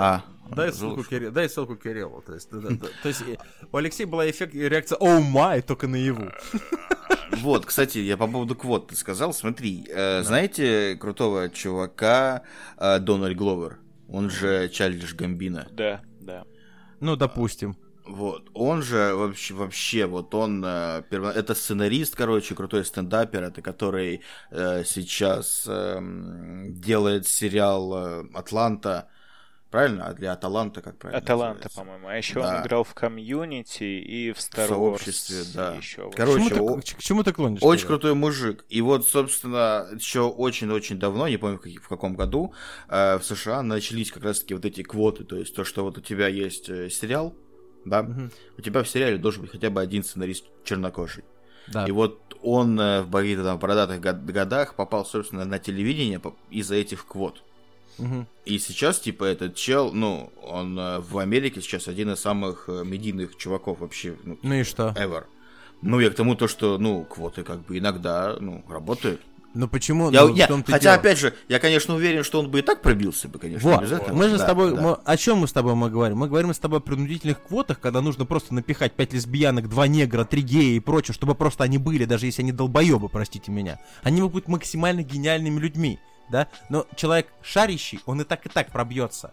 [0.55, 2.23] Дай- ссылку, Кириллу, дай ссылку Кириллу.
[2.23, 2.87] То есть, да, да, да.
[3.03, 3.37] То есть э,
[3.70, 6.31] у Алексея была эффект, реакция «Оу май», только наяву.
[7.39, 9.33] Вот, кстати, я по поводу квот ты сказал.
[9.33, 12.43] Смотри, э, знаете крутого чувака
[12.77, 13.79] э, Дональд Гловер?
[14.09, 15.66] Он же Чарльдж Гамбина.
[15.73, 16.45] Да, да.
[17.01, 17.77] Ну, допустим.
[18.05, 23.62] Вот, он же вообще, вообще вот он, э, перво- это сценарист, короче, крутой стендапер, это
[23.62, 24.20] который
[24.51, 29.09] э, сейчас эм, делает сериал э, «Атланта»,
[29.73, 30.07] правильно?
[30.07, 32.07] А для «Аталанта» как правильно Аталанта, по-моему.
[32.07, 32.57] А еще Да.
[32.59, 35.74] он играл в комьюнити и в Star В сообществе, Wars да.
[35.74, 36.11] Еще.
[36.11, 37.61] К Короче, чему, о- ты, к чему ты клонишь?
[37.62, 37.89] Очень Кирилл?
[37.89, 38.65] крутой мужик.
[38.69, 42.55] И вот, собственно, еще очень-очень давно, не помню в, каком году,
[42.89, 45.24] э, в США начались как раз-таки вот эти квоты.
[45.24, 47.35] То есть то, что вот у тебя есть э, сериал,
[47.85, 48.31] да, Мгм.
[48.59, 51.24] у тебя в сериале должен быть хотя бы один сценарист чернокожий.
[51.69, 51.86] Да.
[51.86, 56.20] И вот он э, в каких-то там бородатых год- годах попал, собственно, на телевидение
[56.51, 57.43] из-за этих квот.
[58.44, 62.82] И сейчас, типа, этот чел, ну, он э, в Америке сейчас один из самых э,
[62.85, 64.94] медийных чуваков вообще, ну, Ну и что?
[64.98, 65.24] ever.
[65.82, 69.20] Ну, я к тому, то, что, ну, квоты как бы иногда, ну, работают.
[69.55, 70.10] Ну почему?
[70.10, 70.94] Я, Ну, я- и хотя, дело.
[70.94, 74.14] опять же, я, конечно, уверен, что он бы и так пробился бы, конечно, Вот, этого.
[74.16, 74.81] мы же Да, с тобой, да.
[74.81, 76.16] мы- о чем мы с тобой мы говорим?
[76.19, 80.24] Мы говорим с тобой о принудительных квотах, когда нужно просто напихать пять лесбиянок, два негра,
[80.24, 83.78] три гея и прочее, чтобы просто они были, даже если они долбоебы, простите меня.
[84.02, 85.98] Они могут быть максимально гениальными людьми,
[86.33, 86.49] да?
[86.69, 89.33] Но человек шарящий, он и так и так пробьется,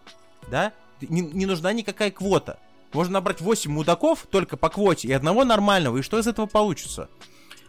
[0.50, 0.72] да?
[1.00, 2.58] Не, не нужна никакая квота.
[2.92, 7.08] Можно набрать 8 мудаков только по квоте и одного нормального, и что из этого получится?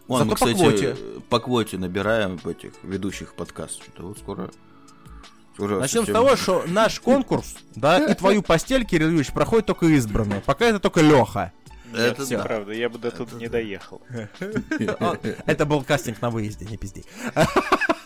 [0.07, 0.95] Вон, мы, Зато по кстати, квоте.
[1.29, 3.83] по квоте набираем этих ведущих подкастов.
[3.85, 4.51] Что-то вот скоро...
[5.53, 9.67] скоро Начнем с совсем- того, что наш конкурс, да, и твою постель, Кирилл Юрьевич, проходит
[9.67, 10.41] только избранные.
[10.41, 11.53] Пока это только Леха.
[11.93, 12.43] Это Это да.
[12.43, 14.01] правда, я бы до тут не доехал.
[15.45, 17.03] Это был кастинг на выезде, не пизди.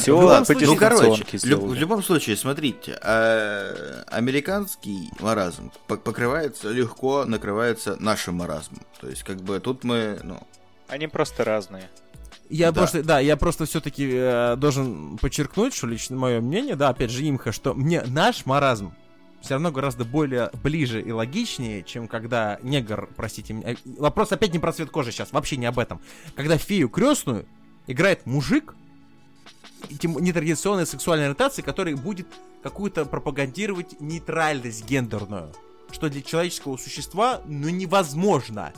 [0.00, 5.70] Все В любом по случае- Ну, короче, люб- в любом случае, смотрите, э, американский маразм
[5.86, 8.80] по- покрывается легко, накрывается нашим маразмом.
[9.00, 10.40] То есть, как бы тут мы, ну,
[10.88, 11.90] Они просто разные.
[12.48, 12.80] Я Да.
[12.80, 17.52] просто, да, я просто все-таки должен подчеркнуть, что лично мое мнение, да, опять же, имха,
[17.52, 18.94] что мне наш маразм
[19.42, 24.52] все равно гораздо более ближе и логичнее, чем когда негр, простите меня, э, вопрос опять
[24.54, 26.00] не про цвет кожи сейчас, вообще не об этом.
[26.34, 27.44] Когда фею крестную
[27.86, 28.74] играет мужик,
[29.90, 32.26] нетрадиционной сексуальной ориентации, который будет
[32.62, 35.52] какую-то пропагандировать нейтральность гендерную,
[35.90, 38.72] что для человеческого существа, ну, невозможно.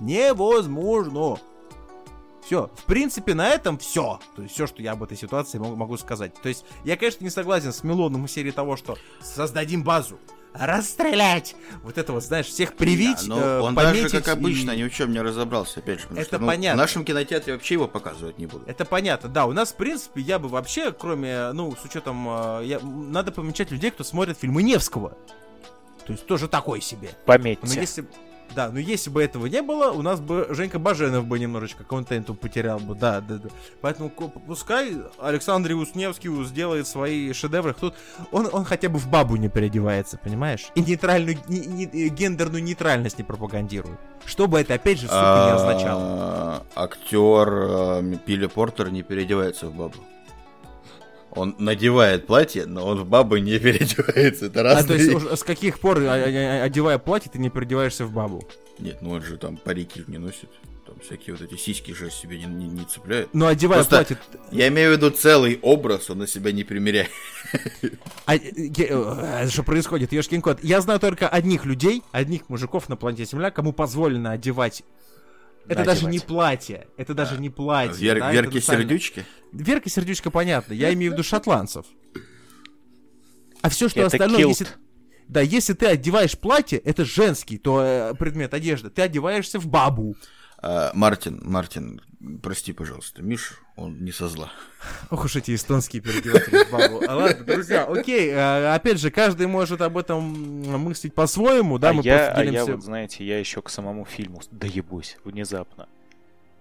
[0.00, 1.38] Невозможно.
[2.44, 4.20] Все, в принципе, на этом все.
[4.36, 6.34] То есть все, что я об этой ситуации могу, сказать.
[6.42, 10.18] То есть я, конечно, не согласен с Милоном из серии того, что создадим базу,
[10.54, 14.70] расстрелять, вот это вот, знаешь, всех привить, Да, но э, он даже, пометить как обычно,
[14.70, 16.06] и- ни в чем не разобрался, опять же.
[16.12, 16.80] Это что, ну, понятно.
[16.82, 18.68] В нашем кинотеатре вообще его показывать не будут.
[18.68, 19.46] Это понятно, да.
[19.46, 23.70] У нас, в принципе, я бы вообще, кроме, ну, с учетом, э, я- надо помечать
[23.70, 25.16] людей, кто смотрит фильмы Невского.
[26.06, 27.08] То есть тоже такой себе.
[27.12, 27.80] Но Пометьте.
[27.80, 28.04] если,
[28.54, 32.34] да, но если бы этого не было, у нас бы Женька Баженов бы немножечко контенту
[32.34, 33.48] потерял бы, да, да, да.
[33.80, 37.74] Поэтому пускай Александр Усневский сделает свои шедевры.
[37.74, 37.94] Тут
[38.32, 40.66] он, он хотя бы в бабу не переодевается, понимаешь?
[40.74, 43.98] И нейтральную, не- не- э, гендерную нейтральность не пропагандирует.
[44.24, 46.02] Что бы это, опять же, сука, не означало.
[46.02, 49.96] А, Актер э, Пилли Портер не переодевается в бабу.
[51.36, 54.46] Он надевает платье, но он в бабу не переодевается.
[54.46, 57.38] Это А разные то есть уж с каких пор, а- а- а- одевая платье, ты
[57.38, 58.46] не переодеваешься в бабу?
[58.78, 60.48] Нет, ну он же там парики не носит.
[60.86, 63.28] Там всякие вот эти сиськи же себе не, не- не цепляет.
[63.32, 64.18] Но одевая Просто- платье...
[64.52, 67.08] Я имею в виду целый образ, он на себя не примеряет.
[68.26, 68.40] А, э,
[68.78, 70.12] э, что происходит?
[70.12, 70.58] Ёшкин кот.
[70.62, 74.82] Я знаю только одних людей, одних мужиков на планете Земля, кому позволено одевать.
[75.66, 76.88] Это Да, даже не платье.
[76.96, 78.06] Это даже не платье.
[78.14, 79.24] Вер- да, Верки сердючки.
[79.52, 80.72] Верка сердючка понятно.
[80.74, 81.86] Я имею в виду шотландцев.
[83.62, 84.60] А все, что Это остальное, килт.
[84.60, 84.66] если...
[85.26, 88.90] Да, если ты одеваешь платье, это женский то э, предмет одежды.
[88.90, 90.16] Ты одеваешься в бабу.
[90.66, 92.00] А, Мартин, Мартин,
[92.42, 94.50] прости, пожалуйста, Миш, он не со зла.
[95.10, 97.02] Ох уж эти эстонские переодеватели в бабу.
[97.06, 98.30] А ладно, друзья, окей.
[98.30, 102.44] э, Опять же, каждый может об этом мыслить по-своему, да, а мы я, просто а
[102.44, 102.72] я делимся...
[102.76, 105.86] вот, знаете, я еще к самому фильму доебусь внезапно.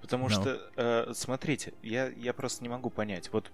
[0.01, 0.29] Потому Ну.
[0.31, 3.51] что, э, смотрите, я, я просто не могу понять, вот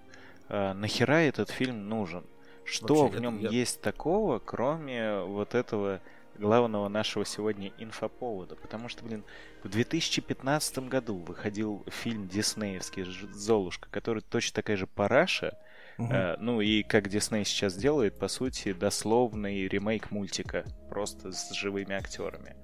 [0.50, 2.24] э, нахера этот фильм нужен?
[2.66, 6.02] Что Вообще, в нем я- есть такого, кроме вот этого
[6.40, 8.56] главного нашего сегодня инфоповода?
[8.56, 9.24] Потому что, блин,
[9.64, 15.58] в 2015 году выходил фильм диснеевский «Ж- «Золушка», который точно такая же параша,
[16.00, 16.14] Мгм.
[16.14, 21.94] Э, ну и как Дисней сейчас делает, по сути, дословный ремейк мультика, просто с живыми
[21.94, 22.56] актерами.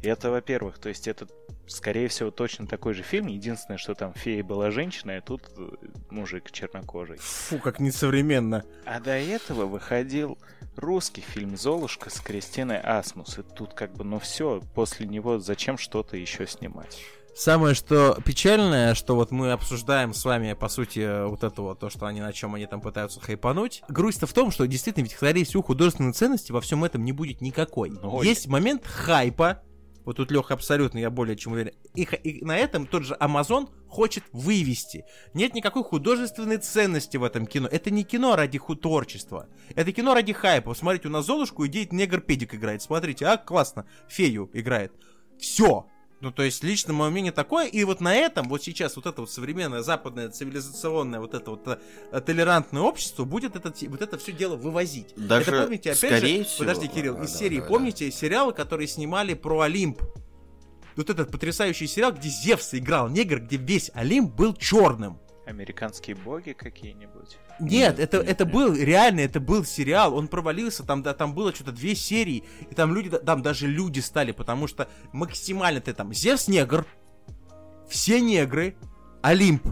[0.00, 1.26] И это, во-первых, то есть это,
[1.66, 3.26] скорее всего, точно такой же фильм.
[3.26, 5.68] Единственное, что там фея была женщина, а тут э,
[6.10, 7.18] мужик чернокожий.
[7.18, 8.64] Фу, как несовременно.
[8.84, 10.38] А до этого выходил
[10.76, 13.38] русский фильм «Золушка» с Кристиной Асмус.
[13.38, 16.98] И тут как бы, ну все, после него зачем что-то еще снимать?
[17.34, 21.88] Самое, что печальное, что вот мы обсуждаем с вами, по сути, вот это вот, то,
[21.88, 23.82] что они, на чем они там пытаются хайпануть.
[23.88, 27.40] Грусть-то в том, что действительно, ведь, скорее всего, художественной ценности во всем этом не будет
[27.40, 27.88] никакой.
[27.88, 28.26] Ноль.
[28.26, 29.62] Есть момент хайпа,
[30.04, 31.72] вот тут Леха абсолютно, я более чем уверен.
[31.94, 35.04] И, и на этом тот же Amazon хочет вывести.
[35.34, 37.68] Нет никакой художественной ценности в этом кино.
[37.70, 39.48] Это не кино ради творчества.
[39.74, 40.74] Это кино ради хайпа.
[40.74, 42.82] Смотрите, у нас Золушку идет негр Педик играет.
[42.82, 43.86] Смотрите, а, классно.
[44.08, 44.92] Фею играет.
[45.38, 45.86] Все.
[46.22, 49.22] Ну, то есть, лично мое мнение такое, и вот на этом, вот сейчас, вот это
[49.22, 54.30] вот современное, западное, цивилизационное, вот это вот э, толерантное общество будет это, вот это все
[54.30, 55.08] дело вывозить.
[55.16, 57.68] Даже, это помните, опять скорее же, всего- подожди, Кирилл, Да, из да, серии, да, да.
[57.68, 60.00] помните сериалы, которые снимали про Олимп?
[60.94, 65.18] Вот этот потрясающий сериал, где Зевс играл негр, где весь Олимп был черным.
[65.44, 67.36] Американские боги какие-нибудь?
[67.58, 68.54] Нет, Нет, это, нет, это нет.
[68.54, 72.74] был реально, это был сериал, он провалился, там, да, там было что-то две серии, и
[72.74, 76.86] там люди, там даже люди стали, потому что максимально ты там, Зевс негр,
[77.88, 78.76] все негры,
[79.20, 79.66] Олимп.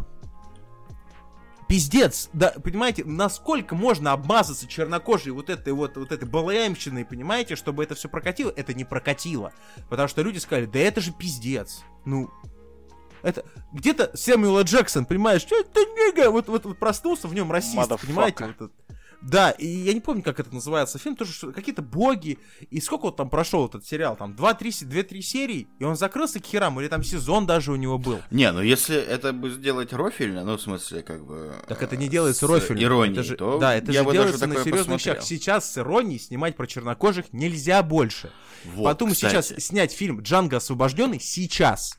[1.69, 7.85] Пиздец, да, понимаете, насколько можно обмазаться чернокожей вот этой вот, вот этой балаемщиной, понимаете, чтобы
[7.85, 8.53] это все прокатило?
[8.57, 9.53] Это не прокатило,
[9.89, 12.29] потому что люди сказали, да это же пиздец, ну,
[13.23, 14.63] это где-то Сэмюэл.
[14.63, 18.07] Джексон, понимаешь, что это нигга, вот, вот, вот проснулся в нем расист, Motherfucker.
[18.07, 18.45] понимаете?
[18.59, 18.71] Вот это.
[19.23, 22.39] Да, и я не помню, как это называется фильм, тоже какие-то боги,
[22.71, 26.81] и сколько вот там прошел этот сериал, там 2-3 серии, и он закрылся к херам,
[26.81, 28.19] или там сезон даже у него был.
[28.31, 31.55] Не, ну если это бы сделать рофильно, ну в смысле как бы...
[31.69, 32.83] Так это не делается рофильно.
[32.83, 35.15] Иронией, это же, то да, это я же делается на серьезных посмотрел.
[35.17, 35.23] вещах.
[35.23, 38.31] Сейчас с иронией снимать про чернокожих нельзя больше.
[38.65, 39.33] Вот, Потом кстати.
[39.33, 41.99] сейчас снять фильм Джанго освобожденный сейчас.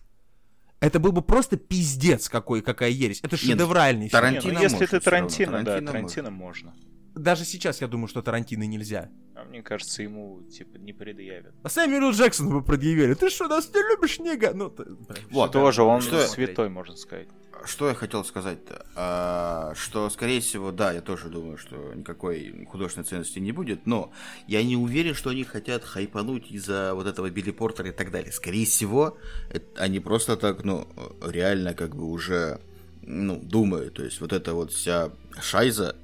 [0.81, 3.19] Это был бы просто пиздец какой, какая ересь.
[3.19, 4.11] Это Нет, шедевральный фильм.
[4.11, 6.73] Тарантино Не, ну, если можно ты всё равно, Тарантино, да, Тарантино Тарантино можно.
[7.13, 9.09] Даже сейчас я думаю, что Тарантино нельзя.
[9.35, 11.53] А мне кажется, ему, типа, не предъявят.
[11.61, 13.13] А Сэмюэл Джексон бы предъявили.
[13.13, 14.53] Ты что, нас не любишь, нега?
[14.55, 17.27] Ну, ты- блин, Вот, Тоже он что- святой, можно сказать.
[17.65, 18.85] Что я хотел сказать-то?
[18.95, 24.11] А, что, скорее всего, да, я тоже думаю, что никакой художественной ценности не будет, но
[24.47, 28.31] я не уверен, что они хотят хайпануть из-за вот этого Билли Портера и так далее.
[28.31, 29.17] Скорее всего,
[29.49, 30.87] это- они просто так, ну,
[31.21, 32.59] реально как бы уже,
[33.01, 33.95] ну, думают.
[33.95, 35.95] То есть вот эта вот вся шайза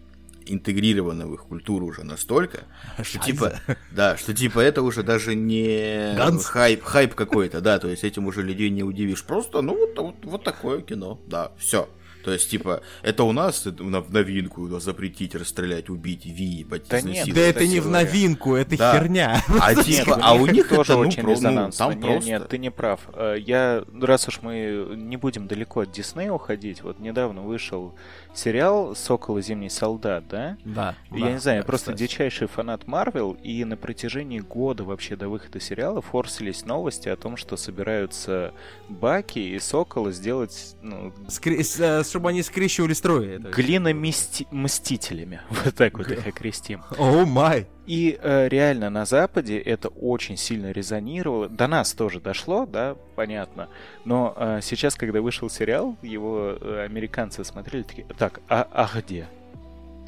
[0.52, 2.62] интегрирована в их культуру уже настолько,
[3.04, 3.60] что типа,
[3.92, 6.46] да, что типа это уже даже не Ганс.
[6.46, 9.24] хайп, хайп какой-то, да, то есть этим уже людей не удивишь.
[9.24, 11.88] Просто, ну, вот, вот, вот такое кино, да, все.
[12.24, 17.34] То есть, типа, это у нас в новинку запретить, расстрелять, убить, въебать, Да нет.
[17.34, 18.92] Да это не в новинку, это Да.
[19.00, 19.42] херня.
[19.62, 21.86] А Нет, типа, а у них тоже это, ну, очень про- ну, резонансно.
[21.86, 22.30] там Не- просто...
[22.30, 23.00] Нет, ты не прав.
[23.14, 27.96] Э, Я, раз уж мы не будем далеко от Диснея уходить, вот недавно вышел
[28.34, 30.58] сериал «Сокол и зимний солдат», да?
[30.66, 30.96] Да.
[31.12, 32.10] я не знаю, я просто кстати.
[32.10, 37.38] дичайший фанат Марвел, и на протяжении года вообще до выхода сериала форсились новости о том,
[37.38, 38.54] что собираются
[38.90, 43.38] Баки и Сокола сделать ну, Скре- с- э, Чтобы они скрещивали строи.
[43.38, 45.42] глиномстителями.
[45.50, 46.82] Вот так вот их окрестим.
[46.98, 47.68] О май.
[47.88, 51.48] И э, реально на Западе это очень сильно резонировало.
[51.48, 53.70] До нас тоже дошло, да, понятно.
[54.04, 59.28] Но э, сейчас, когда вышел сериал, его э, американцы смотрели такие, так, а, а где?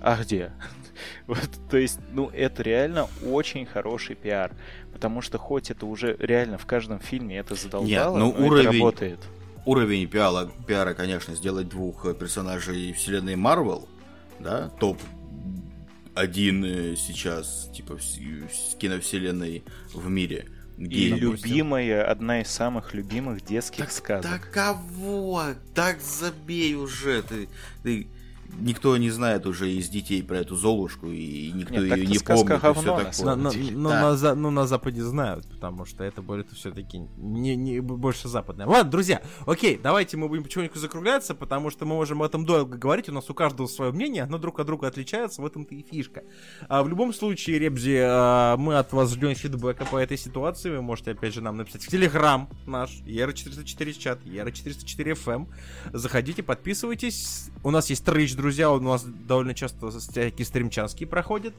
[0.02, 0.52] А где?
[1.28, 4.52] Вот, то есть, ну, это реально очень хороший пиар.
[4.92, 8.74] Потому что хоть это уже реально в каждом фильме это задолбало, ну, но уровень- это
[8.74, 9.20] работает.
[9.66, 13.88] Уровень пиара, пиара, конечно, сделать двух э, персонажей вселенной Марвел,
[14.40, 14.98] да, топ
[16.15, 19.64] один э, сейчас, типа, с- киновселенной
[19.94, 20.48] в мире.
[20.77, 21.49] И Гей, допустим.
[21.52, 24.31] любимая, одна из самых любимых детских сказок.
[24.31, 25.44] Да кого?
[25.76, 27.22] Так забей уже.
[27.23, 27.49] Ты,
[27.84, 28.07] ты
[28.60, 32.22] никто не знает уже из детей про эту Золушку, и никто Нет, ее не помнит,
[32.22, 33.26] и все говно, такое.
[33.26, 34.02] На- на- ну, Да.
[34.02, 38.66] на, за- ну, на Западе знают, потому что это будет все-таки не, не больше западное.
[38.66, 42.78] Ладно, друзья, окей, давайте мы будем потихоньку закругляться, потому что мы можем об этом долго
[42.78, 45.84] говорить, у нас у каждого свое мнение, оно друг от друга отличается, в этом-то и
[45.84, 46.24] фишка.
[46.68, 50.82] А в любом случае, Ребзи, а, мы от вас ждем фидбэка по этой ситуации, вы
[50.82, 55.48] можете опять же нам написать в Телеграм наш, ERA404 чат, ERA404 FM.
[55.94, 57.50] Заходите, подписывайтесь.
[57.64, 61.53] У нас есть трыч, друзья, у нас довольно часто всякие стримчанские проходят.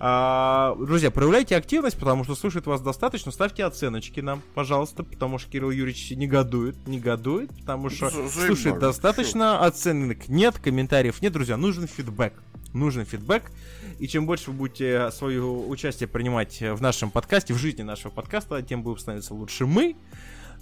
[0.00, 3.30] А, друзья, проявляйте активность, потому что слушает вас достаточно.
[3.30, 9.64] Ставьте оценочки нам, пожалуйста, потому что Кирилл Юрьевич негодует, негодует, потому что За- слушает достаточно,
[9.64, 12.32] оценок нет, комментариев нет, друзья, нужен фидбэк.
[12.72, 13.52] Нужен фидбэк,
[13.98, 18.62] и чем больше вы будете свое участие принимать в нашем подкасте, в жизни нашего подкаста,
[18.62, 19.94] тем будем становиться лучше мы,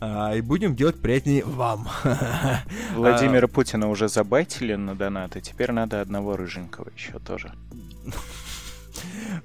[0.00, 1.88] а, и будем делать приятнее вам.
[2.94, 7.52] Владимира Путина уже забайтили на донаты, теперь надо одного рыженького еще тоже.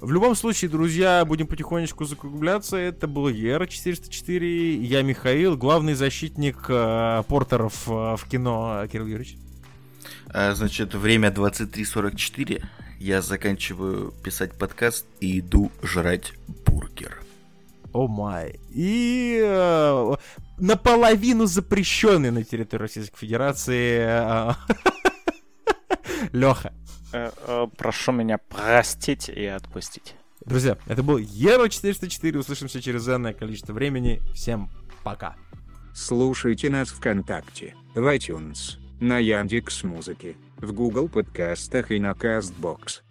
[0.01, 2.77] В любом случае, друзья, будем потихонечку закругляться.
[2.77, 9.37] Это был Ера 404, я Михаил, главный защитник э, портеров э, в кино Кирилл Юрьевич.
[10.27, 12.63] А, значит, время 23.44.
[12.99, 16.33] Я заканчиваю писать подкаст и иду жрать
[16.65, 17.21] бургер.
[17.93, 18.59] О май.
[18.71, 20.15] И э,
[20.57, 24.55] наполовину запрещенный на территории Российской Федерации
[26.31, 26.73] Леха.
[27.13, 30.15] Э, э, Прошу меня простить и отпустить.
[30.45, 32.39] Друзья, это был Ера 404.
[32.39, 34.21] Услышимся через энное количество времени.
[34.33, 34.69] Всем
[35.03, 35.35] пока.
[35.93, 43.01] Слушайте нас ВКонтакте, в iTunes, на Яндекс Музыке, в Google подкастах и на Castbox.